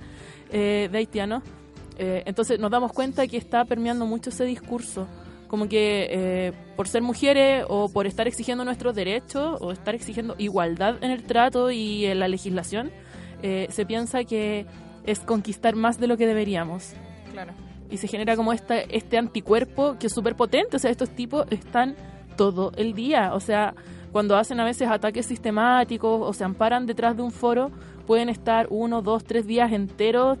eh, 0.50 0.88
de 0.90 0.98
haitianos. 0.98 1.42
Entonces 2.02 2.58
nos 2.58 2.70
damos 2.70 2.94
cuenta 2.94 3.26
que 3.26 3.36
está 3.36 3.66
permeando 3.66 4.06
mucho 4.06 4.30
ese 4.30 4.46
discurso 4.46 5.06
como 5.50 5.68
que 5.68 6.06
eh, 6.10 6.52
por 6.76 6.86
ser 6.86 7.02
mujeres 7.02 7.64
o 7.68 7.88
por 7.88 8.06
estar 8.06 8.28
exigiendo 8.28 8.64
nuestros 8.64 8.94
derechos 8.94 9.60
o 9.60 9.72
estar 9.72 9.96
exigiendo 9.96 10.36
igualdad 10.38 11.02
en 11.02 11.10
el 11.10 11.24
trato 11.24 11.72
y 11.72 12.06
en 12.06 12.20
la 12.20 12.28
legislación, 12.28 12.92
eh, 13.42 13.66
se 13.68 13.84
piensa 13.84 14.22
que 14.22 14.64
es 15.04 15.18
conquistar 15.18 15.74
más 15.74 15.98
de 15.98 16.06
lo 16.06 16.16
que 16.16 16.28
deberíamos. 16.28 16.92
Claro. 17.32 17.52
Y 17.90 17.96
se 17.96 18.06
genera 18.06 18.36
como 18.36 18.52
esta, 18.52 18.78
este 18.78 19.18
anticuerpo 19.18 19.96
que 19.98 20.06
es 20.06 20.12
súper 20.12 20.36
potente, 20.36 20.76
o 20.76 20.78
sea, 20.78 20.92
estos 20.92 21.10
tipos 21.10 21.46
están 21.50 21.96
todo 22.36 22.70
el 22.76 22.94
día, 22.94 23.34
o 23.34 23.40
sea, 23.40 23.74
cuando 24.12 24.36
hacen 24.36 24.60
a 24.60 24.64
veces 24.64 24.88
ataques 24.88 25.26
sistemáticos 25.26 26.20
o 26.22 26.32
se 26.32 26.44
amparan 26.44 26.86
detrás 26.86 27.16
de 27.16 27.22
un 27.22 27.32
foro, 27.32 27.72
pueden 28.06 28.28
estar 28.28 28.68
uno, 28.70 29.02
dos, 29.02 29.24
tres 29.24 29.48
días 29.48 29.72
enteros, 29.72 30.38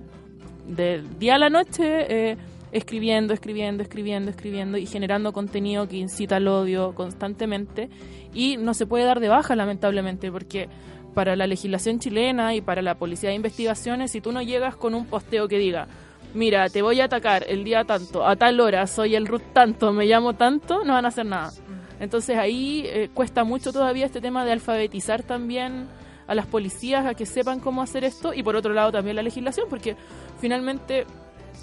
del 0.68 1.18
día 1.18 1.34
a 1.34 1.38
la 1.38 1.50
noche, 1.50 2.30
eh, 2.30 2.36
escribiendo, 2.72 3.34
escribiendo, 3.34 3.82
escribiendo, 3.82 4.30
escribiendo 4.30 4.78
y 4.78 4.86
generando 4.86 5.32
contenido 5.32 5.88
que 5.88 5.96
incita 5.96 6.36
al 6.36 6.48
odio 6.48 6.94
constantemente 6.94 7.88
y 8.32 8.56
no 8.56 8.74
se 8.74 8.86
puede 8.86 9.04
dar 9.04 9.20
de 9.20 9.28
baja 9.28 9.56
lamentablemente 9.56 10.30
porque 10.30 10.68
para 11.14 11.34
la 11.34 11.46
legislación 11.46 11.98
chilena 11.98 12.54
y 12.54 12.60
para 12.60 12.82
la 12.82 12.96
policía 12.96 13.30
de 13.30 13.36
investigaciones 13.36 14.12
si 14.12 14.20
tú 14.20 14.30
no 14.30 14.42
llegas 14.42 14.76
con 14.76 14.94
un 14.94 15.06
posteo 15.06 15.48
que 15.48 15.58
diga 15.58 15.88
mira, 16.34 16.68
te 16.68 16.82
voy 16.82 17.00
a 17.00 17.04
atacar 17.06 17.44
el 17.48 17.64
día 17.64 17.84
tanto, 17.84 18.26
a 18.26 18.36
tal 18.36 18.60
hora, 18.60 18.86
soy 18.86 19.14
el 19.14 19.26
root 19.26 19.42
tanto, 19.52 19.92
me 19.92 20.06
llamo 20.06 20.34
tanto, 20.34 20.84
no 20.84 20.92
van 20.92 21.04
a 21.04 21.08
hacer 21.08 21.26
nada. 21.26 21.52
Entonces 21.98 22.38
ahí 22.38 22.84
eh, 22.86 23.10
cuesta 23.12 23.44
mucho 23.44 23.72
todavía 23.72 24.06
este 24.06 24.20
tema 24.20 24.44
de 24.44 24.52
alfabetizar 24.52 25.22
también 25.22 25.86
a 26.26 26.34
las 26.34 26.46
policías 26.46 27.04
a 27.06 27.14
que 27.14 27.26
sepan 27.26 27.60
cómo 27.60 27.82
hacer 27.82 28.04
esto 28.04 28.32
y 28.32 28.42
por 28.42 28.56
otro 28.56 28.72
lado 28.72 28.92
también 28.92 29.16
la 29.16 29.22
legislación 29.22 29.66
porque 29.68 29.96
finalmente 30.40 31.04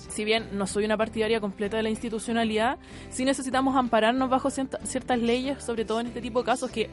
si 0.10 0.24
bien 0.26 0.50
no 0.54 0.68
soy 0.68 0.86
una 0.86 0.98
partidaria 0.98 1.40
completa 1.40 1.78
de 1.78 1.84
la 1.84 1.90
institucionalidad, 1.90 2.78
sí 3.10 3.26
necesitamos 3.26 3.76
ampararnos 3.76 4.30
bajo 4.30 4.50
cierta- 4.50 4.80
ciertas 4.84 5.20
leyes, 5.20 5.64
sobre 5.64 5.86
todo 5.86 6.00
en 6.00 6.08
este 6.08 6.22
tipo 6.22 6.40
de 6.40 6.46
casos 6.46 6.72
que, 6.72 6.90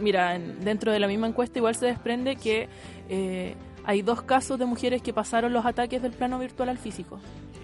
mira, 0.00 0.34
en- 0.36 0.60
dentro 0.64 0.92
de 0.92 0.98
la 1.00 1.06
misma 1.06 1.26
encuesta 1.28 1.58
igual 1.58 1.74
se 1.74 1.86
desprende 1.86 2.36
que 2.36 2.68
eh, 3.08 3.54
hay 3.84 4.02
dos 4.02 4.22
casos 4.22 4.58
de 4.58 4.64
mujeres 4.66 5.02
que 5.02 5.12
pasaron 5.12 5.52
los 5.52 5.66
ataques 5.66 6.00
del 6.02 6.12
plano 6.12 6.38
virtual 6.38 6.68
al 6.68 6.78
físico. 6.78 7.18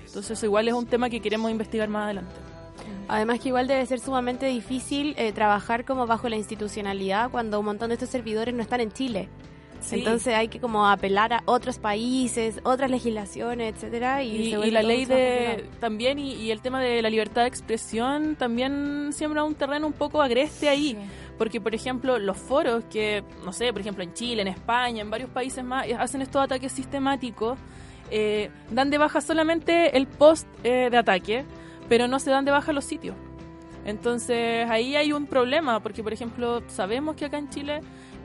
Entonces 0.07 0.43
igual 0.43 0.67
es 0.69 0.75
un 0.75 0.87
tema 0.87 1.09
que 1.11 1.21
queremos 1.21 1.51
investigar 1.51 1.89
más 1.89 2.05
adelante. 2.05 2.35
Además 3.09 3.41
que 3.41 3.49
igual 3.49 3.67
debe 3.67 3.85
ser 3.87 4.01
sumamente 4.01 4.47
difícil 4.47 5.15
eh, 5.17 5.33
trabajar 5.33 5.85
como 5.85 6.07
bajo 6.07 6.29
la 6.29 6.37
institucionalidad 6.37 7.31
cuando 7.31 7.59
un 7.61 7.67
montón 7.67 7.89
de 7.89 7.95
estos 7.95 8.09
servidores 8.11 8.55
no 8.55 8.63
están 8.63 8.81
en 8.81 8.91
Chile. 8.93 9.29
Sí. 9.81 9.97
Entonces 9.97 10.35
hay 10.35 10.49
que 10.49 10.61
como 10.61 10.87
apelar 10.87 11.33
a 11.33 11.43
otros 11.45 11.79
países, 11.79 12.61
otras 12.65 12.91
legislaciones, 12.91 13.75
etcétera, 13.75 14.23
y, 14.23 14.53
la 14.71 14.83
ley 14.83 15.05
de 15.05 15.65
también 15.81 16.19
y, 16.19 16.35
y 16.35 16.51
el 16.51 16.61
tema 16.61 16.81
de 16.81 17.01
la 17.01 17.11
libertad 17.11 17.43
de 17.43 17.49
expresión 17.49 18.37
también 18.37 19.13
siembra 19.13 19.45
un 19.45 19.55
terreno 19.55 19.87
un 19.87 19.93
poco 19.93 20.21
agreste 20.23 20.69
ahí. 20.69 20.97
Porque 21.37 21.61
por 21.61 21.75
ejemplo 21.75 22.19
los 22.19 22.37
foros 22.37 22.85
que 22.91 23.23
no 23.45 23.53
sé 23.53 23.73
por 23.73 23.81
ejemplo 23.81 24.03
en 24.03 24.13
Chile 24.13 24.43
en 24.43 24.49
España 24.49 25.03
en 25.03 25.11
varios 25.11 25.31
países 25.31 25.65
más 25.65 25.87
eh, 25.87 25.95
hacen 25.95 26.21
estos 26.21 26.43
ataques 26.43 26.73
sistemáticos 26.73 27.57
eh, 28.11 28.51
dan 28.71 28.91
de 28.91 28.99
baja 28.99 29.21
solamente 29.21 29.97
el 29.97 30.07
post 30.07 30.49
eh, 30.65 30.89
de 30.91 30.97
ataque 30.97 31.45
pero 31.89 32.09
no 32.09 32.19
se 32.19 32.31
dan 32.31 32.45
de 32.45 32.51
baja 32.51 32.73
los 32.73 32.85
sitios. 32.85 33.17
Entonces 33.85 34.69
ahí 34.69 34.97
hay 34.97 35.13
un 35.13 35.27
problema 35.27 35.81
porque 35.81 36.03
por 36.03 36.13
ejemplo 36.13 36.63
sabemos 36.67 37.17
que 37.17 37.25
acá 37.25 37.39
en 37.39 37.49
Chile 37.49 37.81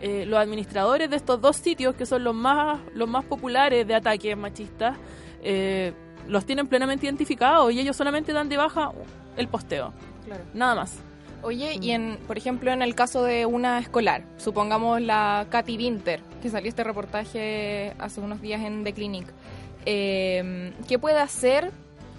eh, 0.05 0.25
los 0.25 0.37
administradores 0.37 1.09
de 1.09 1.15
estos 1.15 1.39
dos 1.39 1.55
sitios 1.55 1.95
que 1.95 2.05
son 2.05 2.25
los 2.25 2.35
más 2.35 2.81
los 2.93 3.07
más 3.07 3.23
populares 3.23 3.87
de 3.87 3.95
ataques 3.95 4.35
machistas 4.35 4.97
eh, 5.41 5.93
los 6.27 6.45
tienen 6.45 6.67
plenamente 6.67 7.05
identificados 7.05 7.71
y 7.71 7.79
ellos 7.79 7.95
solamente 7.95 8.33
dan 8.33 8.49
de 8.49 8.57
baja 8.57 8.91
el 9.37 9.47
posteo 9.47 9.93
Claro. 10.25 10.43
nada 10.53 10.75
más 10.75 10.99
Oye, 11.41 11.77
y 11.81 11.91
en, 11.91 12.17
por 12.25 12.37
ejemplo, 12.37 12.71
en 12.71 12.81
el 12.81 12.95
caso 12.95 13.21
de 13.23 13.45
una 13.45 13.77
escolar, 13.77 14.23
supongamos 14.37 15.01
la 15.01 15.45
Katy 15.49 15.75
Winter, 15.75 16.21
que 16.41 16.49
salió 16.49 16.69
este 16.69 16.85
reportaje 16.85 17.93
hace 17.99 18.21
unos 18.21 18.41
días 18.41 18.61
en 18.61 18.85
The 18.85 18.93
Clinic, 18.93 19.27
eh, 19.85 20.71
¿qué 20.87 20.97
puede 20.97 21.19
hacer 21.19 21.71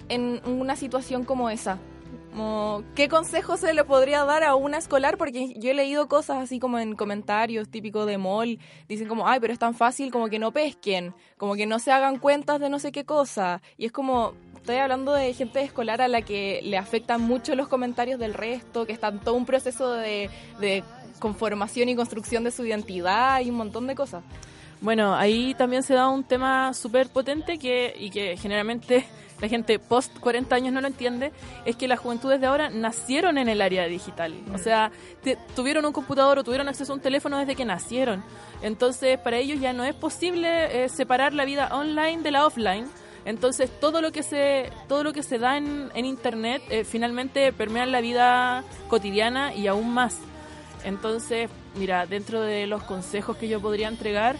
en 0.09 0.41
una 0.45 0.75
situación 0.75 1.25
como 1.25 1.49
esa? 1.49 1.79
¿Qué 2.95 3.07
consejo 3.07 3.55
se 3.55 3.73
le 3.73 3.83
podría 3.83 4.25
dar 4.25 4.43
a 4.43 4.55
una 4.55 4.77
escolar? 4.77 5.17
Porque 5.17 5.53
yo 5.57 5.71
he 5.71 5.73
leído 5.73 6.07
cosas 6.07 6.37
así 6.37 6.59
como 6.59 6.79
en 6.79 6.95
comentarios 6.95 7.69
típicos 7.69 8.05
de 8.07 8.17
mall, 8.17 8.59
dicen 8.89 9.07
como, 9.07 9.27
ay, 9.27 9.39
pero 9.39 9.53
es 9.53 9.59
tan 9.59 9.73
fácil 9.73 10.11
como 10.11 10.27
que 10.27 10.39
no 10.39 10.51
pesquen, 10.51 11.13
como 11.37 11.55
que 11.55 11.65
no 11.65 11.79
se 11.79 11.91
hagan 11.91 12.19
cuentas 12.19 12.59
de 12.59 12.69
no 12.69 12.79
sé 12.79 12.91
qué 12.91 13.05
cosa. 13.05 13.61
Y 13.77 13.85
es 13.85 13.91
como, 13.91 14.33
estoy 14.55 14.77
hablando 14.77 15.13
de 15.13 15.33
gente 15.33 15.61
escolar 15.61 16.01
a 16.01 16.07
la 16.07 16.21
que 16.23 16.59
le 16.63 16.77
afectan 16.77 17.21
mucho 17.21 17.55
los 17.55 17.67
comentarios 17.67 18.19
del 18.19 18.33
resto, 18.33 18.85
que 18.85 18.93
está 18.93 19.07
en 19.07 19.19
todo 19.19 19.35
un 19.35 19.45
proceso 19.45 19.93
de, 19.93 20.29
de 20.59 20.83
conformación 21.19 21.87
y 21.89 21.95
construcción 21.95 22.43
de 22.43 22.51
su 22.51 22.65
identidad 22.65 23.39
y 23.41 23.49
un 23.49 23.55
montón 23.57 23.87
de 23.87 23.95
cosas. 23.95 24.23
Bueno, 24.81 25.15
ahí 25.15 25.53
también 25.53 25.83
se 25.83 25.93
da 25.93 26.09
un 26.09 26.23
tema 26.23 26.73
súper 26.73 27.09
potente 27.09 27.57
que, 27.57 27.95
y 27.97 28.09
que 28.09 28.37
generalmente 28.37 29.05
la 29.41 29.47
gente 29.49 29.79
post 29.79 30.17
40 30.19 30.55
años 30.55 30.73
no 30.73 30.81
lo 30.81 30.87
entiende, 30.87 31.31
es 31.65 31.75
que 31.75 31.87
las 31.87 31.99
juventudes 31.99 32.39
de 32.39 32.47
ahora 32.47 32.69
nacieron 32.69 33.37
en 33.37 33.49
el 33.49 33.61
área 33.61 33.85
digital. 33.87 34.33
O 34.53 34.57
sea, 34.57 34.91
te- 35.23 35.37
tuvieron 35.55 35.85
un 35.85 35.91
computador 35.93 36.39
o 36.39 36.43
tuvieron 36.43 36.67
acceso 36.69 36.93
a 36.93 36.95
un 36.95 37.01
teléfono 37.01 37.37
desde 37.37 37.55
que 37.55 37.65
nacieron. 37.65 38.23
Entonces, 38.61 39.19
para 39.19 39.37
ellos 39.37 39.59
ya 39.59 39.73
no 39.73 39.83
es 39.83 39.93
posible 39.93 40.85
eh, 40.85 40.89
separar 40.89 41.33
la 41.33 41.43
vida 41.45 41.69
online 41.75 42.21
de 42.23 42.31
la 42.31 42.45
offline. 42.45 42.87
Entonces, 43.25 43.69
todo 43.81 44.01
lo 44.01 44.11
que 44.11 44.23
se, 44.23 44.69
todo 44.87 45.03
lo 45.03 45.11
que 45.11 45.23
se 45.23 45.39
da 45.39 45.57
en, 45.57 45.91
en 45.95 46.05
Internet 46.05 46.61
eh, 46.69 46.83
finalmente 46.83 47.51
permea 47.51 47.85
la 47.87 47.99
vida 47.99 48.63
cotidiana 48.87 49.53
y 49.53 49.67
aún 49.67 49.89
más. 49.93 50.17
Entonces, 50.83 51.49
mira, 51.75 52.05
dentro 52.05 52.41
de 52.41 52.67
los 52.67 52.83
consejos 52.83 53.37
que 53.37 53.47
yo 53.47 53.59
podría 53.59 53.87
entregar, 53.87 54.35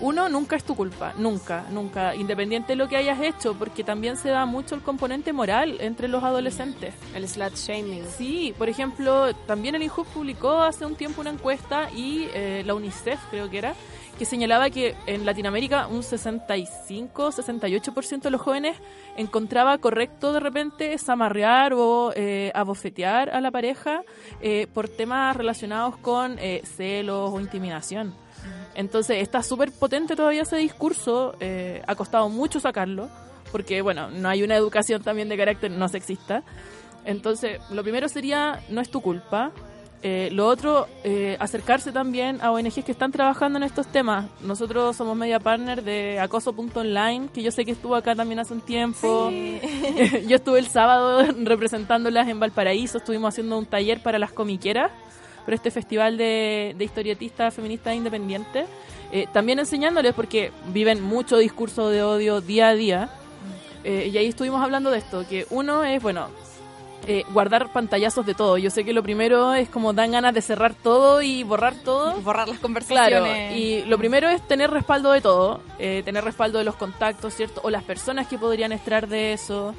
uno, 0.00 0.28
nunca 0.28 0.56
es 0.56 0.64
tu 0.64 0.74
culpa, 0.74 1.14
nunca, 1.16 1.64
nunca, 1.70 2.14
independiente 2.14 2.72
de 2.72 2.76
lo 2.76 2.88
que 2.88 2.96
hayas 2.96 3.20
hecho, 3.20 3.54
porque 3.54 3.84
también 3.84 4.16
se 4.16 4.28
da 4.28 4.46
mucho 4.46 4.74
el 4.74 4.82
componente 4.82 5.32
moral 5.32 5.76
entre 5.80 6.08
los 6.08 6.22
adolescentes. 6.24 6.94
El 7.14 7.28
slut 7.28 7.54
shaming. 7.54 8.04
Sí, 8.06 8.54
por 8.58 8.68
ejemplo, 8.68 9.34
también 9.46 9.74
el 9.74 9.82
INJUB 9.82 10.06
publicó 10.06 10.60
hace 10.60 10.84
un 10.84 10.94
tiempo 10.94 11.20
una 11.20 11.30
encuesta 11.30 11.90
y 11.90 12.28
eh, 12.34 12.62
la 12.66 12.74
UNICEF 12.74 13.20
creo 13.30 13.50
que 13.50 13.58
era, 13.58 13.74
que 14.18 14.24
señalaba 14.24 14.70
que 14.70 14.96
en 15.06 15.26
Latinoamérica 15.26 15.86
un 15.88 16.02
65-68% 16.02 18.22
de 18.22 18.30
los 18.30 18.40
jóvenes 18.40 18.78
encontraba 19.16 19.76
correcto 19.78 20.32
de 20.32 20.40
repente 20.40 20.98
zamarrear 20.98 21.74
o 21.74 22.12
eh, 22.14 22.50
abofetear 22.54 23.30
a 23.30 23.40
la 23.40 23.50
pareja 23.50 24.02
eh, 24.40 24.68
por 24.72 24.88
temas 24.88 25.36
relacionados 25.36 25.96
con 25.96 26.38
eh, 26.38 26.62
celos 26.64 27.32
o 27.32 27.40
intimidación. 27.40 28.14
Entonces 28.74 29.22
está 29.22 29.42
súper 29.42 29.70
potente 29.72 30.16
todavía 30.16 30.42
ese 30.42 30.56
discurso, 30.56 31.34
eh, 31.40 31.82
ha 31.86 31.94
costado 31.94 32.28
mucho 32.28 32.60
sacarlo, 32.60 33.08
porque 33.52 33.82
bueno, 33.82 34.10
no 34.10 34.28
hay 34.28 34.42
una 34.42 34.56
educación 34.56 35.02
también 35.02 35.28
de 35.28 35.36
carácter 35.36 35.70
no 35.70 35.88
sexista. 35.88 36.42
Entonces, 37.04 37.60
lo 37.70 37.82
primero 37.82 38.08
sería, 38.08 38.60
no 38.70 38.80
es 38.80 38.90
tu 38.90 39.00
culpa. 39.00 39.52
Eh, 40.06 40.28
lo 40.32 40.46
otro, 40.48 40.86
eh, 41.02 41.34
acercarse 41.40 41.90
también 41.90 42.38
a 42.42 42.50
ONGs 42.52 42.84
que 42.84 42.92
están 42.92 43.10
trabajando 43.10 43.58
en 43.58 43.62
estos 43.62 43.86
temas. 43.86 44.26
Nosotros 44.42 44.94
somos 44.96 45.16
media 45.16 45.40
partner 45.40 45.82
de 45.82 46.20
acoso.online, 46.20 47.28
que 47.32 47.42
yo 47.42 47.50
sé 47.50 47.64
que 47.64 47.70
estuvo 47.70 47.94
acá 47.94 48.14
también 48.14 48.38
hace 48.38 48.52
un 48.52 48.60
tiempo. 48.60 49.30
yo 50.28 50.36
estuve 50.36 50.58
el 50.58 50.66
sábado 50.66 51.24
representándolas 51.44 52.28
en 52.28 52.38
Valparaíso, 52.38 52.98
estuvimos 52.98 53.32
haciendo 53.32 53.56
un 53.56 53.64
taller 53.64 54.02
para 54.02 54.18
las 54.18 54.30
comiqueras, 54.30 54.92
para 55.44 55.54
este 55.56 55.70
festival 55.70 56.16
de, 56.16 56.74
de 56.76 56.84
historietistas 56.84 57.54
feministas 57.54 57.94
independientes. 57.94 58.66
Eh, 59.12 59.26
también 59.32 59.58
enseñándoles, 59.58 60.14
porque 60.14 60.50
viven 60.72 61.02
mucho 61.02 61.36
discurso 61.38 61.88
de 61.88 62.02
odio 62.02 62.40
día 62.40 62.68
a 62.68 62.74
día. 62.74 63.08
Eh, 63.84 64.10
y 64.12 64.16
ahí 64.18 64.26
estuvimos 64.26 64.62
hablando 64.62 64.90
de 64.90 64.98
esto, 64.98 65.24
que 65.28 65.46
uno 65.50 65.84
es, 65.84 66.02
bueno, 66.02 66.28
eh, 67.06 67.22
guardar 67.34 67.70
pantallazos 67.70 68.24
de 68.24 68.34
todo. 68.34 68.56
Yo 68.56 68.70
sé 68.70 68.82
que 68.82 68.94
lo 68.94 69.02
primero 69.02 69.52
es 69.52 69.68
como 69.68 69.92
dan 69.92 70.12
ganas 70.12 70.32
de 70.32 70.40
cerrar 70.40 70.74
todo 70.74 71.20
y 71.20 71.42
borrar 71.42 71.74
todo. 71.84 72.14
Borrar 72.22 72.48
las 72.48 72.56
Claro, 72.58 72.62
conversaciones. 72.62 73.56
y 73.58 73.82
lo 73.82 73.98
primero 73.98 74.30
es 74.30 74.40
tener 74.48 74.70
respaldo 74.70 75.12
de 75.12 75.20
todo, 75.20 75.60
eh, 75.78 76.00
tener 76.04 76.24
respaldo 76.24 76.58
de 76.58 76.64
los 76.64 76.76
contactos, 76.76 77.34
¿cierto? 77.34 77.60
O 77.62 77.68
las 77.68 77.82
personas 77.84 78.26
que 78.26 78.38
podrían 78.38 78.72
extraer 78.72 79.06
de 79.06 79.34
eso. 79.34 79.74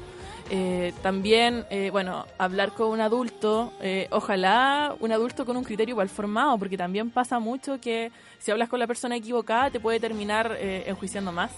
Eh, 0.50 0.92
también, 1.02 1.64
eh, 1.70 1.90
bueno, 1.90 2.24
hablar 2.38 2.72
con 2.72 2.88
un 2.90 3.00
adulto, 3.00 3.72
eh, 3.80 4.06
ojalá 4.10 4.94
un 5.00 5.10
adulto 5.10 5.44
con 5.44 5.56
un 5.56 5.64
criterio 5.64 5.94
igual 5.94 6.08
formado, 6.08 6.56
porque 6.58 6.76
también 6.76 7.10
pasa 7.10 7.40
mucho 7.40 7.80
que 7.80 8.12
si 8.38 8.52
hablas 8.52 8.68
con 8.68 8.78
la 8.78 8.86
persona 8.86 9.16
equivocada 9.16 9.70
te 9.70 9.80
puede 9.80 9.98
terminar 9.98 10.56
eh, 10.58 10.84
enjuiciando 10.86 11.32
más. 11.32 11.50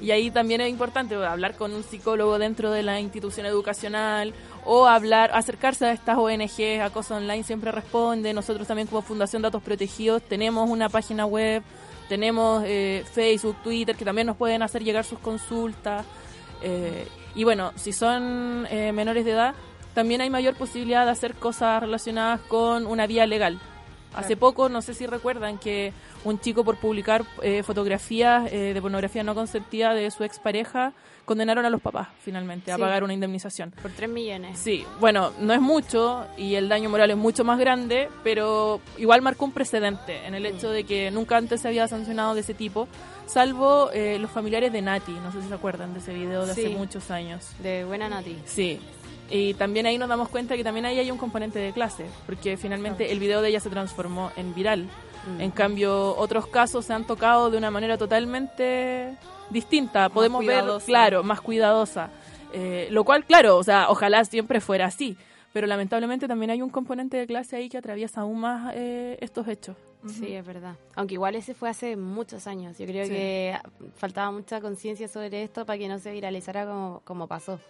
Y 0.00 0.10
ahí 0.10 0.30
también 0.30 0.62
es 0.62 0.70
importante 0.70 1.14
hablar 1.14 1.56
con 1.56 1.74
un 1.74 1.82
psicólogo 1.82 2.38
dentro 2.38 2.70
de 2.70 2.82
la 2.82 3.00
institución 3.00 3.44
educacional 3.46 4.32
o 4.64 4.86
hablar, 4.86 5.30
acercarse 5.34 5.86
a 5.86 5.92
estas 5.92 6.16
ONGs, 6.16 6.80
Acoso 6.80 7.16
Online 7.16 7.42
siempre 7.42 7.70
responde. 7.70 8.32
Nosotros 8.32 8.66
también 8.66 8.88
como 8.88 9.02
Fundación 9.02 9.42
Datos 9.42 9.62
Protegidos 9.62 10.22
tenemos 10.22 10.70
una 10.70 10.88
página 10.88 11.26
web, 11.26 11.62
tenemos 12.08 12.62
eh, 12.66 13.04
Facebook, 13.12 13.56
Twitter, 13.62 13.94
que 13.94 14.04
también 14.04 14.26
nos 14.26 14.36
pueden 14.36 14.62
hacer 14.62 14.82
llegar 14.82 15.04
sus 15.04 15.18
consultas. 15.18 16.06
Eh, 16.62 17.06
y 17.34 17.44
bueno, 17.44 17.72
si 17.76 17.92
son 17.92 18.66
eh, 18.70 18.92
menores 18.92 19.24
de 19.24 19.32
edad, 19.32 19.54
también 19.94 20.20
hay 20.20 20.30
mayor 20.30 20.54
posibilidad 20.54 21.04
de 21.04 21.12
hacer 21.12 21.34
cosas 21.34 21.82
relacionadas 21.82 22.40
con 22.42 22.86
una 22.86 23.06
vía 23.06 23.26
legal. 23.26 23.60
Hace 24.14 24.36
poco, 24.36 24.68
no 24.68 24.82
sé 24.82 24.92
si 24.92 25.06
recuerdan 25.06 25.58
que 25.58 25.94
un 26.24 26.38
chico 26.38 26.64
por 26.64 26.76
publicar 26.76 27.24
eh, 27.42 27.62
fotografías 27.62 28.52
eh, 28.52 28.74
de 28.74 28.82
pornografía 28.82 29.22
no 29.22 29.34
consentida 29.34 29.94
de 29.94 30.10
su 30.10 30.22
expareja 30.22 30.92
condenaron 31.24 31.64
a 31.64 31.70
los 31.70 31.80
papás 31.80 32.08
finalmente 32.22 32.72
a 32.72 32.76
Sí. 32.76 32.80
pagar 32.80 33.04
una 33.04 33.14
indemnización. 33.14 33.70
Por 33.82 33.90
3 33.92 34.08
millones. 34.10 34.58
Sí, 34.58 34.84
bueno, 35.00 35.32
no 35.40 35.52
es 35.54 35.60
mucho 35.60 36.26
y 36.36 36.54
el 36.56 36.68
daño 36.68 36.90
moral 36.90 37.10
es 37.10 37.16
mucho 37.16 37.44
más 37.44 37.58
grande, 37.58 38.08
pero 38.24 38.80
igual 38.98 39.22
marcó 39.22 39.44
un 39.44 39.52
precedente 39.52 40.26
en 40.26 40.34
el 40.34 40.46
hecho 40.46 40.70
de 40.70 40.84
que 40.84 41.10
nunca 41.10 41.36
antes 41.36 41.60
se 41.60 41.68
había 41.68 41.86
sancionado 41.88 42.34
de 42.34 42.40
ese 42.40 42.54
tipo, 42.54 42.88
salvo 43.26 43.90
eh, 43.92 44.18
los 44.18 44.30
familiares 44.30 44.72
de 44.72 44.82
Nati, 44.82 45.12
no 45.12 45.32
sé 45.32 45.40
si 45.42 45.48
se 45.48 45.54
acuerdan 45.54 45.92
de 45.94 46.00
ese 46.00 46.12
video 46.12 46.44
de 46.46 46.54
Sí. 46.54 46.66
hace 46.66 46.76
muchos 46.76 47.10
años. 47.10 47.50
De 47.62 47.84
buena 47.84 48.08
Nati. 48.08 48.36
Sí. 48.44 48.80
Y 49.32 49.54
también 49.54 49.86
ahí 49.86 49.96
nos 49.96 50.08
damos 50.10 50.28
cuenta 50.28 50.56
que 50.56 50.62
también 50.64 50.84
ahí 50.84 50.98
hay 50.98 51.10
un 51.10 51.16
componente 51.16 51.58
de 51.58 51.72
clase, 51.72 52.04
porque 52.26 52.56
finalmente 52.58 53.10
el 53.12 53.18
video 53.18 53.40
de 53.40 53.48
ella 53.48 53.60
se 53.60 53.70
transformó 53.70 54.30
en 54.36 54.54
viral. 54.54 54.84
Mm. 55.26 55.40
En 55.40 55.50
cambio, 55.50 56.14
otros 56.16 56.46
casos 56.46 56.84
se 56.84 56.92
han 56.92 57.06
tocado 57.06 57.50
de 57.50 57.56
una 57.56 57.70
manera 57.70 57.96
totalmente 57.96 59.16
distinta. 59.50 60.08
Podemos 60.10 60.44
ver, 60.44 60.60
cuidadosa. 60.60 60.86
claro, 60.86 61.22
más 61.22 61.40
cuidadosa. 61.40 62.10
Eh, 62.52 62.88
lo 62.90 63.04
cual, 63.04 63.24
claro, 63.24 63.56
o 63.56 63.64
sea, 63.64 63.86
ojalá 63.88 64.24
siempre 64.24 64.60
fuera 64.60 64.86
así. 64.86 65.16
Pero 65.54 65.66
lamentablemente 65.66 66.26
también 66.28 66.50
hay 66.50 66.62
un 66.62 66.70
componente 66.70 67.16
de 67.18 67.26
clase 67.26 67.56
ahí 67.56 67.68
que 67.68 67.78
atraviesa 67.78 68.22
aún 68.22 68.40
más 68.40 68.72
eh, 68.74 69.16
estos 69.20 69.46
hechos. 69.48 69.76
Sí, 70.06 70.34
es 70.34 70.44
verdad. 70.44 70.74
Aunque 70.96 71.14
igual 71.14 71.34
ese 71.36 71.54
fue 71.54 71.68
hace 71.70 71.94
muchos 71.96 72.46
años. 72.46 72.76
Yo 72.78 72.86
creo 72.86 73.04
Sí. 73.06 73.12
que 73.12 73.56
faltaba 73.96 74.30
mucha 74.32 74.60
conciencia 74.60 75.06
sobre 75.08 75.42
esto 75.44 75.64
para 75.64 75.78
que 75.78 75.88
no 75.88 75.98
se 75.98 76.10
viralizara 76.10 76.66
como, 76.66 77.00
como 77.04 77.28
pasó. 77.28 77.60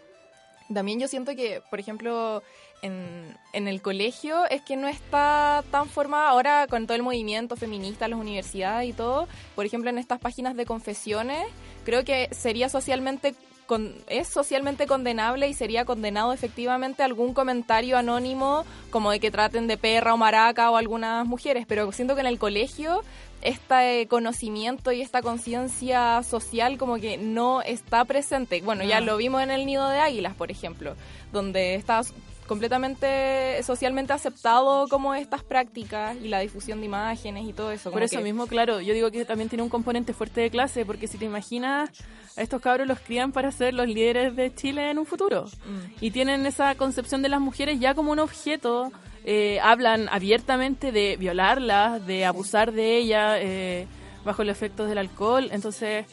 También 0.72 1.00
yo 1.00 1.08
siento 1.08 1.34
que, 1.34 1.62
por 1.70 1.80
ejemplo, 1.80 2.42
en, 2.82 3.36
en 3.52 3.68
el 3.68 3.80
colegio 3.80 4.44
es 4.46 4.62
que 4.62 4.76
no 4.76 4.88
está 4.88 5.64
tan 5.70 5.88
formada 5.88 6.28
ahora 6.28 6.66
con 6.68 6.86
todo 6.86 6.96
el 6.96 7.02
movimiento 7.02 7.56
feminista, 7.56 8.08
las 8.08 8.18
universidades 8.18 8.88
y 8.88 8.92
todo. 8.92 9.28
Por 9.54 9.66
ejemplo, 9.66 9.90
en 9.90 9.98
estas 9.98 10.18
páginas 10.18 10.56
de 10.56 10.66
confesiones, 10.66 11.46
creo 11.84 12.04
que 12.04 12.28
sería 12.32 12.68
socialmente 12.68 13.34
con- 13.72 13.94
es 14.06 14.28
socialmente 14.28 14.86
condenable 14.86 15.48
y 15.48 15.54
sería 15.54 15.86
condenado 15.86 16.32
efectivamente 16.34 17.02
algún 17.02 17.32
comentario 17.32 17.96
anónimo 17.96 18.64
como 18.90 19.10
de 19.10 19.18
que 19.18 19.30
traten 19.30 19.66
de 19.66 19.78
perra 19.78 20.12
o 20.12 20.18
maraca 20.18 20.70
o 20.70 20.76
algunas 20.76 21.26
mujeres, 21.26 21.64
pero 21.66 21.90
siento 21.92 22.14
que 22.14 22.20
en 22.20 22.26
el 22.26 22.38
colegio 22.38 23.02
este 23.40 24.06
conocimiento 24.08 24.92
y 24.92 25.00
esta 25.00 25.22
conciencia 25.22 26.22
social 26.22 26.76
como 26.76 26.96
que 26.96 27.16
no 27.16 27.62
está 27.62 28.04
presente. 28.04 28.60
Bueno, 28.60 28.84
ya 28.84 28.98
Ah. 28.98 29.00
lo 29.00 29.16
vimos 29.16 29.42
en 29.42 29.50
el 29.50 29.64
nido 29.64 29.88
de 29.88 29.98
águilas, 29.98 30.34
por 30.34 30.50
ejemplo, 30.50 30.94
donde 31.32 31.74
está 31.74 32.02
completamente 32.46 33.62
socialmente 33.62 34.12
aceptado 34.12 34.86
como 34.88 35.14
estas 35.14 35.42
prácticas 35.42 36.16
y 36.22 36.28
la 36.28 36.40
difusión 36.40 36.80
de 36.80 36.86
imágenes 36.86 37.44
y 37.48 37.52
todo 37.52 37.72
eso. 37.72 37.90
Por 37.90 38.02
eso 38.02 38.18
que- 38.18 38.22
mismo, 38.24 38.46
claro, 38.46 38.80
yo 38.80 38.94
digo 38.94 39.10
que 39.10 39.24
también 39.24 39.48
tiene 39.48 39.62
un 39.62 39.68
componente 39.70 40.12
fuerte 40.12 40.40
de 40.42 40.50
clase, 40.50 40.84
porque 40.84 41.06
si 41.08 41.18
te 41.18 41.24
imaginas, 41.24 41.90
a 42.36 42.42
estos 42.42 42.60
cabros 42.60 42.86
los 42.86 43.00
crían 43.00 43.32
para 43.32 43.50
ser 43.50 43.74
los 43.74 43.86
líderes 43.86 44.34
de 44.36 44.54
Chile 44.54 44.90
en 44.90 44.98
un 44.98 45.06
futuro. 45.06 45.44
Mm. 45.44 46.04
Y 46.04 46.10
tienen 46.10 46.46
esa 46.46 46.74
concepción 46.74 47.22
de 47.22 47.28
las 47.28 47.40
mujeres 47.40 47.80
ya 47.80 47.94
como 47.94 48.12
un 48.12 48.18
objeto, 48.18 48.92
eh, 49.24 49.60
hablan 49.60 50.08
abiertamente 50.10 50.92
de 50.92 51.16
violarlas, 51.18 52.06
de 52.06 52.24
abusar 52.24 52.72
de 52.72 52.96
ellas 52.96 53.38
eh, 53.40 53.86
bajo 54.24 54.44
los 54.44 54.56
efectos 54.56 54.88
del 54.88 54.98
alcohol. 54.98 55.48
Entonces, 55.52 56.06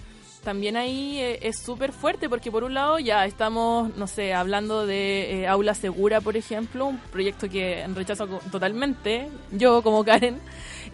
también 0.43 0.77
ahí 0.77 1.19
eh, 1.19 1.39
es 1.43 1.59
súper 1.59 1.91
fuerte 1.91 2.29
porque 2.29 2.51
por 2.51 2.63
un 2.63 2.73
lado 2.73 2.99
ya 2.99 3.25
estamos, 3.25 3.95
no 3.97 4.07
sé, 4.07 4.33
hablando 4.33 4.85
de 4.85 5.41
eh, 5.41 5.47
Aula 5.47 5.73
Segura, 5.73 6.21
por 6.21 6.37
ejemplo, 6.37 6.85
un 6.85 6.97
proyecto 6.97 7.49
que 7.49 7.85
rechazo 7.93 8.27
totalmente, 8.51 9.29
yo 9.51 9.81
como 9.81 10.03
Karen, 10.03 10.39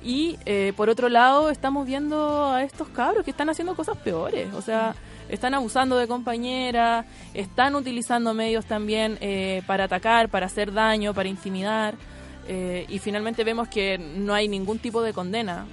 y 0.04 0.38
eh, 0.46 0.74
por 0.76 0.90
otro 0.90 1.10
lado 1.10 1.50
estamos 1.50 1.86
viendo 1.86 2.52
a 2.52 2.64
estos 2.64 2.88
cabros 2.90 3.24
que 3.24 3.32
están 3.32 3.50
haciendo 3.50 3.76
cosas 3.76 3.98
peores, 3.98 4.54
o 4.54 4.62
sea, 4.62 4.96
están 5.30 5.54
abusando 5.54 5.98
de 5.98 6.08
compañeras, 6.08 7.06
están 7.34 7.76
utilizando 7.76 8.34
medios 8.34 8.66
también 8.66 9.18
eh, 9.22 9.62
para 9.68 9.86
atacar, 9.86 10.30
para 10.30 10.46
hacer 10.46 10.72
daño, 10.74 11.14
para 11.14 11.30
intimidar, 11.30 11.96
eh, 12.48 12.86
y 12.90 13.00
finalmente 13.00 13.44
vemos 13.44 13.68
que 13.68 13.98
no 13.98 14.34
hay 14.34 14.48
ningún 14.48 14.80
tipo 14.80 15.02
de 15.02 15.14
condena. 15.14 15.66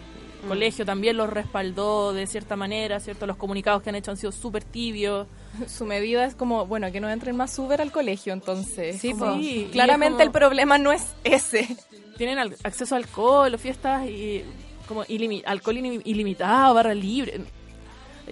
El 0.42 0.48
colegio 0.48 0.84
también 0.84 1.16
los 1.16 1.30
respaldó 1.30 2.12
de 2.12 2.26
cierta 2.26 2.56
manera, 2.56 2.98
¿cierto? 2.98 3.26
Los 3.28 3.36
comunicados 3.36 3.80
que 3.80 3.90
han 3.90 3.94
hecho 3.94 4.10
han 4.10 4.16
sido 4.16 4.32
súper 4.32 4.64
tibios. 4.64 5.28
Su 5.68 5.84
medida 5.84 6.24
es 6.24 6.34
como, 6.34 6.66
bueno, 6.66 6.90
que 6.90 6.98
no 7.00 7.08
entren 7.08 7.36
más 7.36 7.56
Uber 7.60 7.80
al 7.80 7.92
colegio, 7.92 8.32
entonces. 8.32 8.98
Sí, 9.00 9.12
Como-. 9.12 9.36
Sí, 9.36 9.66
y 9.68 9.70
claramente 9.70 10.14
como- 10.14 10.22
el 10.24 10.30
problema 10.32 10.78
no 10.78 10.90
es 10.90 11.06
ese. 11.22 11.76
Tienen 12.16 12.38
al- 12.38 12.56
acceso 12.64 12.96
a 12.96 12.98
alcohol 12.98 13.56
fiestas 13.58 14.06
y 14.08 14.42
como 14.88 15.04
ilimi- 15.04 15.42
alcohol 15.46 15.76
ilim- 15.76 16.02
ilimitado, 16.04 16.74
barra 16.74 16.94
libre. 16.94 17.42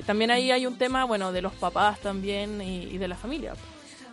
También 0.07 0.30
ahí 0.30 0.51
hay 0.51 0.66
un 0.66 0.76
tema, 0.76 1.05
bueno, 1.05 1.32
de 1.32 1.42
los 1.42 1.53
papás 1.53 2.01
también 2.01 2.61
y, 2.61 2.84
y 2.84 2.98
de 2.98 3.09
la 3.09 3.16
familia. 3.16 3.55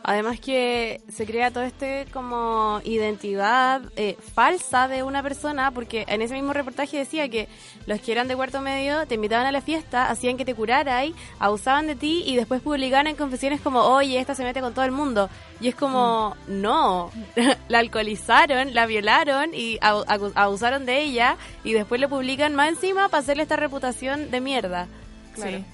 Además 0.07 0.39
que 0.39 1.01
se 1.09 1.25
crea 1.25 1.51
todo 1.51 1.65
este 1.65 2.05
como 2.13 2.79
identidad 2.85 3.81
eh, 3.97 4.15
falsa 4.33 4.87
de 4.87 5.03
una 5.03 5.21
persona, 5.21 5.71
porque 5.71 6.05
en 6.07 6.21
ese 6.21 6.33
mismo 6.33 6.53
reportaje 6.53 6.95
decía 6.95 7.27
que 7.27 7.49
los 7.87 7.99
que 7.99 8.13
eran 8.13 8.29
de 8.29 8.35
cuarto 8.37 8.61
medio 8.61 9.05
te 9.05 9.15
invitaban 9.15 9.47
a 9.47 9.51
la 9.51 9.59
fiesta, 9.59 10.09
hacían 10.09 10.37
que 10.37 10.45
te 10.45 10.55
curaras, 10.55 11.09
abusaban 11.39 11.87
de 11.87 11.97
ti 11.97 12.23
y 12.25 12.37
después 12.37 12.61
publicaban 12.61 13.07
en 13.07 13.17
confesiones 13.17 13.59
como, 13.59 13.81
oye, 13.81 14.17
esta 14.17 14.33
se 14.33 14.45
mete 14.45 14.61
con 14.61 14.73
todo 14.73 14.85
el 14.85 14.93
mundo. 14.93 15.29
Y 15.59 15.67
es 15.67 15.75
como, 15.75 16.37
no, 16.47 17.11
la 17.67 17.79
alcoholizaron, 17.79 18.73
la 18.73 18.85
violaron 18.85 19.53
y 19.53 19.77
abusaron 19.81 20.85
de 20.85 21.01
ella 21.01 21.35
y 21.65 21.73
después 21.73 21.99
le 21.99 22.07
publican 22.07 22.55
más 22.55 22.69
encima 22.69 23.09
para 23.09 23.19
hacerle 23.19 23.43
esta 23.43 23.57
reputación 23.57 24.31
de 24.31 24.39
mierda. 24.39 24.87
Claro. 25.35 25.65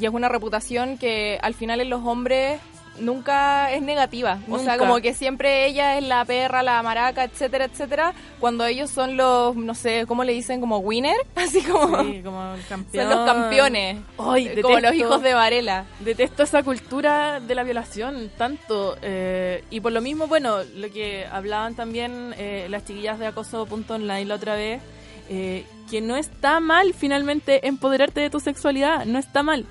Y 0.00 0.04
es 0.06 0.12
una 0.12 0.28
reputación 0.28 0.98
que 0.98 1.38
al 1.42 1.54
final 1.54 1.80
en 1.80 1.90
los 1.90 2.02
hombres 2.04 2.60
nunca 3.00 3.72
es 3.72 3.80
negativa. 3.82 4.38
O 4.50 4.58
sea, 4.58 4.76
como 4.76 5.00
que 5.00 5.14
siempre 5.14 5.66
ella 5.66 5.96
es 5.96 6.04
la 6.04 6.24
perra, 6.24 6.62
la 6.62 6.82
maraca, 6.82 7.24
etcétera, 7.24 7.64
etcétera. 7.64 8.12
Cuando 8.38 8.66
ellos 8.66 8.90
son 8.90 9.16
los, 9.16 9.56
no 9.56 9.74
sé, 9.74 10.04
¿cómo 10.06 10.24
le 10.24 10.32
dicen? 10.32 10.60
Como 10.60 10.78
winner. 10.78 11.16
Así 11.34 11.62
como... 11.62 12.02
Sí, 12.04 12.20
como 12.22 12.54
el 12.54 12.66
campeón. 12.66 13.08
Son 13.08 13.16
los 13.18 13.26
campeones. 13.26 13.96
Ay, 14.18 14.46
Eh, 14.48 14.62
como 14.62 14.78
los 14.80 14.94
hijos 14.94 15.22
de 15.22 15.34
Varela. 15.34 15.84
Detesto 16.00 16.42
esa 16.42 16.62
cultura 16.62 17.40
de 17.40 17.54
la 17.54 17.62
violación 17.64 18.30
tanto. 18.36 18.96
eh, 19.02 19.64
y 19.70 19.80
por 19.80 19.92
lo 19.92 20.00
mismo, 20.02 20.26
bueno, 20.26 20.58
lo 20.76 20.90
que 20.90 21.26
hablaban 21.30 21.74
también 21.74 22.34
eh, 22.36 22.66
las 22.68 22.84
chiquillas 22.84 23.18
de 23.18 23.26
acoso.online 23.26 24.26
la 24.26 24.34
otra 24.34 24.54
vez, 24.54 24.82
eh, 25.30 25.64
que 25.90 26.00
no 26.02 26.16
está 26.16 26.60
mal 26.60 26.92
finalmente 26.94 27.66
empoderarte 27.66 28.20
de 28.20 28.28
tu 28.30 28.38
sexualidad, 28.40 29.06
no 29.06 29.18
está 29.18 29.42
mal. 29.42 29.64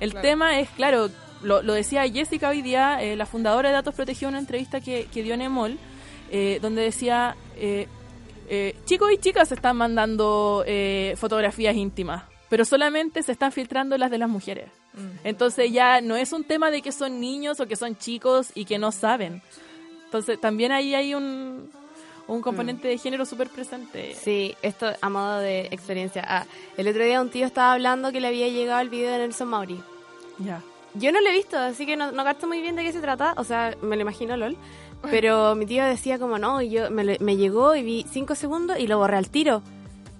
El 0.00 0.10
Claro. 0.12 0.22
tema 0.28 0.60
es, 0.60 0.68
claro, 0.70 1.10
lo, 1.42 1.62
lo 1.62 1.72
decía 1.74 2.08
Jessica 2.08 2.48
hoy 2.48 2.62
día, 2.62 3.02
eh, 3.02 3.16
la 3.16 3.26
fundadora 3.26 3.68
de 3.68 3.74
Datos 3.74 3.94
Protegidos, 3.94 4.24
en 4.30 4.34
una 4.34 4.38
entrevista 4.40 4.80
que, 4.80 5.06
que 5.12 5.22
dio 5.22 5.34
en 5.34 5.42
Emol, 5.42 5.78
eh, 6.30 6.58
donde 6.60 6.82
decía, 6.82 7.36
eh, 7.56 7.86
eh, 8.48 8.76
chicos 8.84 9.10
y 9.12 9.18
chicas 9.18 9.48
se 9.48 9.54
están 9.54 9.76
mandando 9.76 10.64
eh, 10.66 11.14
fotografías 11.16 11.74
íntimas, 11.76 12.24
pero 12.48 12.64
solamente 12.64 13.22
se 13.22 13.32
están 13.32 13.52
filtrando 13.52 13.96
las 13.98 14.10
de 14.10 14.18
las 14.18 14.28
mujeres. 14.28 14.70
Entonces 15.22 15.70
ya 15.70 16.00
no 16.00 16.16
es 16.16 16.32
un 16.32 16.42
tema 16.42 16.72
de 16.72 16.82
que 16.82 16.90
son 16.90 17.20
niños 17.20 17.60
o 17.60 17.66
que 17.66 17.76
son 17.76 17.96
chicos 17.96 18.50
y 18.54 18.64
que 18.64 18.78
no 18.78 18.90
saben. 18.90 19.42
Entonces 20.06 20.40
también 20.40 20.72
ahí 20.72 20.94
hay 20.94 21.14
un, 21.14 21.70
un 22.28 22.42
componente 22.42 22.86
de 22.86 22.98
género 22.98 23.24
súper 23.26 23.48
presente. 23.48 24.14
Sí, 24.14 24.54
esto 24.62 24.86
a 25.00 25.08
modo 25.08 25.38
de 25.38 25.62
experiencia. 25.70 26.22
Ah, 26.26 26.46
el 26.76 26.86
otro 26.86 27.04
día 27.04 27.20
un 27.20 27.30
tío 27.30 27.46
estaba 27.46 27.72
hablando 27.72 28.12
que 28.12 28.20
le 28.20 28.28
había 28.28 28.48
llegado 28.48 28.80
el 28.80 28.90
video 28.90 29.10
de 29.10 29.18
Nelson 29.18 29.48
Mauri. 29.48 29.80
Ya. 30.38 30.62
Yo 30.94 31.10
no 31.10 31.20
lo 31.20 31.28
he 31.28 31.32
visto, 31.32 31.58
así 31.58 31.86
que 31.86 31.96
no, 31.96 32.12
no 32.12 32.24
capto 32.24 32.46
muy 32.46 32.60
bien 32.60 32.76
de 32.76 32.84
qué 32.84 32.92
se 32.92 33.00
trata. 33.00 33.34
O 33.36 33.44
sea, 33.44 33.74
me 33.82 33.96
lo 33.96 34.02
imagino, 34.02 34.36
LOL. 34.36 34.56
Pero 35.10 35.54
mi 35.54 35.64
tío 35.64 35.84
decía 35.84 36.18
como, 36.18 36.38
no, 36.38 36.60
y 36.60 36.70
yo 36.70 36.90
me, 36.90 37.16
me 37.18 37.36
llegó 37.36 37.74
y 37.74 37.82
vi 37.82 38.06
cinco 38.10 38.34
segundos 38.34 38.78
y 38.78 38.86
lo 38.86 38.98
borré 38.98 39.16
al 39.16 39.30
tiro. 39.30 39.62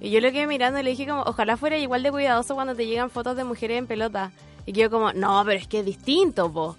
Y 0.00 0.10
yo 0.10 0.20
lo 0.20 0.30
quedé 0.30 0.46
mirando 0.46 0.80
y 0.80 0.84
le 0.84 0.90
dije 0.90 1.06
como, 1.06 1.22
ojalá 1.22 1.56
fuera 1.56 1.76
igual 1.76 2.02
de 2.02 2.10
cuidadoso 2.10 2.54
cuando 2.54 2.74
te 2.74 2.86
llegan 2.86 3.10
fotos 3.10 3.36
de 3.36 3.44
mujeres 3.44 3.78
en 3.78 3.86
pelota. 3.86 4.30
Y 4.64 4.72
yo 4.72 4.90
como, 4.90 5.12
no, 5.12 5.42
pero 5.44 5.58
es 5.58 5.66
que 5.66 5.80
es 5.80 5.84
distinto, 5.84 6.50
po. 6.52 6.76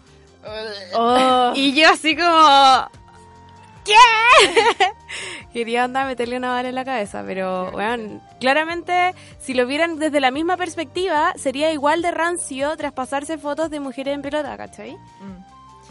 Oh. 0.96 1.52
Y 1.56 1.74
yo 1.74 1.90
así 1.90 2.16
como... 2.16 2.90
¿Qué? 3.90 4.86
Quería 5.54 5.84
andar 5.84 6.06
a 6.06 6.08
meterle 6.08 6.38
una 6.38 6.52
bala 6.52 6.70
en 6.70 6.76
la 6.76 6.86
cabeza, 6.86 7.24
pero 7.26 7.72
bueno, 7.72 8.22
claramente 8.40 9.14
si 9.40 9.54
lo 9.54 9.66
vieran 9.66 9.98
desde 9.98 10.20
la 10.20 10.32
misma 10.32 10.58
perspectiva, 10.58 11.34
sería 11.36 11.72
igual 11.72 12.02
de 12.02 12.12
rancio 12.12 12.76
traspasarse 12.78 13.38
fotos 13.38 13.70
de 13.70 13.80
mujeres 13.80 14.14
en 14.14 14.22
pelota, 14.22 14.56
¿cachai? 14.58 14.96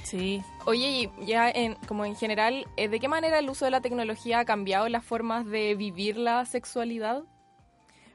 Sí. 0.04 0.42
Oye, 0.64 1.10
y 1.18 1.26
ya 1.26 1.50
en, 1.50 1.74
como 1.86 2.04
en 2.04 2.14
general, 2.14 2.66
eh, 2.76 2.88
¿de 2.88 3.00
qué 3.00 3.08
manera 3.08 3.38
el 3.40 3.50
uso 3.50 3.64
de 3.64 3.72
la 3.72 3.80
tecnología 3.80 4.38
ha 4.38 4.44
cambiado 4.44 4.88
las 4.88 5.04
formas 5.04 5.44
de 5.44 5.74
vivir 5.74 6.16
la 6.16 6.44
sexualidad? 6.46 7.24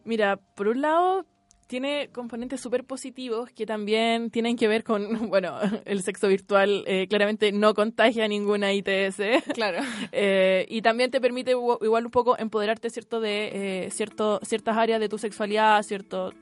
Mira, 0.05 0.37
por 0.55 0.69
un 0.69 0.81
lado 0.81 1.25
tiene 1.67 2.09
componentes 2.11 2.61
súper 2.61 2.83
positivos 2.83 3.49
que 3.51 3.65
también 3.65 4.29
tienen 4.29 4.57
que 4.57 4.67
ver 4.67 4.83
con, 4.83 5.29
bueno, 5.29 5.57
el 5.85 6.03
sexo 6.03 6.27
virtual 6.27 6.83
eh, 6.87 7.07
claramente 7.07 7.51
no 7.51 7.73
contagia 7.73 8.27
ninguna 8.27 8.73
ITS. 8.73 9.43
Claro. 9.53 9.81
Eh, 10.15 10.65
y 10.69 10.81
también 10.81 11.09
te 11.11 11.19
permite 11.19 11.51
igual 11.51 12.05
un 12.05 12.11
poco 12.11 12.37
empoderarte, 12.37 12.89
¿cierto? 12.89 13.19
De 13.19 13.85
eh, 13.85 13.91
cierto, 13.91 14.39
ciertas 14.43 14.77
áreas 14.77 14.99
de 14.99 15.09
tu 15.09 15.17
sexualidad, 15.17 15.81
¿cierto? 15.83 16.33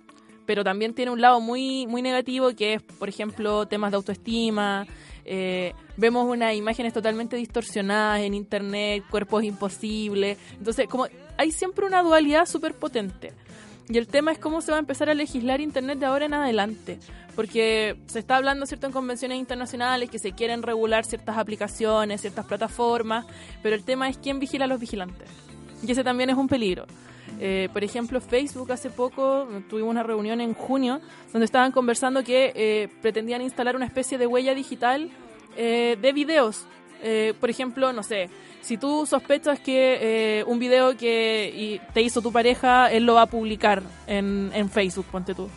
Pero 0.46 0.64
también 0.64 0.94
tiene 0.94 1.12
un 1.12 1.22
lado 1.22 1.40
muy, 1.40 1.88
muy 1.88 2.02
negativo 2.02 2.54
que 2.56 2.76
es, 2.76 2.82
por 2.82 3.08
ejemplo, 3.08 3.66
temas 3.68 3.92
de 3.92 3.98
autoestima. 3.98 4.86
eh, 5.26 5.74
vemos 5.96 6.28
unas 6.28 6.56
imágenes 6.56 6.94
totalmente 6.94 7.38
distorsionadas 7.38 8.22
en 8.22 8.34
internet, 8.34 9.04
cuerpos 9.10 9.44
imposibles. 9.44 10.38
Entonces, 10.58 10.88
como 10.88 11.08
hay 11.38 11.52
siempre 11.52 11.86
una 11.86 12.02
dualidad 12.02 12.46
súper 12.46 12.74
potente. 12.74 13.34
Y 13.90 13.98
el 13.98 14.08
tema 14.08 14.32
es 14.32 14.40
cómo 14.40 14.62
se 14.62 14.72
va 14.72 14.78
a 14.78 14.80
empezar 14.80 15.10
a 15.10 15.14
legislar 15.14 15.62
Internet 15.62 16.00
de 16.00 16.06
ahora 16.06 16.26
en 16.26 16.34
adelante. 16.34 17.00
Porque 17.36 17.98
se 18.08 18.20
está 18.20 18.38
hablando, 18.38 18.66
¿cierto?, 18.66 18.88
en 18.88 18.94
convenciones 18.94 19.38
internacionales 19.38 20.10
que 20.10 20.20
se 20.20 20.34
quieren 20.34 20.64
regular 20.64 21.06
ciertas 21.06 21.38
aplicaciones, 21.38 22.22
ciertas 22.22 22.46
plataformas, 22.46 23.26
pero 23.64 23.76
el 23.76 23.84
tema 23.84 24.10
es 24.10 24.18
quién 24.18 24.40
vigila 24.40 24.66
a 24.66 24.68
los 24.68 24.80
vigilantes. 24.80 25.30
Y 25.86 25.92
ese 25.92 26.04
también 26.04 26.30
es 26.30 26.38
un 26.38 26.48
peligro. 26.48 26.86
Eh, 27.40 27.70
por 27.74 27.84
ejemplo, 27.84 28.22
Facebook 28.22 28.72
hace 28.72 28.90
poco 28.90 29.48
tuvimos 29.70 29.92
una 29.92 30.04
reunión 30.04 30.42
en 30.42 30.54
junio 30.54 31.02
donde 31.32 31.46
estaban 31.46 31.72
conversando 31.72 32.24
que 32.24 32.52
eh, 32.56 32.90
pretendían 33.02 33.42
instalar 33.42 33.76
una 33.76 33.86
especie 33.86 34.18
de 34.18 34.28
huella 34.28 34.54
digital 34.54 35.10
eh, 35.56 35.98
de 36.02 36.14
videos. 36.14 36.66
Eh, 37.04 37.34
por 37.40 37.50
ejemplo, 37.50 37.92
no 37.94 38.04
sé, 38.04 38.30
si 38.62 38.78
tú 38.78 39.06
sospechas 39.06 39.60
que 39.60 39.98
eh, 40.40 40.44
un 40.46 40.60
video 40.60 40.96
que 40.96 41.52
y- 41.56 41.80
te 41.94 42.02
hizo 42.02 42.22
tu 42.22 42.32
pareja, 42.32 42.92
él 42.92 43.06
lo 43.06 43.16
va 43.16 43.24
a 43.24 43.26
publicar 43.28 43.82
en, 44.08 44.52
en 44.54 44.70
Facebook, 44.70 45.06
ponte 45.12 45.34
tú. 45.34 45.50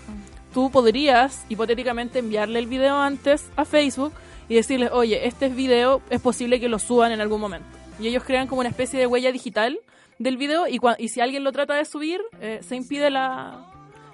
Tú 0.54 0.70
podrías, 0.70 1.44
hipotéticamente, 1.48 2.20
enviarle 2.20 2.58
el 2.60 2.66
video 2.66 2.96
antes 2.96 3.44
a 3.56 3.64
Facebook 3.64 4.12
y 4.48 4.54
decirles, 4.54 4.90
oye, 4.92 5.26
este 5.26 5.48
video 5.48 6.00
es 6.10 6.20
posible 6.20 6.60
que 6.60 6.68
lo 6.68 6.78
suban 6.78 7.12
en 7.12 7.20
algún 7.20 7.40
momento. 7.40 7.66
Y 8.00 8.06
ellos 8.08 8.24
crean 8.24 8.46
como 8.46 8.60
una 8.60 8.68
especie 8.70 8.98
de 8.98 9.06
huella 9.06 9.32
digital 9.32 9.78
del 10.18 10.36
video 10.36 10.66
y, 10.68 10.78
y 10.98 11.08
si 11.08 11.20
alguien 11.20 11.44
lo 11.44 11.52
trata 11.52 11.74
de 11.74 11.84
subir, 11.84 12.20
eh, 12.40 12.60
se 12.62 12.76
impide 12.76 13.10
la... 13.10 13.66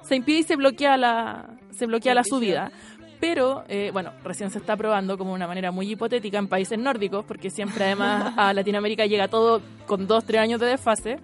Se 0.03 0.17
impide 0.17 0.39
y 0.39 0.43
se 0.45 0.57
bloquea 0.57 0.97
la, 0.97 1.51
se 1.77 1.85
bloquea 1.87 2.15
la 2.15 2.25
subida. 2.25 2.73
Pero, 3.21 3.65
eh, 3.69 3.91
bueno, 3.93 4.13
recién 4.25 4.51
se 4.51 4.59
está 4.59 4.77
probando 4.77 5.19
como 5.19 5.33
una 5.35 5.47
manera 5.47 5.71
muy 5.71 5.91
hipotética 5.91 6.39
en 6.39 6.49
países 6.49 6.79
nórdicos, 6.79 7.25
porque 7.27 7.51
siempre 7.51 7.85
además 7.85 8.33
a 8.37 8.53
Latinoamérica 8.55 9.05
llega 9.07 9.29
todo 9.29 9.61
con 9.87 10.07
dos, 10.07 10.25
tres 10.25 10.41
años 10.41 10.59
de 10.61 10.67
desfase, 10.67 11.19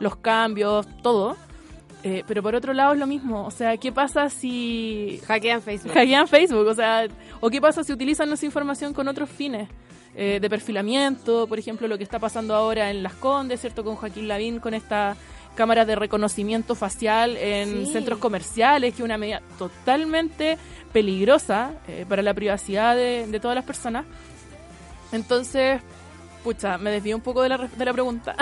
los 0.00 0.16
cambios, 0.16 0.86
todo. 1.02 1.36
Eh, 2.04 2.24
pero 2.26 2.42
por 2.42 2.54
otro 2.56 2.72
lado 2.72 2.94
es 2.94 2.98
lo 2.98 3.06
mismo, 3.06 3.44
o 3.46 3.50
sea, 3.52 3.76
¿qué 3.76 3.92
pasa 3.92 4.28
si... 4.28 5.20
Hackean 5.26 5.62
Facebook. 5.62 5.92
Hackean 5.92 6.26
Facebook, 6.26 6.66
o 6.66 6.74
sea, 6.74 7.06
o 7.40 7.48
qué 7.48 7.60
pasa 7.60 7.84
si 7.84 7.92
utilizan 7.92 8.26
nuestra 8.28 8.46
información 8.46 8.92
con 8.92 9.06
otros 9.06 9.30
fines? 9.30 9.68
Eh, 10.16 10.38
de 10.42 10.50
perfilamiento, 10.50 11.46
por 11.46 11.58
ejemplo, 11.58 11.86
lo 11.86 11.96
que 11.96 12.04
está 12.04 12.18
pasando 12.18 12.54
ahora 12.54 12.90
en 12.90 13.02
Las 13.04 13.14
Condes, 13.14 13.60
¿cierto? 13.60 13.84
Con 13.84 13.94
Joaquín 13.96 14.26
Lavín, 14.26 14.58
con 14.58 14.74
esta 14.74 15.16
cámara 15.54 15.84
de 15.84 15.94
reconocimiento 15.94 16.74
facial 16.74 17.36
en 17.36 17.86
Sí. 17.86 17.92
centros 17.92 18.18
comerciales, 18.18 18.92
que 18.94 19.02
es 19.02 19.04
una 19.04 19.16
medida 19.16 19.40
totalmente 19.58 20.58
peligrosa 20.92 21.72
eh, 21.88 22.04
para 22.08 22.22
la 22.22 22.34
privacidad 22.34 22.96
de, 22.96 23.38
todas 23.40 23.54
las 23.54 23.64
personas. 23.64 24.04
Entonces, 25.12 25.80
Pucha, 26.42 26.76
me 26.76 26.90
desvío 26.90 27.14
un 27.14 27.22
poco 27.22 27.42
de 27.42 27.48
la, 27.48 27.56
de 27.56 27.84
la 27.84 27.92
pregunta, 27.92 28.34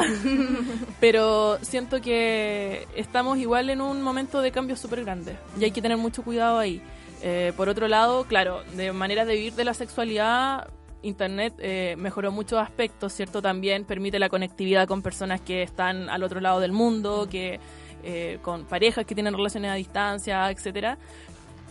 pero 1.00 1.58
siento 1.60 2.00
que 2.00 2.88
estamos 2.96 3.36
igual 3.36 3.68
en 3.68 3.82
un 3.82 4.00
momento 4.00 4.40
de 4.40 4.50
cambio 4.50 4.74
súper 4.74 5.04
grande 5.04 5.36
y 5.58 5.64
hay 5.64 5.70
que 5.70 5.82
tener 5.82 5.98
mucho 5.98 6.22
cuidado 6.22 6.58
ahí. 6.58 6.80
Eh, 7.22 7.52
por 7.56 7.68
otro 7.68 7.88
lado, 7.88 8.24
claro, 8.24 8.62
de 8.74 8.92
maneras 8.92 9.26
de 9.26 9.34
vivir 9.34 9.52
de 9.52 9.64
la 9.64 9.74
sexualidad, 9.74 10.68
Internet 11.02 11.54
eh, 11.58 11.94
mejoró 11.98 12.30
muchos 12.32 12.58
aspectos, 12.58 13.12
¿cierto? 13.12 13.40
También 13.42 13.84
permite 13.84 14.18
la 14.18 14.28
conectividad 14.28 14.86
con 14.86 15.02
personas 15.02 15.40
que 15.40 15.62
están 15.62 16.08
al 16.08 16.22
otro 16.22 16.40
lado 16.40 16.60
del 16.60 16.72
mundo, 16.72 17.28
que 17.30 17.60
eh, 18.02 18.38
con 18.42 18.64
parejas 18.64 19.06
que 19.06 19.14
tienen 19.14 19.34
relaciones 19.34 19.70
a 19.70 19.74
distancia, 19.74 20.50
etcétera. 20.50 20.98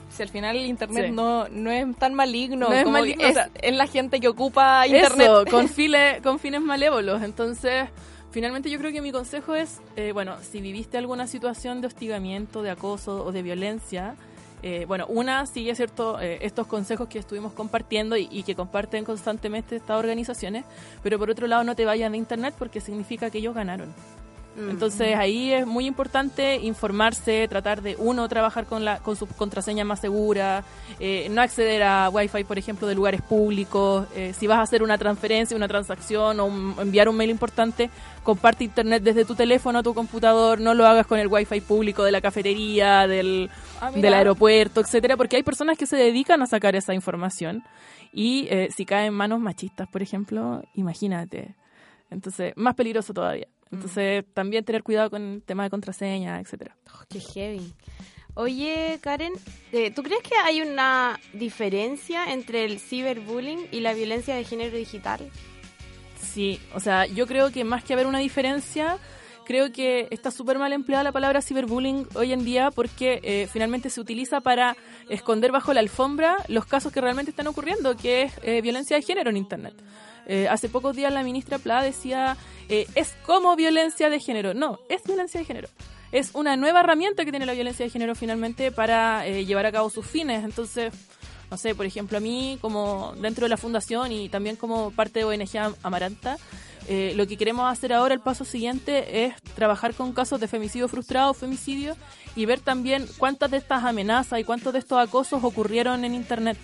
Si 0.09 0.23
al 0.23 0.29
final 0.29 0.55
el 0.57 0.65
internet 0.65 1.05
Sí. 1.07 1.11
no, 1.11 1.47
no 1.49 1.71
es 1.71 1.95
tan 1.97 2.13
maligno, 2.13 2.69
No 2.69 2.73
es 2.73 2.83
como 2.83 2.97
maligno, 2.99 3.23
es, 3.23 3.31
o 3.31 3.33
sea, 3.33 3.49
es 3.61 3.75
la 3.75 3.87
gente 3.87 4.19
que 4.19 4.27
ocupa 4.27 4.85
internet. 4.87 5.27
Eso, 5.27 5.45
con, 5.49 5.67
file- 5.69 6.19
con 6.23 6.39
fines 6.39 6.61
malévolos. 6.61 7.21
Entonces, 7.21 7.85
finalmente 8.31 8.69
yo 8.69 8.79
creo 8.79 8.91
que 8.91 9.01
mi 9.01 9.11
consejo 9.11 9.55
es, 9.55 9.79
eh, 9.95 10.11
bueno, 10.11 10.35
si 10.41 10.61
viviste 10.61 10.97
alguna 10.97 11.27
situación 11.27 11.81
de 11.81 11.87
hostigamiento, 11.87 12.61
de 12.63 12.71
acoso 12.71 13.23
o 13.23 13.31
de 13.31 13.41
violencia, 13.43 14.15
eh, 14.61 14.83
bueno, 14.87 15.05
una 15.07 15.45
sigue 15.45 15.73
cierto 15.73 16.19
eh, 16.19 16.39
estos 16.41 16.67
consejos 16.67 17.07
que 17.07 17.17
estuvimos 17.19 17.53
compartiendo 17.53 18.17
y, 18.17 18.27
y 18.29 18.43
que 18.43 18.55
comparten 18.55 19.05
constantemente 19.05 19.77
estas 19.77 19.97
organizaciones, 19.97 20.65
pero 21.01 21.17
por 21.17 21.29
otro 21.29 21.47
lado 21.47 21.63
no 21.63 21.75
te 21.77 21.85
vayas 21.85 22.11
de 22.11 22.17
internet 22.17 22.53
porque 22.59 22.81
significa 22.81 23.29
que 23.29 23.37
ellos 23.37 23.55
ganaron. 23.55 23.93
Entonces 24.69 25.15
ahí 25.15 25.53
es 25.53 25.65
muy 25.65 25.85
importante 25.85 26.55
informarse, 26.57 27.47
tratar 27.47 27.81
de 27.81 27.95
uno 27.97 28.27
trabajar 28.27 28.65
con 28.65 28.83
la 28.83 28.97
con 28.99 29.15
su 29.15 29.25
contraseña 29.27 29.85
más 29.85 29.99
segura, 30.01 30.63
eh, 30.99 31.27
no 31.31 31.41
acceder 31.41 31.83
a 31.83 32.09
Wi-Fi, 32.09 32.43
por 32.43 32.57
ejemplo, 32.57 32.87
de 32.87 32.95
lugares 32.95 33.21
públicos. 33.21 34.07
eh, 34.15 34.33
si 34.37 34.47
vas 34.47 34.57
a 34.59 34.63
hacer 34.63 34.83
una 34.83 34.97
transferencia, 34.97 35.55
una 35.55 35.67
transacción 35.67 36.39
o 36.39 36.45
un- 36.45 36.75
enviar 36.79 37.07
un 37.07 37.15
mail 37.15 37.29
importante, 37.29 37.89
comparte 38.23 38.63
internet 38.63 39.01
desde 39.03 39.23
tu 39.25 39.35
teléfono 39.35 39.79
a 39.79 39.83
tu 39.83 39.93
computador. 39.93 40.59
No 40.59 40.73
lo 40.73 40.85
hagas 40.85 41.07
con 41.07 41.19
el 41.19 41.27
Wi-Fi 41.27 41.61
público 41.61 42.03
de 42.03 42.11
la 42.11 42.19
cafetería, 42.21 43.07
del, 43.07 43.49
Ah, 43.81 43.91
del 43.91 44.13
aeropuerto, 44.13 44.81
etcétera, 44.81 45.15
porque 45.15 45.37
hay 45.37 45.43
personas 45.43 45.77
que 45.77 45.85
se 45.85 45.95
dedican 45.95 46.41
a 46.41 46.47
sacar 46.47 46.75
esa 46.75 46.93
información 46.93 47.63
y 48.11 48.47
eh, 48.49 48.67
si 48.75 48.85
cae 48.85 49.05
en 49.07 49.13
manos 49.13 49.39
machistas, 49.39 49.87
por 49.87 50.01
ejemplo, 50.01 50.61
imagínate. 50.73 51.55
Entonces, 52.11 52.53
más 52.55 52.75
peligroso 52.75 53.13
todavía. 53.13 53.47
Entonces, 53.71 54.25
también 54.33 54.65
tener 54.65 54.83
cuidado 54.83 55.09
con 55.09 55.21
el 55.21 55.43
tema 55.43 55.63
de 55.63 55.69
contraseña, 55.69 56.39
etcétera. 56.39 56.75
Qué 57.07 57.19
heavy. 57.19 57.73
Oye, 58.35 58.99
Karen, 59.01 59.33
eh, 59.71 59.91
¿tú 59.91 60.01
crees 60.01 60.21
que 60.21 60.35
hay 60.35 60.61
una 60.61 61.19
diferencia 61.33 62.31
entre 62.31 62.65
el 62.65 62.79
ciberbullying 62.79 63.67
y 63.71 63.81
la 63.81 63.93
violencia 63.93 64.35
de 64.35 64.43
género 64.43 64.77
digital? 64.77 65.29
Sí, 66.21 66.59
o 66.73 66.79
sea, 66.79 67.05
yo 67.05 67.27
creo 67.27 67.51
que 67.51 67.63
más 67.63 67.83
que 67.83 67.93
haber 67.93 68.07
una 68.07 68.19
diferencia, 68.19 68.97
creo 69.45 69.71
que 69.71 70.07
está 70.11 70.31
súper 70.31 70.59
mal 70.59 70.71
empleada 70.73 71.03
la 71.03 71.11
palabra 71.11 71.41
ciberbullying 71.41 72.07
hoy 72.15 72.31
en 72.31 72.45
día 72.45 72.71
porque 72.71 73.19
eh, 73.23 73.47
finalmente 73.51 73.89
se 73.89 73.99
utiliza 73.99 74.41
para 74.41 74.77
esconder 75.09 75.51
bajo 75.51 75.73
la 75.73 75.79
alfombra 75.79 76.37
los 76.47 76.65
casos 76.65 76.93
que 76.93 77.01
realmente 77.01 77.31
están 77.31 77.47
ocurriendo, 77.47 77.97
que 77.97 78.21
es 78.21 78.33
eh, 78.43 78.61
violencia 78.61 78.95
de 78.95 79.01
género 79.01 79.31
en 79.31 79.37
Internet. 79.37 79.73
Eh, 80.31 80.47
hace 80.47 80.69
pocos 80.69 80.95
días 80.95 81.11
la 81.11 81.23
ministra 81.23 81.57
Pla 81.57 81.81
decía, 81.81 82.37
eh, 82.69 82.85
es 82.93 83.15
como 83.25 83.55
violencia 83.55 84.11
de 84.11 84.19
género. 84.19 84.53
No, 84.53 84.79
es 84.87 85.03
violencia 85.03 85.39
de 85.39 85.45
género. 85.45 85.67
Es 86.11 86.31
una 86.35 86.55
nueva 86.55 86.81
herramienta 86.81 87.25
que 87.25 87.31
tiene 87.31 87.47
la 87.47 87.53
violencia 87.53 87.83
de 87.83 87.89
género 87.89 88.13
finalmente 88.13 88.71
para 88.71 89.25
eh, 89.25 89.45
llevar 89.45 89.65
a 89.65 89.71
cabo 89.71 89.89
sus 89.89 90.05
fines. 90.05 90.43
Entonces, 90.43 90.93
no 91.49 91.57
sé, 91.57 91.73
por 91.73 91.87
ejemplo, 91.87 92.19
a 92.19 92.21
mí 92.21 92.59
como 92.61 93.13
dentro 93.19 93.45
de 93.45 93.49
la 93.49 93.57
fundación 93.57 94.11
y 94.11 94.29
también 94.29 94.55
como 94.55 94.91
parte 94.91 95.17
de 95.19 95.25
ONG 95.25 95.57
Am- 95.57 95.75
Amaranta, 95.81 96.37
eh, 96.87 97.13
lo 97.15 97.27
que 97.27 97.35
queremos 97.35 97.71
hacer 97.71 97.91
ahora, 97.91 98.13
el 98.13 98.21
paso 98.21 98.45
siguiente, 98.45 99.25
es 99.25 99.33
trabajar 99.55 99.95
con 99.95 100.13
casos 100.13 100.39
de 100.39 100.47
femicidio 100.47 100.87
frustrado, 100.87 101.33
femicidio, 101.33 101.95
y 102.35 102.45
ver 102.45 102.59
también 102.59 103.07
cuántas 103.17 103.49
de 103.49 103.57
estas 103.57 103.83
amenazas 103.83 104.39
y 104.39 104.43
cuántos 104.43 104.73
de 104.73 104.79
estos 104.79 104.99
acosos 104.99 105.43
ocurrieron 105.43 106.05
en 106.05 106.13
Internet. 106.13 106.57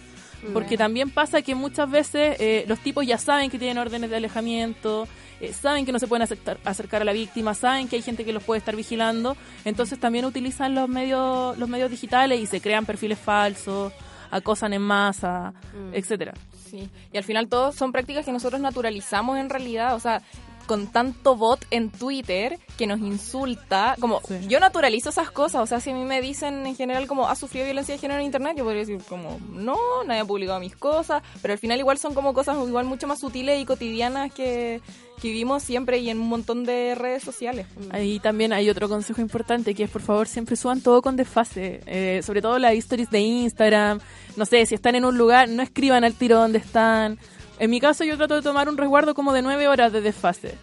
Porque 0.54 0.78
también 0.78 1.10
pasa 1.10 1.42
que 1.42 1.56
muchas 1.56 1.90
veces 1.90 2.38
eh, 2.40 2.66
los 2.68 2.80
tipos 2.80 3.06
ya 3.06 3.18
saben 3.18 3.50
que 3.50 3.60
tienen 3.60 3.78
órdenes 3.78 4.10
de 4.10 4.18
alejamiento, 4.18 5.08
eh, 5.42 5.54
saben 5.54 5.86
que 5.86 5.92
no 5.92 6.00
se 6.00 6.08
pueden 6.08 6.24
acercar, 6.24 6.60
acercar 6.64 7.02
a 7.02 7.06
la 7.06 7.14
víctima, 7.14 7.54
saben 7.54 7.88
que 7.88 7.98
hay 7.98 8.02
gente 8.02 8.24
que 8.24 8.32
los 8.32 8.44
puede 8.44 8.60
estar 8.60 8.76
vigilando, 8.76 9.36
entonces 9.66 10.00
también 10.00 10.26
utilizan 10.26 10.76
los 10.76 10.88
medios, 10.88 11.58
los 11.58 11.68
medios 11.68 11.90
digitales 11.90 12.40
y 12.40 12.46
se 12.46 12.62
crean 12.62 12.86
perfiles 12.86 13.20
falsos, 13.20 13.92
acosan 14.32 14.74
en 14.74 14.82
masa, 14.82 15.54
etcétera. 15.92 16.34
Sí, 16.70 16.90
y 17.12 17.18
al 17.18 17.24
final 17.24 17.48
todo 17.48 17.72
son 17.72 17.92
prácticas 17.92 18.26
que 18.26 18.32
nosotros 18.32 18.62
naturalizamos 18.62 19.38
en 19.38 19.50
realidad, 19.50 19.96
o 19.96 20.00
sea, 20.00 20.22
con 20.66 20.88
tanto 20.88 21.36
bot 21.36 21.66
en 21.72 21.90
Twitter 21.90 22.60
que 22.78 22.88
nos 22.88 23.00
insulta, 23.00 23.96
como 24.00 24.22
yo 24.48 24.60
naturalizo 24.60 25.10
esas 25.10 25.32
cosas, 25.32 25.62
o 25.62 25.66
sea, 25.66 25.80
si 25.80 25.92
a 25.92 25.94
mí 25.94 26.04
me 26.04 26.22
dicen 26.22 26.66
en 26.66 26.76
general 26.76 27.08
como 27.08 27.28
has 27.28 27.40
sufrido 27.40 27.66
violencia 27.66 27.96
de 27.96 28.00
género 28.00 28.20
en 28.20 28.26
internet, 28.26 28.56
yo 28.58 28.64
podría 28.64 28.82
decir 28.82 29.00
como 29.08 29.40
no, 29.52 29.78
nadie 30.06 30.22
ha 30.22 30.26
publicado 30.26 30.60
mis 30.60 30.76
cosas, 30.76 31.24
pero 31.42 31.54
al 31.54 31.60
final 31.60 31.80
igual 31.80 31.98
son 31.98 32.14
como 32.14 32.34
cosas 32.34 32.58
igual 32.68 32.86
mucho 32.86 33.08
más 33.08 33.20
sutiles 33.20 33.62
y 33.62 33.66
cotidianas 33.66 34.34
que, 34.34 34.82
que 35.22 35.28
vivimos 35.30 35.64
siempre 35.64 36.00
y 36.00 36.10
en 36.10 36.20
un 36.20 36.28
montón 36.28 36.66
de 36.66 36.96
redes 36.96 37.24
sociales. 37.24 37.68
Ahí 37.92 38.20
también 38.20 38.54
hay 38.54 38.70
otro 38.70 38.90
consejo 38.90 39.22
importante 39.22 39.74
que 39.74 39.84
es 39.84 39.90
por 39.90 40.02
favor 40.02 40.28
siempre 40.28 40.56
suban 40.56 40.82
todo 40.82 41.02
con 41.02 41.16
desfase, 41.16 41.82
eh, 41.86 42.22
sobre 42.24 42.42
todo 42.42 42.60
las 42.60 42.74
stories 42.74 43.10
de 43.10 43.20
Instagram, 43.20 44.00
no 44.36 44.46
sé, 44.46 44.66
si 44.66 44.76
están 44.76 44.96
en 44.96 45.06
un 45.06 45.18
lugar, 45.18 45.50
no 45.50 45.64
escriban 45.64 46.04
al 46.04 46.14
tiro 46.14 46.38
donde 46.38 46.58
están. 46.58 47.20
En 47.60 47.70
mi 47.70 47.80
caso 47.80 48.04
yo 48.04 48.18
trato 48.18 48.36
de 48.36 48.42
tomar 48.42 48.68
un 48.70 48.78
resguardo 48.78 49.14
como 49.14 49.32
de 49.34 49.42
nueve 49.42 49.68
horas 49.68 49.92
de 49.94 50.02
desfase. 50.02 50.56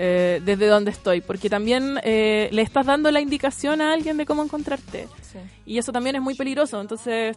eh, 0.00 0.40
desde 0.44 0.68
donde 0.68 0.92
estoy, 0.92 1.20
porque 1.20 1.50
también 1.50 1.98
eh, 2.04 2.48
le 2.52 2.62
estás 2.62 2.86
dando 2.86 3.10
la 3.10 3.20
indicación 3.20 3.80
a 3.80 3.92
alguien 3.92 4.16
de 4.16 4.26
cómo 4.26 4.44
encontrarte. 4.44 5.08
Y 5.66 5.78
eso 5.78 5.90
también 5.90 6.14
es 6.14 6.22
muy 6.22 6.36
peligroso. 6.36 6.80
Entonces, 6.80 7.36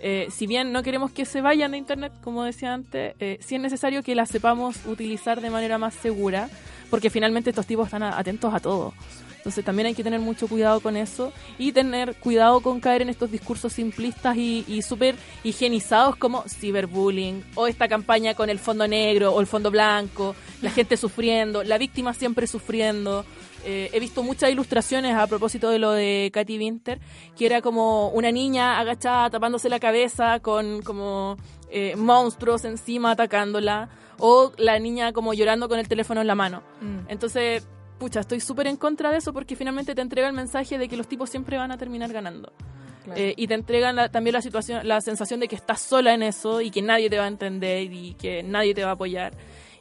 eh, 0.00 0.28
si 0.30 0.46
bien 0.46 0.70
no 0.70 0.82
queremos 0.82 1.12
que 1.12 1.24
se 1.24 1.40
vayan 1.40 1.70
de 1.70 1.78
Internet, 1.78 2.12
como 2.22 2.44
decía 2.44 2.74
antes, 2.74 3.14
eh, 3.20 3.38
sí 3.40 3.54
es 3.54 3.60
necesario 3.62 4.02
que 4.02 4.14
las 4.14 4.28
sepamos 4.28 4.76
utilizar 4.84 5.40
de 5.40 5.48
manera 5.48 5.78
más 5.78 5.94
segura, 5.94 6.50
porque 6.90 7.08
finalmente 7.08 7.48
estos 7.50 7.64
tipos 7.66 7.86
están 7.86 8.02
a- 8.02 8.18
atentos 8.18 8.52
a 8.52 8.60
todo. 8.60 8.92
Entonces 9.44 9.62
también 9.62 9.88
hay 9.88 9.94
que 9.94 10.02
tener 10.02 10.20
mucho 10.20 10.48
cuidado 10.48 10.80
con 10.80 10.96
eso 10.96 11.30
y 11.58 11.72
tener 11.72 12.14
cuidado 12.14 12.62
con 12.62 12.80
caer 12.80 13.02
en 13.02 13.10
estos 13.10 13.30
discursos 13.30 13.74
simplistas 13.74 14.38
y, 14.38 14.64
y 14.66 14.80
súper 14.80 15.16
higienizados 15.42 16.16
como 16.16 16.44
ciberbullying 16.48 17.44
o 17.54 17.66
esta 17.66 17.86
campaña 17.86 18.32
con 18.34 18.48
el 18.48 18.58
fondo 18.58 18.88
negro 18.88 19.34
o 19.34 19.40
el 19.42 19.46
fondo 19.46 19.70
blanco, 19.70 20.34
la 20.62 20.70
gente 20.70 20.96
sufriendo, 20.96 21.62
la 21.62 21.76
víctima 21.76 22.14
siempre 22.14 22.46
sufriendo. 22.46 23.26
Eh, 23.66 23.90
he 23.92 24.00
visto 24.00 24.22
muchas 24.22 24.48
ilustraciones 24.48 25.14
a 25.14 25.26
propósito 25.26 25.68
de 25.68 25.78
lo 25.78 25.90
de 25.90 26.30
Katy 26.32 26.58
Winter, 26.58 26.98
que 27.36 27.44
era 27.44 27.60
como 27.60 28.08
una 28.08 28.32
niña 28.32 28.78
agachada 28.78 29.28
tapándose 29.28 29.68
la 29.68 29.78
cabeza 29.78 30.40
con 30.40 30.80
como 30.80 31.36
eh, 31.70 31.96
monstruos 31.96 32.64
encima 32.64 33.10
atacándola, 33.10 33.90
o 34.18 34.52
la 34.56 34.78
niña 34.78 35.12
como 35.12 35.34
llorando 35.34 35.68
con 35.68 35.78
el 35.78 35.88
teléfono 35.88 36.20
en 36.20 36.26
la 36.26 36.34
mano. 36.34 36.62
Entonces, 37.08 37.66
pucha, 37.98 38.20
estoy 38.20 38.40
súper 38.40 38.66
en 38.66 38.76
contra 38.76 39.10
de 39.10 39.18
eso 39.18 39.32
porque 39.32 39.56
finalmente 39.56 39.94
te 39.94 40.00
entrega 40.02 40.26
el 40.28 40.34
mensaje 40.34 40.78
de 40.78 40.88
que 40.88 40.96
los 40.96 41.06
tipos 41.08 41.30
siempre 41.30 41.56
van 41.58 41.70
a 41.72 41.78
terminar 41.78 42.12
ganando. 42.12 42.52
Claro. 43.04 43.20
Eh, 43.20 43.34
y 43.36 43.46
te 43.46 43.54
entregan 43.54 43.96
la- 43.96 44.08
también 44.08 44.32
la 44.32 44.40
situación, 44.42 44.86
la 44.88 45.00
sensación 45.00 45.38
de 45.40 45.48
que 45.48 45.54
estás 45.56 45.80
sola 45.80 46.14
en 46.14 46.22
eso 46.22 46.60
y 46.62 46.70
que 46.70 46.80
nadie 46.82 47.10
te 47.10 47.18
va 47.18 47.24
a 47.24 47.28
entender 47.28 47.92
y 47.92 48.14
que 48.14 48.42
nadie 48.42 48.74
te 48.74 48.82
va 48.82 48.90
a 48.90 48.94
apoyar. 48.94 49.32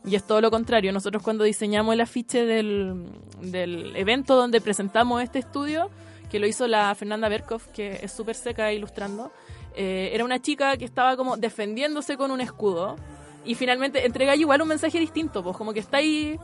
Y 0.06 0.16
es 0.16 0.28
todo 0.28 0.42
lo 0.42 0.52
contrario. 0.52 0.92
Nosotros 0.92 1.24
cuando 1.24 1.46
diseñamos 1.46 1.94
el 1.94 2.02
afiche 2.02 2.46
del, 2.46 3.06
del 3.42 3.96
evento 3.96 4.36
donde 4.36 4.60
presentamos 4.60 5.24
este 5.24 5.40
estudio, 5.40 5.90
que 6.30 6.40
lo 6.40 6.48
hizo 6.48 6.68
la 6.68 6.94
Fernanda 6.96 7.30
Berkov, 7.30 7.62
que 7.72 8.00
es 8.04 8.12
súper 8.12 8.36
seca 8.36 8.74
ilustrando, 8.74 9.32
eh, 9.76 10.10
era 10.14 10.26
una 10.26 10.40
chica 10.42 10.76
que 10.76 10.84
estaba 10.84 11.16
como 11.16 11.38
defendiéndose 11.38 12.18
con 12.18 12.32
un 12.32 12.42
escudo 12.42 12.98
y 13.46 13.56
finalmente 13.56 14.06
entrega 14.06 14.36
igual 14.36 14.62
un 14.62 14.68
mensaje 14.70 15.00
distinto, 15.00 15.44
pues 15.44 15.56
como 15.58 15.74
que 15.74 15.80
está 15.80 15.98
ahí, 15.98 16.40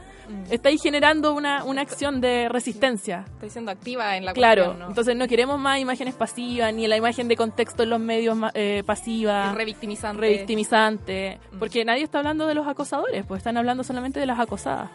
está 0.49 0.69
ahí 0.69 0.77
generando 0.77 1.33
una, 1.33 1.63
una 1.63 1.81
acción 1.81 2.19
de 2.21 2.49
resistencia. 2.49 3.25
Está 3.35 3.49
siendo 3.49 3.71
activa 3.71 4.17
en 4.17 4.25
la 4.25 4.33
Claro, 4.33 4.63
cuestión, 4.65 4.79
¿no? 4.79 4.87
entonces 4.89 5.15
no 5.15 5.27
queremos 5.27 5.59
más 5.59 5.79
imágenes 5.79 6.15
pasivas, 6.15 6.73
ni 6.73 6.87
la 6.87 6.97
imagen 6.97 7.27
de 7.27 7.35
contexto 7.35 7.83
en 7.83 7.89
los 7.91 7.99
medios 7.99 8.37
eh, 8.53 8.83
pasiva, 8.85 9.53
revictimizante. 9.53 10.21
revictimizante, 10.21 11.39
porque 11.57 11.85
nadie 11.85 12.03
está 12.03 12.19
hablando 12.19 12.47
de 12.47 12.55
los 12.55 12.67
acosadores, 12.67 13.25
pues 13.25 13.39
están 13.39 13.57
hablando 13.57 13.83
solamente 13.83 14.19
de 14.19 14.25
las 14.25 14.39
acosadas. 14.39 14.89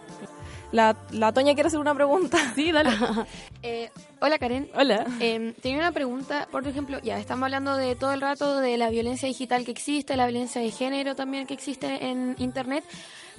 La, 0.75 0.97
la 1.13 1.33
Toña 1.33 1.55
quiere 1.55 1.69
hacer 1.69 1.79
una 1.79 1.95
pregunta. 1.95 2.37
Sí, 2.57 2.73
dale. 2.73 2.91
Eh, 3.67 3.91
hola 4.21 4.39
Karen. 4.39 4.69
Hola. 4.75 5.07
Eh, 5.21 5.55
tenía 5.63 5.79
una 5.79 5.93
pregunta, 5.93 6.47
por 6.51 6.69
ejemplo, 6.69 7.01
ya 7.03 7.19
estamos 7.19 7.45
hablando 7.45 7.77
de 7.77 7.97
todo 7.97 8.13
el 8.13 8.21
rato 8.21 8.61
de 8.61 8.77
la 8.77 8.91
violencia 8.91 9.27
digital 9.27 9.65
que 9.65 9.71
existe, 9.71 10.17
la 10.17 10.27
violencia 10.27 10.61
de 10.61 10.71
género 10.71 11.15
también 11.15 11.47
que 11.47 11.55
existe 11.55 12.11
en 12.11 12.35
Internet, 12.39 12.85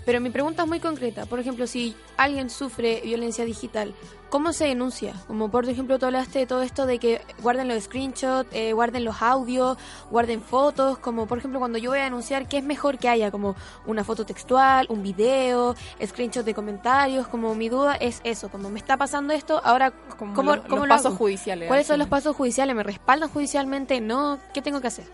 Pero 0.05 0.21
mi 0.21 0.29
pregunta 0.29 0.63
es 0.63 0.67
muy 0.69 0.79
concreta. 0.79 1.25
Por 1.25 1.39
ejemplo, 1.39 1.65
si 1.65 1.95
alguien 2.15 2.49
sufre 2.51 3.01
violencia 3.03 3.43
digital, 3.43 3.95
¿cómo 4.29 4.53
se 4.53 4.65
denuncia? 4.65 5.13
Como 5.25 5.49
por 5.49 5.67
ejemplo, 5.67 5.97
tú 5.97 6.05
hablaste 6.05 6.37
de 6.39 6.45
todo 6.45 6.61
esto 6.61 6.85
de 6.85 6.99
que 6.99 7.21
guarden 7.41 7.67
los 7.67 7.83
screenshots, 7.85 8.47
eh, 8.53 8.73
guarden 8.73 9.03
los 9.03 9.23
audios, 9.23 9.77
guarden 10.11 10.41
fotos. 10.43 10.99
Como 10.99 11.25
por 11.25 11.39
ejemplo, 11.39 11.57
cuando 11.59 11.79
yo 11.79 11.89
voy 11.89 11.99
a 11.99 12.03
denunciar, 12.03 12.47
¿qué 12.47 12.59
es 12.59 12.63
mejor 12.63 12.99
que 12.99 13.09
haya? 13.09 13.31
Como 13.31 13.55
una 13.87 14.03
foto 14.03 14.25
textual, 14.27 14.85
un 14.89 15.01
video, 15.01 15.75
screenshot 16.05 16.45
de 16.45 16.53
comentarios. 16.53 17.27
Como 17.27 17.55
mi 17.55 17.69
duda 17.69 17.95
es 17.95 18.21
eso, 18.23 18.49
como 18.49 18.69
me 18.69 18.77
está 18.77 18.97
pasando 18.97 19.33
esto, 19.33 19.59
ahora, 19.63 19.91
Como 20.19 20.35
¿cómo, 20.35 20.55
los- 20.55 20.65
cómo 20.65 20.75
los 20.77 20.87
lo 20.87 20.89
pasos 20.89 21.05
hago? 21.07 21.15
judiciales, 21.17 21.67
¿Cuáles 21.67 21.87
son 21.87 21.97
los 21.97 22.07
pasos 22.07 22.35
judiciales? 22.35 22.75
¿Me 22.75 22.83
respaldan 22.83 23.29
judicialmente? 23.29 23.99
¿No? 24.01 24.37
¿Qué 24.53 24.61
tengo 24.61 24.81
que 24.81 24.87
hacer? 24.87 25.05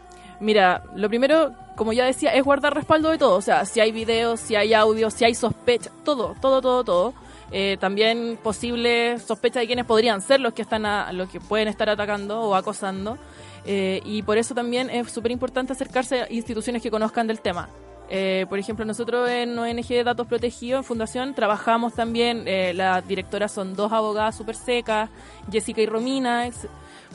Mira, 0.42 0.84
lo 0.96 1.08
primero, 1.08 1.54
como 1.78 1.94
ya 1.94 2.06
decía, 2.06 2.34
es 2.34 2.44
guardar 2.44 2.74
respaldo 2.74 3.10
de 3.10 3.18
todo. 3.18 3.36
O 3.36 3.42
sea, 3.42 3.64
si 3.66 3.80
hay 3.80 3.92
videos, 3.92 4.40
si 4.40 4.56
hay 4.56 4.74
audio, 4.74 5.10
si 5.10 5.24
hay 5.24 5.36
sospecha, 5.36 5.92
todo, 6.04 6.36
todo, 6.42 6.62
todo, 6.62 6.84
todo. 6.84 7.14
Eh, 7.52 7.78
también 7.80 8.40
posible 8.42 9.20
sospecha 9.20 9.60
de 9.60 9.68
quienes 9.68 9.86
podrían 9.86 10.22
ser 10.22 10.40
los 10.40 10.54
que 10.54 10.62
están 10.62 10.86
a, 10.86 11.12
los 11.14 11.30
que 11.30 11.40
pueden 11.40 11.68
estar 11.68 11.90
atacando 11.90 12.42
o 12.42 12.56
acosando. 12.56 13.18
Eh, 13.66 14.02
y 14.04 14.24
por 14.24 14.38
eso 14.38 14.56
también 14.56 14.90
es 14.90 15.12
súper 15.12 15.32
importante 15.32 15.74
acercarse 15.74 16.22
a 16.22 16.32
instituciones 16.32 16.82
que 16.82 16.90
conozcan 16.90 17.28
del 17.28 17.40
tema. 17.40 17.70
Eh, 18.14 18.46
por 18.50 18.60
ejemplo, 18.60 18.84
nosotros 18.84 19.30
en 19.30 19.58
ONG 19.58 20.04
Datos 20.04 20.28
Protegidos, 20.28 20.80
en 20.80 20.84
Fundación, 20.84 21.34
trabajamos 21.34 21.94
también, 21.94 22.44
eh, 22.46 22.74
las 22.74 23.08
directoras 23.08 23.54
son 23.54 23.74
dos 23.74 23.94
abogadas 23.94 24.36
súper 24.36 24.58
secas, 24.58 25.10
Jessica 25.50 25.80
y 25.80 25.86
Romina, 25.86 26.46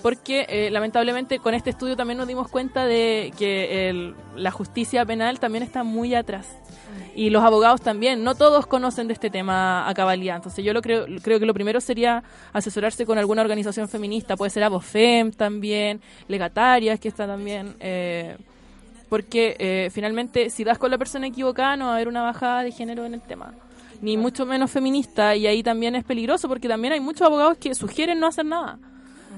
porque 0.02 0.46
eh, 0.48 0.70
lamentablemente 0.70 1.38
con 1.38 1.54
este 1.54 1.70
estudio 1.70 1.96
también 1.96 2.18
nos 2.18 2.28
dimos 2.28 2.48
cuenta 2.48 2.86
de 2.86 3.32
que 3.38 3.88
el- 3.88 4.14
la 4.36 4.50
justicia 4.50 5.04
penal 5.04 5.40
también 5.40 5.62
está 5.62 5.82
muy 5.84 6.14
atrás. 6.14 6.46
Y 7.14 7.30
los 7.30 7.42
abogados 7.42 7.80
también, 7.80 8.22
no 8.22 8.34
todos 8.34 8.66
conocen 8.66 9.06
de 9.08 9.14
este 9.14 9.30
tema 9.30 9.88
a 9.88 9.94
cabalidad. 9.94 10.36
Entonces 10.36 10.64
yo 10.64 10.72
lo 10.72 10.82
creo, 10.82 11.06
creo 11.22 11.40
que 11.40 11.46
lo 11.46 11.54
primero 11.54 11.80
sería 11.80 12.22
asesorarse 12.52 13.06
con 13.06 13.18
alguna 13.18 13.42
organización 13.42 13.88
feminista, 13.88 14.36
puede 14.36 14.50
ser 14.50 14.64
Abofem 14.64 15.32
también, 15.32 16.00
Legatarias, 16.28 17.00
que 17.00 17.08
está 17.08 17.26
también... 17.26 17.74
eh, 17.80 18.36
porque 19.08 19.54
eh, 19.60 19.88
finalmente 19.92 20.50
si 20.50 20.64
das 20.64 20.78
con 20.78 20.90
la 20.90 20.98
persona 20.98 21.28
equivocada 21.28 21.76
no 21.76 21.84
va 21.86 21.92
a 21.92 21.94
haber 21.94 22.08
una 22.08 22.22
bajada 22.22 22.64
de 22.64 22.72
género 22.72 23.04
en 23.04 23.14
el 23.14 23.20
tema. 23.20 23.54
Ni 24.02 24.16
mucho 24.16 24.44
menos 24.44 24.70
feminista. 24.70 25.36
Y 25.36 25.46
ahí 25.46 25.62
también 25.62 25.94
es 25.94 26.04
peligroso 26.04 26.48
porque 26.48 26.68
también 26.68 26.92
hay 26.92 27.00
muchos 27.00 27.22
abogados 27.22 27.56
que 27.56 27.74
sugieren 27.74 28.18
no 28.18 28.26
hacer 28.26 28.44
nada 28.46 28.78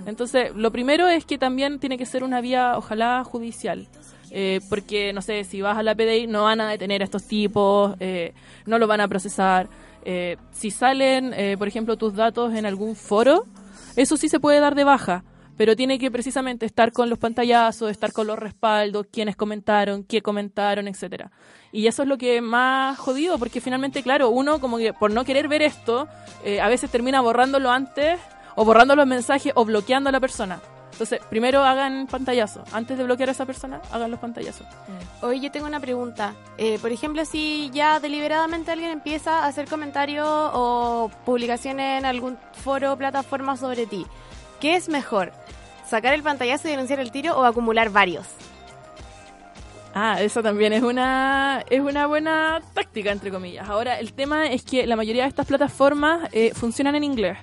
entonces 0.09 0.53
lo 0.55 0.73
primero 0.73 1.09
es 1.09 1.25
que 1.25 1.39
también 1.39 1.79
tiene 1.79 1.99
que 1.99 2.07
ser 2.07 2.25
una 2.25 2.41
vía 2.41 2.77
ojalá 2.77 3.23
judicial. 3.25 3.87
Eh, 4.31 4.61
porque 4.69 5.15
no 5.15 5.23
sé 5.23 5.43
si 5.45 5.63
vas 5.63 5.79
a 5.79 5.83
la 5.83 5.95
PDI 5.95 6.27
no 6.27 6.45
van 6.45 6.61
a 6.61 6.69
detener 6.69 7.01
a 7.01 7.05
estos 7.07 7.25
tipos 7.25 7.97
eh, 7.99 8.35
no 8.67 8.79
lo 8.79 8.87
van 8.87 9.01
a 9.01 9.09
procesar. 9.09 9.69
Eh, 10.05 10.37
si 10.53 10.71
salen 10.71 11.33
eh, 11.33 11.57
por 11.57 11.67
ejemplo 11.67 11.97
tus 11.97 12.15
datos 12.15 12.55
en 12.55 12.67
algún 12.67 12.95
foro 12.95 13.47
eso 13.97 14.17
sí 14.17 14.29
se 14.29 14.39
puede 14.39 14.61
dar 14.61 14.75
de 14.75 14.85
baja. 14.85 15.25
Pero 15.57 15.75
tiene 15.75 15.99
que 15.99 16.09
precisamente 16.09 16.67
estar 16.67 16.93
con 16.93 17.11
los 17.11 17.19
pantallazos, 17.19 17.91
estar 17.91 18.13
con 18.13 18.29
los 18.29 18.39
respaldos, 18.39 19.07
quiénes 19.11 19.35
comentaron, 19.35 20.05
qué 20.05 20.23
comentaron, 20.23 20.87
etcétera. 20.87 21.33
Y 21.73 21.89
eso 21.89 22.03
es 22.03 22.09
lo 22.09 22.17
que 22.17 22.41
más 22.41 22.97
jodido, 22.97 23.39
porque 23.39 23.61
finalmente, 23.61 24.05
claro, 24.05 24.31
uno 24.31 24.61
como 24.61 24.79
que 24.79 24.93
por 24.93 25.11
no 25.11 25.25
querer 25.25 25.49
ver 25.49 25.63
esto, 25.63 26.07
eh, 26.45 26.61
a 26.61 26.69
veces 26.69 26.91
termina 26.91 27.21
borrándolo 27.21 27.73
antes, 27.73 28.21
o 28.59 28.65
borrando 28.65 28.97
los 28.97 29.07
mensajes, 29.07 29.53
o 29.55 29.65
bloqueando 29.65 30.09
a 30.09 30.13
la 30.13 30.19
persona. 30.19 30.61
Entonces, 30.91 31.21
primero 31.31 31.63
hagan 31.63 32.09
pantallazo. 32.09 32.65
Antes 32.73 32.99
de 32.99 33.05
bloquear 33.05 33.29
a 33.29 33.33
esa 33.33 33.47
persona, 33.47 33.81
hagan 33.93 34.11
los 34.11 34.19
pantallazos. 34.19 34.67
Hoy 35.23 35.39
yo 35.39 35.53
tengo 35.53 35.69
una 35.69 35.79
pregunta. 35.79 36.35
Eh, 36.57 36.77
por 36.81 36.91
ejemplo, 36.91 37.25
si 37.25 37.71
ya 37.73 38.01
deliberadamente 38.01 38.73
alguien 38.73 38.91
empieza 38.91 39.45
a 39.45 39.47
hacer 39.47 39.69
comentarios 39.69 40.27
o 40.29 41.09
publicaciones 41.25 42.01
en 42.01 42.05
algún 42.05 42.37
foro 42.65 42.95
o 42.95 42.97
plataforma 42.97 43.57
sobre 43.57 43.87
ti, 43.87 44.05
¿qué 44.59 44.75
es 44.75 44.89
mejor? 44.89 45.31
¿Sacar 45.87 46.13
el 46.13 46.25
pantallazo 46.25 46.67
y 46.67 46.73
denunciar 46.73 46.99
el 46.99 47.13
tiro 47.13 47.39
o 47.39 47.45
acumular 47.45 47.91
varios? 47.91 48.27
Ah, 49.95 50.21
eso 50.21 50.43
también 50.43 50.73
es 50.73 50.83
una, 50.83 51.63
es 51.71 51.81
una 51.81 52.09
buena 52.09 52.61
táctica, 52.75 53.13
entre 53.13 53.31
comillas. 53.31 53.69
Ahora, 53.69 54.01
el 54.01 54.15
tema 54.15 54.49
es 54.49 54.65
que 54.65 54.85
la 54.85 54.97
mayoría 54.97 55.23
de 55.23 55.29
estas 55.29 55.47
plataformas 55.47 56.29
eh, 56.33 56.51
funcionan 56.55 56.97
en 56.97 57.05
inglés. 57.05 57.39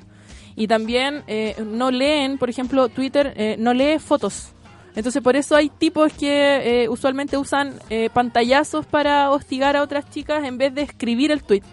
Y 0.55 0.67
también 0.67 1.23
eh, 1.27 1.55
no 1.65 1.91
leen, 1.91 2.37
por 2.37 2.49
ejemplo, 2.49 2.87
Twitter 2.89 3.33
eh, 3.35 3.55
no 3.59 3.73
lee 3.73 3.99
fotos. 3.99 4.53
Entonces, 4.95 5.21
por 5.21 5.35
eso 5.35 5.55
hay 5.55 5.69
tipos 5.69 6.13
que 6.13 6.83
eh, 6.83 6.89
usualmente 6.89 7.37
usan 7.37 7.73
eh, 7.89 8.09
pantallazos 8.13 8.85
para 8.85 9.29
hostigar 9.31 9.75
a 9.75 9.83
otras 9.83 10.09
chicas 10.09 10.45
en 10.45 10.57
vez 10.57 10.73
de 10.73 10.83
escribir 10.83 11.31
el 11.31 11.43
tweet. 11.43 11.63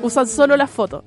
Usan 0.00 0.28
solo 0.28 0.56
las 0.56 0.70
fotos. 0.70 1.04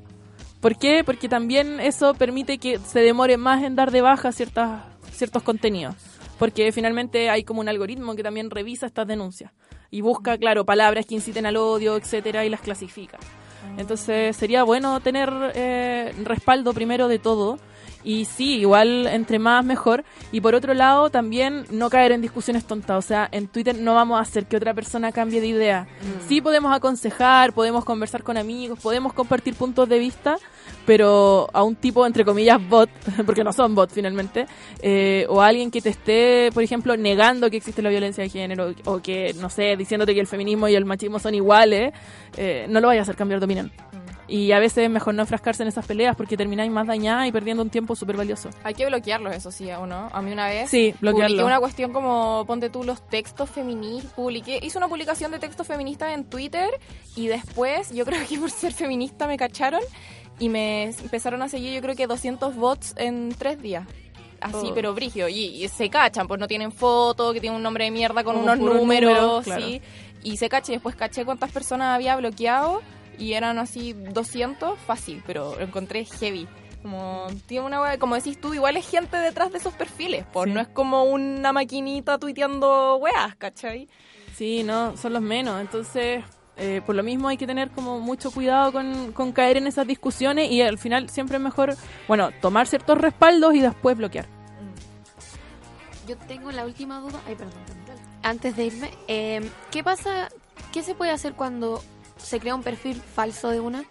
¿Por 0.59 0.77
qué? 0.77 1.03
Porque 1.05 1.29
también 1.29 1.79
eso 1.79 2.13
permite 2.13 2.57
que 2.57 2.77
se 2.79 2.99
demore 2.99 3.37
más 3.37 3.63
en 3.63 3.75
dar 3.75 3.91
de 3.91 4.01
baja 4.01 4.31
ciertas, 4.33 4.81
ciertos 5.13 5.43
contenidos. 5.43 5.95
Porque 6.37 6.71
finalmente 6.73 7.29
hay 7.29 7.43
como 7.43 7.61
un 7.61 7.69
algoritmo 7.69 8.15
que 8.15 8.23
también 8.23 8.49
revisa 8.49 8.85
estas 8.85 9.07
denuncias 9.07 9.51
y 9.89 10.01
busca, 10.01 10.37
claro, 10.37 10.65
palabras 10.65 11.05
que 11.05 11.15
inciten 11.15 11.45
al 11.45 11.55
odio, 11.55 11.95
etcétera, 11.95 12.45
y 12.45 12.49
las 12.49 12.59
clasifica. 12.59 13.17
Entonces 13.77 14.35
sería 14.35 14.63
bueno 14.63 14.99
tener 15.01 15.29
eh, 15.55 16.13
respaldo 16.23 16.73
primero 16.73 17.07
de 17.07 17.19
todo 17.19 17.59
y 18.07 18.23
sí, 18.23 18.59
igual 18.59 19.05
entre 19.07 19.37
más 19.37 19.65
mejor. 19.65 20.05
Y 20.31 20.39
por 20.39 20.55
otro 20.55 20.73
lado, 20.73 21.09
también 21.09 21.65
no 21.71 21.89
caer 21.89 22.13
en 22.13 22.21
discusiones 22.21 22.63
tontas. 22.63 22.97
O 22.97 23.05
sea, 23.05 23.27
en 23.33 23.49
Twitter 23.49 23.77
no 23.77 23.95
vamos 23.95 24.17
a 24.17 24.21
hacer 24.21 24.45
que 24.45 24.55
otra 24.55 24.73
persona 24.73 25.11
cambie 25.11 25.41
de 25.41 25.47
idea. 25.47 25.87
Sí 26.25 26.39
podemos 26.39 26.73
aconsejar, 26.73 27.51
podemos 27.51 27.83
conversar 27.83 28.23
con 28.23 28.37
amigos, 28.37 28.79
podemos 28.79 29.11
compartir 29.11 29.55
puntos 29.55 29.89
de 29.89 29.99
vista, 29.99 30.37
pero 30.85 31.49
a 31.51 31.63
un 31.63 31.75
tipo, 31.75 32.07
entre 32.07 32.23
comillas, 32.23 32.65
bot, 32.69 32.89
porque 33.25 33.43
no 33.43 33.51
son 33.51 33.75
bots 33.75 33.93
finalmente, 33.93 34.45
eh, 34.81 35.25
o 35.27 35.41
a 35.41 35.47
alguien 35.47 35.69
que 35.69 35.81
te 35.81 35.89
esté, 35.89 36.49
por 36.53 36.63
ejemplo, 36.63 36.95
negando 36.95 37.49
que 37.49 37.57
existe 37.57 37.81
la 37.81 37.89
violencia 37.89 38.23
de 38.23 38.29
género, 38.29 38.73
o 38.85 39.01
que, 39.01 39.33
no 39.33 39.49
sé, 39.49 39.75
diciéndote 39.75 40.13
que 40.13 40.21
el 40.21 40.27
feminismo 40.27 40.69
y 40.69 40.75
el 40.75 40.85
machismo 40.85 41.19
son 41.19 41.35
iguales, 41.35 41.91
eh, 42.37 42.67
no 42.69 42.79
lo 42.79 42.87
vayas 42.87 43.01
a 43.01 43.03
hacer 43.03 43.17
cambiar 43.17 43.41
de 43.41 43.45
opinión. 43.47 43.71
Y 44.29 44.51
a 44.51 44.59
veces 44.59 44.79
es 44.83 44.89
mejor 44.89 45.13
no 45.13 45.21
enfrascarse 45.21 45.63
en 45.63 45.69
esas 45.69 45.85
peleas 45.85 46.15
porque 46.17 46.35
termináis 46.35 46.69
más 46.69 46.85
dañada 46.85 47.25
y 47.27 47.31
perdiendo 47.31 47.63
un 47.63 47.69
tiempo 47.69 47.95
súper 47.95 48.17
valioso. 48.17 48.49
Hay 48.63 48.73
que 48.73 48.85
bloquearlos, 48.85 49.33
eso 49.33 49.51
sí, 49.51 49.71
¿o 49.71 49.85
no? 49.87 50.09
A 50.11 50.21
mí 50.21 50.31
una 50.33 50.47
vez 50.47 50.69
Sí, 50.69 50.93
bloquearlo. 50.99 51.45
una 51.45 51.59
cuestión 51.59 51.93
como, 51.93 52.43
ponte 52.45 52.69
tú 52.69 52.83
los 52.83 53.07
textos 53.07 53.49
feministas, 53.49 54.11
publiqué, 54.13 54.59
hice 54.61 54.77
una 54.77 54.89
publicación 54.89 55.31
de 55.31 55.39
textos 55.39 55.65
feministas 55.65 56.13
en 56.13 56.25
Twitter 56.25 56.69
y 57.15 57.27
después, 57.27 57.91
yo 57.93 58.03
creo 58.05 58.19
que 58.27 58.37
por 58.37 58.51
ser 58.51 58.73
feminista 58.73 59.27
me 59.27 59.37
cacharon 59.37 59.81
y 60.39 60.49
me 60.49 60.83
empezaron 60.85 61.41
a 61.41 61.47
seguir 61.49 61.73
yo 61.73 61.81
creo 61.81 61.95
que 61.95 62.05
200 62.05 62.55
bots 62.55 62.93
en 62.97 63.33
tres 63.37 63.61
días. 63.61 63.87
Así, 64.39 64.67
Oh. 64.69 64.73
pero 64.75 64.93
brigio. 64.93 65.27
Y, 65.29 65.63
y 65.63 65.67
se 65.67 65.89
cachan, 65.89 66.27
pues 66.27 66.39
no 66.39 66.47
tienen 66.47 66.71
foto, 66.71 67.33
que 67.33 67.39
tienen 67.39 67.57
un 67.57 67.63
nombre 67.63 67.85
de 67.85 67.91
mierda 67.91 68.23
con 68.23 68.33
Como 68.35 68.43
unos 68.45 68.59
números, 68.59 68.81
números, 68.81 69.43
claro. 69.45 69.65
sí. 69.65 69.81
Y 70.21 70.37
se 70.37 70.47
caché, 70.49 70.73
después 70.73 70.95
caché 70.95 71.25
cuántas 71.25 71.51
personas 71.51 71.95
había 71.95 72.15
bloqueado 72.17 72.81
y 73.17 73.33
eran 73.33 73.57
así 73.59 73.93
200, 73.93 74.77
fácil, 74.79 75.23
pero 75.25 75.55
lo 75.55 75.61
encontré 75.63 76.05
heavy. 76.05 76.47
Como, 76.81 77.27
tiene 77.47 77.65
una 77.65 77.81
wea- 77.81 77.97
como 77.97 78.15
decís 78.15 78.39
tú, 78.39 78.53
igual 78.53 78.77
es 78.77 78.87
gente 78.89 79.17
detrás 79.17 79.51
de 79.51 79.57
esos 79.57 79.73
perfiles, 79.73 80.25
por 80.25 80.47
Sí. 80.47 80.53
no 80.53 80.59
es 80.61 80.67
como 80.67 81.03
una 81.03 81.51
maquinita 81.51 82.17
tuiteando 82.19 82.97
weas, 82.97 83.35
¿cachai? 83.37 83.89
Sí, 84.35 84.63
no, 84.63 84.95
son 84.95 85.13
los 85.13 85.21
menos. 85.21 85.59
Entonces, 85.59 86.23
eh, 86.55 86.81
por 86.85 86.95
lo 86.95 87.01
mismo 87.03 87.27
hay 87.27 87.37
que 87.37 87.47
tener 87.47 87.71
como 87.71 87.99
mucho 87.99 88.31
cuidado 88.31 88.71
con, 88.71 89.11
con 89.11 89.31
caer 89.31 89.57
en 89.57 89.67
esas 89.67 89.87
discusiones 89.87 90.51
y 90.51 90.61
al 90.61 90.77
final 90.77 91.09
siempre 91.09 91.37
es 91.37 91.43
mejor, 91.43 91.75
bueno, 92.07 92.29
tomar 92.41 92.67
ciertos 92.67 92.97
respaldos 92.99 93.55
y 93.55 93.59
después 93.61 93.97
bloquear. 93.97 94.27
Yo 96.07 96.15
tengo 96.17 96.51
la 96.51 96.63
última 96.65 96.99
duda. 96.99 97.19
Ay, 97.27 97.35
perdón. 97.35 97.53
perdón. 97.85 98.03
Antes 98.23 98.55
de 98.55 98.65
irme, 98.65 98.91
eh, 99.07 99.49
¿qué 99.71 99.83
pasa? 99.83 100.29
¿Qué 100.71 100.83
se 100.83 100.95
puede 100.95 101.11
hacer 101.11 101.33
cuando 101.33 101.83
se 102.17 102.39
crea 102.39 102.55
un 102.55 102.63
perfil 102.63 103.01
falso 103.01 103.49
de 103.49 103.59
una? 103.59 103.83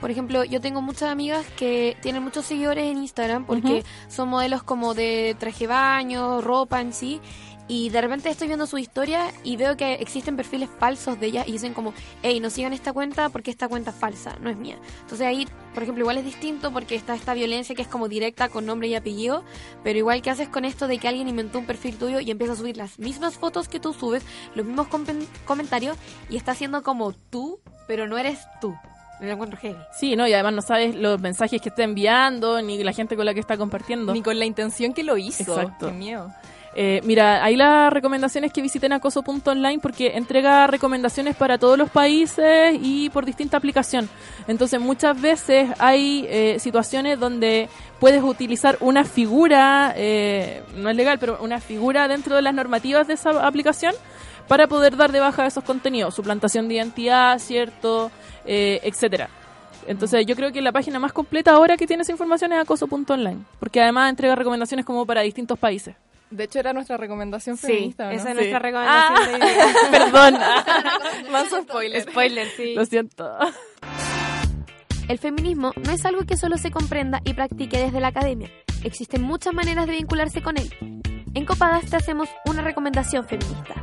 Por 0.00 0.10
ejemplo, 0.10 0.42
yo 0.42 0.60
tengo 0.60 0.82
muchas 0.82 1.10
amigas 1.10 1.46
que 1.56 1.96
tienen 2.02 2.24
muchos 2.24 2.44
seguidores 2.44 2.84
en 2.86 2.98
Instagram 2.98 3.46
porque 3.46 3.84
son 4.08 4.28
modelos 4.28 4.64
como 4.64 4.94
de 4.94 5.36
traje 5.38 5.68
baño, 5.68 6.40
ropa 6.40 6.80
en 6.80 6.92
sí. 6.92 7.20
Y 7.68 7.88
de 7.90 8.00
repente 8.00 8.28
estoy 8.28 8.48
viendo 8.48 8.66
su 8.66 8.76
historia 8.76 9.32
y 9.44 9.56
veo 9.56 9.76
que 9.76 9.94
existen 9.94 10.36
perfiles 10.36 10.68
falsos 10.78 11.18
de 11.20 11.26
ellas 11.28 11.48
y 11.48 11.52
dicen 11.52 11.74
como, 11.74 11.94
hey, 12.22 12.40
no 12.40 12.50
sigan 12.50 12.72
esta 12.72 12.92
cuenta 12.92 13.28
porque 13.28 13.50
esta 13.50 13.68
cuenta 13.68 13.90
es 13.90 13.96
falsa, 13.96 14.36
no 14.40 14.50
es 14.50 14.56
mía. 14.56 14.76
Entonces 15.02 15.26
ahí, 15.26 15.46
por 15.72 15.82
ejemplo, 15.84 16.02
igual 16.02 16.18
es 16.18 16.24
distinto 16.24 16.72
porque 16.72 16.96
está 16.96 17.14
esta 17.14 17.34
violencia 17.34 17.74
que 17.74 17.82
es 17.82 17.88
como 17.88 18.08
directa 18.08 18.48
con 18.48 18.66
nombre 18.66 18.88
y 18.88 18.94
apellido, 18.94 19.44
pero 19.84 19.98
igual 19.98 20.20
que 20.22 20.30
haces 20.30 20.48
con 20.48 20.64
esto 20.64 20.86
de 20.88 20.98
que 20.98 21.08
alguien 21.08 21.28
inventó 21.28 21.60
un 21.60 21.66
perfil 21.66 21.96
tuyo 21.96 22.20
y 22.20 22.30
empieza 22.30 22.54
a 22.54 22.56
subir 22.56 22.76
las 22.76 22.98
mismas 22.98 23.38
fotos 23.38 23.68
que 23.68 23.80
tú 23.80 23.94
subes, 23.94 24.24
los 24.54 24.66
mismos 24.66 24.88
compen- 24.88 25.26
comentarios 25.46 25.96
y 26.28 26.36
está 26.36 26.52
haciendo 26.52 26.82
como 26.82 27.12
tú, 27.12 27.60
pero 27.86 28.06
no 28.08 28.18
eres 28.18 28.40
tú. 28.60 28.74
Me 29.20 29.28
lo 29.28 29.34
encuentro 29.34 29.56
heavy. 29.60 29.78
Sí, 29.98 30.16
¿no? 30.16 30.26
Y 30.26 30.32
además 30.32 30.52
no 30.54 30.62
sabes 30.62 30.96
los 30.96 31.20
mensajes 31.20 31.62
que 31.62 31.68
está 31.68 31.84
enviando, 31.84 32.60
ni 32.60 32.82
la 32.82 32.92
gente 32.92 33.14
con 33.14 33.24
la 33.24 33.34
que 33.34 33.40
está 33.40 33.56
compartiendo. 33.56 34.12
Ni 34.12 34.20
con 34.20 34.36
la 34.36 34.44
intención 34.46 34.92
que 34.92 35.04
lo 35.04 35.16
hizo. 35.16 35.44
Exacto. 35.44 35.86
Qué 35.86 35.92
miedo. 35.92 36.32
Eh, 36.74 37.00
mira, 37.04 37.44
ahí 37.44 37.54
la 37.54 37.90
recomendación 37.90 38.44
es 38.44 38.52
que 38.52 38.62
visiten 38.62 38.92
acoso.online 38.92 39.78
porque 39.80 40.16
entrega 40.16 40.66
recomendaciones 40.66 41.36
para 41.36 41.58
todos 41.58 41.76
los 41.76 41.90
países 41.90 42.76
y 42.80 43.10
por 43.10 43.26
distinta 43.26 43.58
aplicación. 43.58 44.08
Entonces 44.48 44.80
muchas 44.80 45.20
veces 45.20 45.70
hay 45.78 46.26
eh, 46.28 46.58
situaciones 46.58 47.20
donde 47.20 47.68
puedes 48.00 48.22
utilizar 48.22 48.78
una 48.80 49.04
figura, 49.04 49.92
eh, 49.96 50.62
no 50.76 50.88
es 50.88 50.96
legal, 50.96 51.18
pero 51.18 51.38
una 51.42 51.60
figura 51.60 52.08
dentro 52.08 52.36
de 52.36 52.42
las 52.42 52.54
normativas 52.54 53.06
de 53.06 53.14
esa 53.14 53.46
aplicación 53.46 53.94
para 54.48 54.66
poder 54.66 54.96
dar 54.96 55.12
de 55.12 55.20
baja 55.20 55.46
esos 55.46 55.64
contenidos, 55.64 56.14
suplantación 56.14 56.68
de 56.68 56.74
identidad, 56.74 57.38
cierto, 57.38 58.10
eh, 58.44 58.80
etcétera. 58.82 59.28
Entonces 59.86 60.24
yo 60.26 60.36
creo 60.36 60.52
que 60.52 60.60
la 60.60 60.72
página 60.72 60.98
más 60.98 61.12
completa 61.12 61.52
ahora 61.52 61.76
que 61.76 61.86
tiene 61.86 62.02
esa 62.02 62.12
información 62.12 62.52
es 62.52 62.60
acoso.online, 62.60 63.38
porque 63.58 63.80
además 63.80 64.10
entrega 64.10 64.34
recomendaciones 64.34 64.86
como 64.86 65.04
para 65.04 65.22
distintos 65.22 65.58
países. 65.58 65.96
De 66.32 66.44
hecho, 66.44 66.58
era 66.58 66.72
nuestra 66.72 66.96
recomendación 66.96 67.56
Sí, 67.56 67.66
feminista, 67.66 68.06
¿no? 68.06 68.10
esa 68.12 68.22
es 68.22 68.28
Sí. 68.30 68.34
nuestra 68.34 68.58
recomendación 68.58 69.18
Ah, 69.18 69.26
de 69.26 69.34
hoy 69.34 69.40
día. 69.40 69.66
Perdón. 69.90 70.38
Manso 71.32 71.62
spoiler. 71.62 72.02
Spoiler, 72.02 72.48
sí. 72.56 72.74
Lo 72.74 72.84
siento. 72.86 73.30
El 75.08 75.18
feminismo 75.18 75.72
no 75.84 75.90
es 75.92 76.04
algo 76.06 76.22
que 76.24 76.36
solo 76.36 76.56
se 76.56 76.70
comprenda 76.70 77.20
y 77.24 77.34
practique 77.34 77.76
desde 77.78 78.00
la 78.00 78.08
academia. 78.08 78.50
Existen 78.84 79.22
muchas 79.22 79.52
maneras 79.52 79.86
de 79.86 79.92
vincularse 79.92 80.42
con 80.42 80.56
él. 80.58 80.72
En 81.34 81.44
Copadas 81.44 81.84
te 81.90 81.96
hacemos 81.96 82.28
una 82.46 82.62
recomendación 82.62 83.26
feminista. 83.26 83.74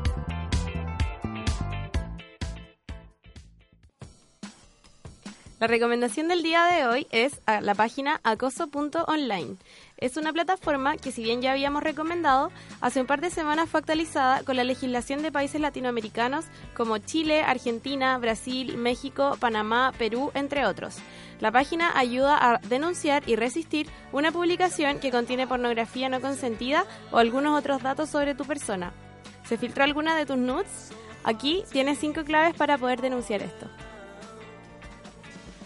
La 5.59 5.67
recomendación 5.67 6.29
del 6.29 6.41
día 6.41 6.63
de 6.67 6.87
hoy 6.87 7.07
es 7.11 7.41
la 7.45 7.75
página 7.75 8.21
acoso.online. 8.23 9.57
Es 9.97 10.15
una 10.15 10.31
plataforma 10.31 10.95
que 10.95 11.11
si 11.11 11.21
bien 11.21 11.41
ya 11.41 11.51
habíamos 11.51 11.83
recomendado, 11.83 12.49
hace 12.79 13.01
un 13.01 13.07
par 13.07 13.19
de 13.19 13.29
semanas 13.29 13.67
fue 13.69 13.81
actualizada 13.81 14.43
con 14.43 14.55
la 14.55 14.63
legislación 14.63 15.21
de 15.21 15.33
países 15.33 15.59
latinoamericanos 15.59 16.45
como 16.77 16.97
Chile, 16.99 17.41
Argentina, 17.41 18.17
Brasil, 18.19 18.77
México, 18.77 19.35
Panamá, 19.41 19.91
Perú, 19.97 20.31
entre 20.33 20.65
otros. 20.65 20.95
La 21.41 21.51
página 21.51 21.91
ayuda 21.93 22.37
a 22.39 22.59
denunciar 22.59 23.23
y 23.27 23.35
resistir 23.35 23.89
una 24.13 24.31
publicación 24.31 24.99
que 24.99 25.11
contiene 25.11 25.45
pornografía 25.45 26.07
no 26.07 26.21
consentida 26.21 26.85
o 27.11 27.17
algunos 27.17 27.59
otros 27.59 27.83
datos 27.83 28.09
sobre 28.09 28.33
tu 28.33 28.45
persona. 28.45 28.93
¿Se 29.43 29.57
filtró 29.57 29.83
alguna 29.83 30.15
de 30.15 30.25
tus 30.25 30.37
nudes? 30.37 30.91
Aquí 31.25 31.65
tienes 31.69 31.99
cinco 31.99 32.23
claves 32.23 32.55
para 32.55 32.77
poder 32.77 33.01
denunciar 33.01 33.41
esto. 33.41 33.67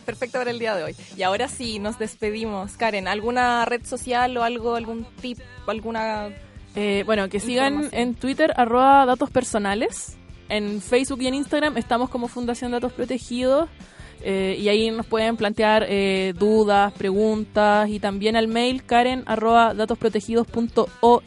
Perfecto 0.04 0.38
para 0.38 0.52
el 0.52 0.60
día 0.60 0.76
de 0.76 0.84
hoy. 0.84 0.96
Y 1.18 1.24
ahora 1.24 1.48
sí, 1.48 1.80
nos 1.80 1.98
despedimos. 2.00 2.74
Karen, 2.78 3.08
¿alguna 3.08 3.66
red 3.66 3.86
social 3.86 4.36
o 4.38 4.44
algo, 4.44 4.76
algún 4.76 5.06
tip, 5.22 5.40
alguna... 5.68 6.30
Eh, 6.76 7.04
bueno, 7.06 7.30
que 7.30 7.40
sigan 7.40 7.90
en 7.92 8.16
Twitter 8.16 8.54
arroba 8.56 9.06
datos 9.06 9.30
personales. 9.30 10.18
En 10.50 10.82
Facebook 10.82 11.22
y 11.22 11.28
en 11.28 11.36
Instagram 11.36 11.78
estamos 11.78 12.10
como 12.10 12.28
Fundación 12.28 12.72
Datos 12.72 12.94
Protegidos. 12.94 13.70
eh, 14.22 14.56
y 14.60 14.70
ahí 14.70 14.90
nos 14.92 15.06
pueden 15.06 15.36
plantear 15.38 15.86
eh, 15.88 16.34
dudas, 16.38 16.94
preguntas 16.94 17.90
y 17.90 18.00
también 18.00 18.36
al 18.36 18.48
mail 18.48 18.84
karen 18.86 19.24
arroba 19.26 19.74
datosprotegidos.org. 19.74 21.22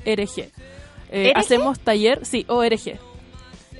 Eh, 1.10 1.32
¿RG? 1.32 1.38
hacemos 1.38 1.78
taller, 1.78 2.24
sí, 2.24 2.44
ORG. 2.48 2.98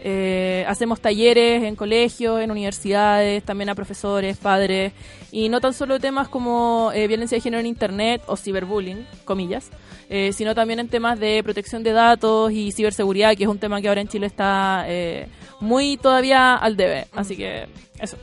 Eh, 0.09 0.65
hacemos 0.69 1.01
talleres 1.01 1.65
en 1.65 1.75
colegios, 1.75 2.41
en 2.41 2.53
universidades, 2.53 3.43
también 3.43 3.71
a 3.71 3.75
profesores, 3.75 4.37
padres, 4.37 4.93
y 5.33 5.49
no 5.49 5.61
tan 5.61 5.75
solo 5.75 5.99
temas 5.99 6.29
como 6.29 6.93
eh, 6.95 7.09
violencia 7.09 7.37
de 7.37 7.43
género 7.43 7.59
en 7.59 7.67
Internet 7.67 8.23
o 8.29 8.37
ciberbullying, 8.37 9.05
comillas, 9.25 9.69
eh, 10.09 10.33
sino 10.33 10.55
también 10.55 10.79
en 10.79 10.89
temas 10.89 11.19
de 11.19 11.43
protección 11.43 11.83
de 11.83 11.91
datos 11.91 12.53
y 12.53 12.71
ciberseguridad, 12.71 13.35
que 13.37 13.43
es 13.43 13.49
un 13.49 13.59
tema 13.59 13.81
que 13.81 13.89
ahora 13.89 14.01
en 14.01 14.07
Chile 14.07 14.29
está 14.29 14.85
eh, 14.87 15.27
muy 15.59 15.97
todavía 15.97 16.55
al 16.55 16.77
debe. 16.77 17.09
Así 17.13 17.37
que 17.37 17.67
eso. 17.99 18.17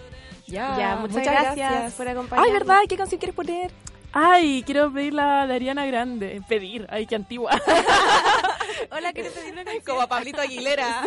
Ya, 0.47 0.97
muchas, 1.01 1.25
gracias, 1.25 1.95
por 1.95 2.07
acompañarnos. 2.07 2.47
Ay, 2.47 2.53
¿verdad? 2.53 2.79
¿Qué 2.87 2.95
canción 2.95 3.19
quieres 3.19 3.35
poner? 3.35 3.71
Ay, 4.13 4.61
quiero 4.63 4.93
pedir 4.93 5.15
la 5.15 5.47
de 5.47 5.55
Ariana 5.55 5.87
Grande. 5.87 6.41
Pedir, 6.47 6.85
ay, 6.89 7.07
qué 7.07 7.15
antigua. 7.15 7.51
Hola, 8.91 9.11
¿quieres 9.11 9.31
pedir 9.31 9.53
una 9.53 9.63
canción? 9.63 9.83
Como 9.85 10.01
a 10.01 10.07
Pablito 10.07 10.39
Aguilera. 10.39 11.03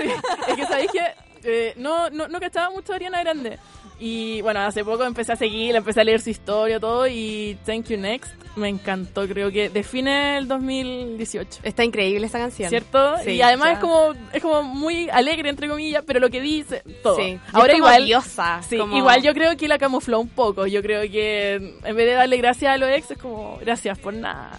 es 0.49 0.57
que 0.57 0.67
sabéis 0.67 0.91
que 0.91 1.15
eh, 1.45 1.75
no, 1.77 2.11
no, 2.11 2.27
no 2.27 2.41
cachaba 2.41 2.71
mucho 2.71 2.93
a 2.93 2.97
Ariana 2.97 3.21
Grande. 3.21 3.61
Y 3.99 4.43
bueno, 4.43 4.61
hace 4.61 4.85
poco 4.85 5.05
empecé 5.05 5.33
a 5.33 5.37
seguirla, 5.37 5.79
empecé 5.79 6.03
a 6.03 6.05
leer 6.05 6.21
su 6.21 6.29
historia, 6.29 6.79
todo, 6.79 7.07
y 7.09 7.57
Thank 7.65 7.87
You 7.89 7.97
Next 7.97 8.31
me 8.55 8.69
encantó. 8.69 9.27
Creo 9.27 9.51
que 9.51 9.71
define 9.71 10.37
el 10.39 10.49
2018. 10.49 11.61
Está 11.63 11.83
increíble 11.85 12.27
esa 12.27 12.39
canción. 12.39 12.69
¿Cierto? 12.69 13.17
Sí, 13.25 13.33
y 13.33 13.43
además 13.43 13.69
ya. 13.69 13.73
es 13.75 13.79
como 13.81 14.13
es 14.33 14.43
como 14.43 14.63
muy 14.63 15.09
alegre, 15.11 15.49
entre 15.49 15.69
comillas, 15.69 16.03
pero 16.07 16.21
lo 16.21 16.29
que 16.31 16.41
dice, 16.43 16.83
todo. 17.03 17.17
Sí. 17.17 17.39
Ahora 17.53 17.73
Y 17.73 17.77
es 17.77 17.81
como 17.81 17.89
igual, 17.93 18.07
diosa, 18.07 18.61
sí, 18.69 18.77
como- 18.79 18.97
igual 18.97 19.23
yo 19.23 19.33
creo 19.35 19.57
que 19.57 19.67
la 19.69 19.79
camufló 19.79 20.21
un 20.21 20.29
poco. 20.29 20.67
Yo 20.67 20.83
creo 20.83 21.03
que 21.11 21.55
en 21.55 21.97
vez 21.97 22.07
de 22.07 22.13
darle 22.13 22.37
gracias 22.37 22.75
a 22.75 22.77
los 22.79 22.91
ex, 22.91 23.11
es 23.13 23.19
como 23.19 23.57
gracias 23.63 23.99
por 23.99 24.13
nada. 24.15 24.53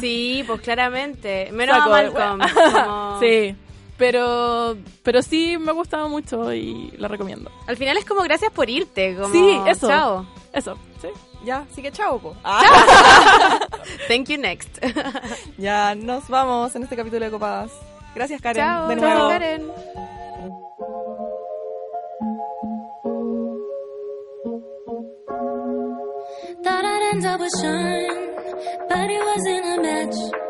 Sí, 0.00 0.42
pues 0.46 0.60
claramente. 0.62 1.48
Menos 1.52 1.76
Saco 1.76 1.94
a 1.94 2.02
Malcolm. 2.02 2.40
como- 2.64 3.20
Sí, 3.20 3.54
pero, 4.00 4.76
pero 5.02 5.20
sí 5.22 5.58
me 5.58 5.70
ha 5.70 5.74
gustado 5.74 6.08
mucho 6.08 6.52
y 6.54 6.90
la 6.96 7.06
recomiendo. 7.06 7.50
Al 7.66 7.76
final 7.76 7.98
es 7.98 8.06
como 8.06 8.22
gracias 8.22 8.50
por 8.50 8.68
irte. 8.70 9.14
Como, 9.14 9.28
Sí, 9.32 9.60
eso. 9.68 9.86
Chao. 9.88 10.26
Eso, 10.54 10.76
sí. 11.02 11.08
Ya, 11.44 11.66
así 11.70 11.82
que 11.82 11.92
chao, 11.92 12.18
po. 12.18 12.34
Thank 14.08 14.28
you 14.28 14.38
next. 14.38 14.78
Ya, 15.58 15.94
nos 15.94 16.28
vamos 16.28 16.74
en 16.74 16.82
este 16.84 16.96
capítulo 16.96 17.24
de 17.26 17.30
Copadas. 17.30 17.70
Gracias, 18.14 18.40
Karen. 18.40 18.64
Chao. 18.64 18.88
de 18.88 18.96
Chao, 18.96 19.04
nuevo. 19.04 19.28
Karen. 19.28 19.70
Thought 26.64 26.84
I'd 26.84 27.14
end 27.14 27.26
up 27.26 27.40
with 27.40 27.52
Sean, 27.60 28.36
but 28.88 29.10
it 29.10 29.22
wasn't 29.24 29.64
a 29.66 29.82
match. 29.82 30.49